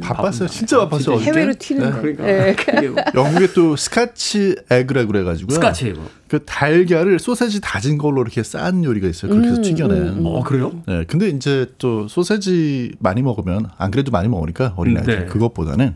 바빴어요. 0.01 0.47
진짜 0.47 0.77
바빴어요. 0.79 1.15
어저께. 1.15 1.31
해외로 1.31 1.53
튀는데. 1.57 1.99
그러니까 1.99 2.23
네. 2.25 2.55
그게 2.55 2.93
영국에 3.15 3.53
또 3.53 3.75
Scotch 3.75 4.55
egg라고 4.69 5.07
그래가지고요. 5.07 5.55
Scotch 5.55 5.87
egg. 5.89 6.01
그 6.27 6.45
달걀을 6.45 7.17
소세지 7.17 7.59
다진 7.59 7.97
걸로 7.97 8.21
이렇게 8.21 8.43
싼 8.43 8.83
요리가 8.83 9.07
있어요. 9.07 9.31
그렇게 9.31 9.49
해서 9.49 9.61
튀겨낸. 9.63 10.21
어 10.23 10.43
그래요? 10.43 10.71
네, 10.85 11.03
근데 11.05 11.29
이제 11.29 11.65
또 11.79 12.07
소세지 12.07 12.93
많이 12.99 13.23
먹으면 13.23 13.67
안 13.77 13.89
그래도 13.89 14.11
많이 14.11 14.27
먹으니까 14.27 14.73
어린아이들 14.77 15.19
네. 15.21 15.25
그것보다는 15.25 15.95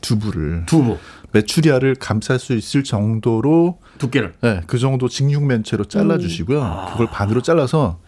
두부를 0.00 0.64
두부 0.66 0.98
메추리알을 1.32 1.94
감쌀 1.94 2.40
수 2.40 2.54
있을 2.54 2.82
정도로 2.82 3.78
두께를 3.98 4.32
네, 4.40 4.62
그 4.66 4.78
정도 4.78 5.08
직육면체로 5.08 5.84
잘라주시고요. 5.84 6.60
아. 6.60 6.86
그걸 6.90 7.06
반으로 7.06 7.40
잘라서 7.40 8.00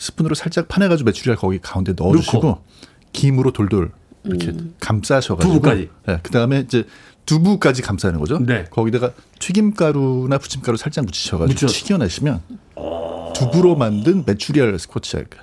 스푼으로 0.00 0.34
살짝 0.34 0.66
파내가지고 0.66 1.08
메추리알 1.08 1.36
거기 1.36 1.58
가운데 1.58 1.92
넣어주시고 1.96 2.38
넣고. 2.38 2.64
김으로 3.12 3.52
돌돌 3.52 3.92
이렇게 4.24 4.54
감싸셔가지고 4.80 5.54
두부까지. 5.54 5.90
네, 6.06 6.18
그 6.22 6.30
다음에 6.30 6.60
이제 6.60 6.84
두부까지 7.26 7.82
감싸는 7.82 8.18
거죠. 8.18 8.38
네. 8.38 8.64
거기다가 8.70 9.12
튀김가루나 9.38 10.38
부침가루 10.38 10.76
살짝 10.78 11.04
묻히셔가지고 11.04 11.52
묻혀서. 11.52 11.74
튀겨내시면 11.74 12.40
두부로 13.34 13.76
만든 13.76 14.24
메추리알 14.26 14.78
Scotch 14.78 15.18
egg. 15.18 15.36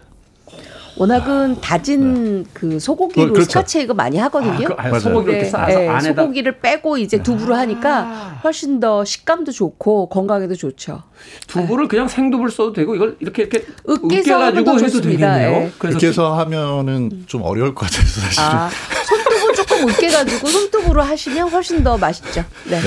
워낙은 0.98 1.62
다진 1.62 2.46
그 2.54 2.80
소고기로 2.80 3.28
어, 3.28 3.34
그렇죠. 3.34 3.50
Scotch 3.50 3.80
egg 3.82 3.94
많이 3.94 4.18
하거든요. 4.18 4.68
그, 4.68 4.74
아. 4.78 5.00
소고기 5.00 5.32
이렇게 5.32 5.44
네, 5.44 5.50
싸서 5.50 5.68
네, 5.68 5.88
안에다 5.88 6.22
아. 6.22 6.24
소고기를 6.26 6.60
빼고 6.60 6.98
이제 6.98 7.22
두부로 7.22 7.56
하니까 7.56 8.40
훨씬 8.44 8.80
더 8.80 9.06
식감도 9.06 9.52
좋고 9.52 10.10
건강에도 10.10 10.56
좋죠. 10.56 11.04
두부를 11.48 11.88
그냥 11.88 12.08
생두부를 12.08 12.52
써도 12.52 12.74
되고 12.74 12.96
이걸 12.96 13.16
이렇게 13.20 13.44
이렇게 13.44 13.66
으깨서 13.88 14.40
더 14.40 14.46
해도 14.46 14.78
좋습니다. 14.78 15.36
되겠네요. 15.36 15.50
예. 15.50 15.72
그래서 15.78 15.98
이렇게 15.98 16.08
해서 16.08 16.38
하면은 16.40 17.24
좀 17.28 17.44
어려울 17.44 17.76
것 17.76 17.86
같아서 17.86 18.22
사실은. 18.22 18.48
아, 18.48 18.70
손두부 19.06 19.54
조금 19.56 19.90
으깨가지고 19.90 20.48
손두부로 20.48 21.02
하시면 21.02 21.50
훨씬 21.50 21.84
더 21.84 21.98
맛있죠. 21.98 22.44
네. 22.70 22.80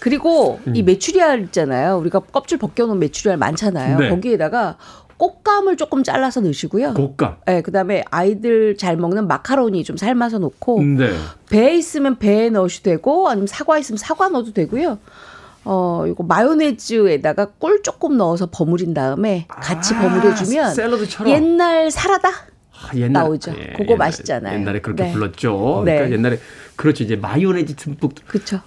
그리고 0.00 0.60
음. 0.66 0.76
이 0.76 0.82
메추리알 0.82 1.42
있잖아요. 1.44 1.98
우리가 1.98 2.20
껍질 2.20 2.58
벗겨놓은 2.58 2.98
메추리알 2.98 3.36
많잖아요. 3.36 3.98
네. 3.98 4.08
거기에다가 4.10 4.76
꽃감을 5.18 5.76
조금 5.76 6.02
잘라서 6.02 6.40
넣으시고요. 6.40 6.94
곶감. 6.94 7.36
네, 7.46 7.60
그다음에 7.60 8.04
아이들 8.10 8.76
잘 8.76 8.96
먹는 8.96 9.26
마카로니 9.26 9.84
좀 9.84 9.96
삶아서 9.96 10.38
넣고 10.38 10.80
네. 10.82 11.10
배에 11.50 11.76
있으면 11.76 12.18
배에 12.18 12.50
넣으셔도 12.50 12.84
되고 12.84 13.28
아니면 13.28 13.46
사과 13.46 13.78
있으면 13.78 13.98
사과 13.98 14.28
넣어도 14.28 14.52
되고요. 14.52 14.98
어, 15.64 16.04
이거 16.06 16.22
마요네즈에다가 16.22 17.46
꿀 17.58 17.82
조금 17.82 18.16
넣어서 18.16 18.48
버무린 18.50 18.94
다음에 18.94 19.46
같이 19.48 19.94
아, 19.94 20.00
버무려주면 20.00 20.74
샐러드처럼. 20.74 21.32
옛날 21.32 21.90
사라다 21.90 22.28
아, 22.28 22.94
옛날, 22.94 23.24
나오죠. 23.24 23.52
그거 23.52 23.82
옛날에, 23.82 23.96
맛있잖아요. 23.96 24.58
옛날에 24.60 24.80
그렇게 24.80 25.02
네. 25.02 25.12
불렀죠. 25.12 25.82
네. 25.84 25.94
그러니까 25.96 26.16
옛날에 26.16 26.38
그렇죠. 26.76 27.02
이제 27.02 27.16
마요네즈 27.16 27.74
듬뿍. 27.74 28.14
그렇죠. 28.28 28.60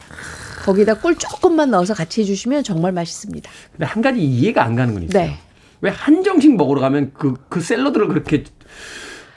거기다 0.64 0.95
꿀 0.95 1.16
조금만 1.16 1.72
넣어서 1.72 1.93
같이 1.93 2.22
해주시면 2.22 2.64
정말 2.64 2.91
맛있습니다. 2.91 3.49
근데 3.72 3.86
한 3.86 4.02
가지 4.02 4.22
이해가 4.22 4.64
안 4.64 4.76
가는 4.76 4.93
건 4.93 5.04
있어요. 5.04 5.24
네. 5.24 5.39
왜 5.82 5.89
한정식 5.89 6.55
먹으러 6.55 6.82
가면 6.82 7.11
그, 7.13 7.34
그 7.49 7.59
샐러드를 7.59 8.07
그렇게 8.07 8.43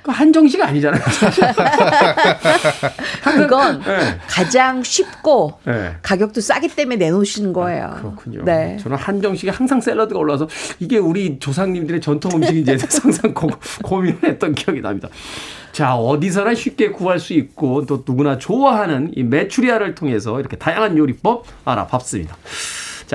그 0.04 0.10
한정식 0.10 0.60
아니잖아요. 0.60 1.00
그건 3.24 3.80
네. 3.80 4.18
가장 4.28 4.82
쉽고 4.82 5.54
네. 5.64 5.96
가격도 6.02 6.42
싸기 6.42 6.68
때문에 6.68 6.96
내놓으시는 6.96 7.54
거예요. 7.54 7.94
그렇군요. 7.96 8.44
네. 8.44 8.76
저는 8.82 8.98
한정식에 8.98 9.50
항상 9.50 9.80
샐러드가 9.80 10.20
올라와서 10.20 10.46
이게 10.78 10.98
우리 10.98 11.38
조상님들의 11.38 12.02
전통 12.02 12.32
음식인지 12.34 12.76
항상 13.02 13.32
고, 13.32 13.48
고민을 13.82 14.18
했던 14.24 14.54
기억이 14.54 14.82
납니다. 14.82 15.08
자, 15.72 15.96
어디서나 15.96 16.54
쉽게 16.54 16.90
구할 16.90 17.18
수 17.18 17.32
있고 17.32 17.86
또 17.86 18.04
누구나 18.06 18.36
좋아하는 18.36 19.10
이 19.16 19.22
메추리알을 19.22 19.94
통해서 19.94 20.38
이렇게 20.38 20.58
다양한 20.58 20.98
요리법 20.98 21.46
알아봤습니다. 21.64 22.36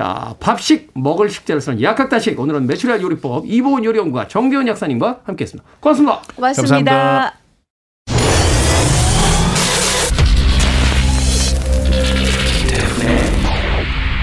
자, 0.00 0.34
밥식 0.40 0.92
먹을 0.94 1.28
식재를 1.28 1.60
쓰는 1.60 1.82
약학다식 1.82 2.40
오늘은 2.40 2.66
메추리알 2.66 3.02
요리법 3.02 3.44
이보은 3.46 3.84
요리연구가 3.84 4.28
정대원 4.28 4.66
약사님과 4.66 5.20
함께했습니다. 5.24 5.68
고맙습니다. 5.78 6.22
고맙습니다. 6.36 6.90
감사합니다. 6.94 7.34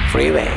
Freeway. 0.10 0.50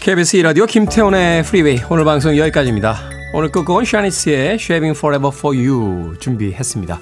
KBS 0.00 0.38
2라디오 0.38 0.66
김태훈의 0.66 1.44
프리웨이 1.44 1.78
오늘 1.88 2.04
방송 2.04 2.36
여기까지입니다. 2.36 2.96
오늘 3.32 3.52
끝곡은 3.52 3.84
샤니스의 3.84 4.54
Shaving 4.54 4.98
Forever 4.98 5.32
For 5.32 5.56
You 5.56 6.18
준비했습니다. 6.18 6.98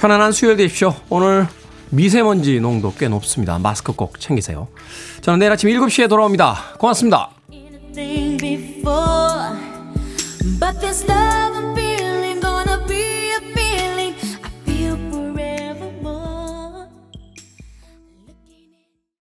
편안한 0.00 0.32
수요일 0.32 0.56
되십시오. 0.56 0.96
오늘 1.08 1.46
미세먼지 1.92 2.58
농도 2.58 2.92
꽤 2.94 3.06
높습니다. 3.08 3.58
마스크 3.58 3.92
꼭 3.92 4.18
챙기세요. 4.18 4.68
저는 5.20 5.38
내일 5.38 5.52
아침 5.52 5.68
7시에 5.68 6.08
돌아옵니다. 6.08 6.74
고맙습니다. 6.78 7.30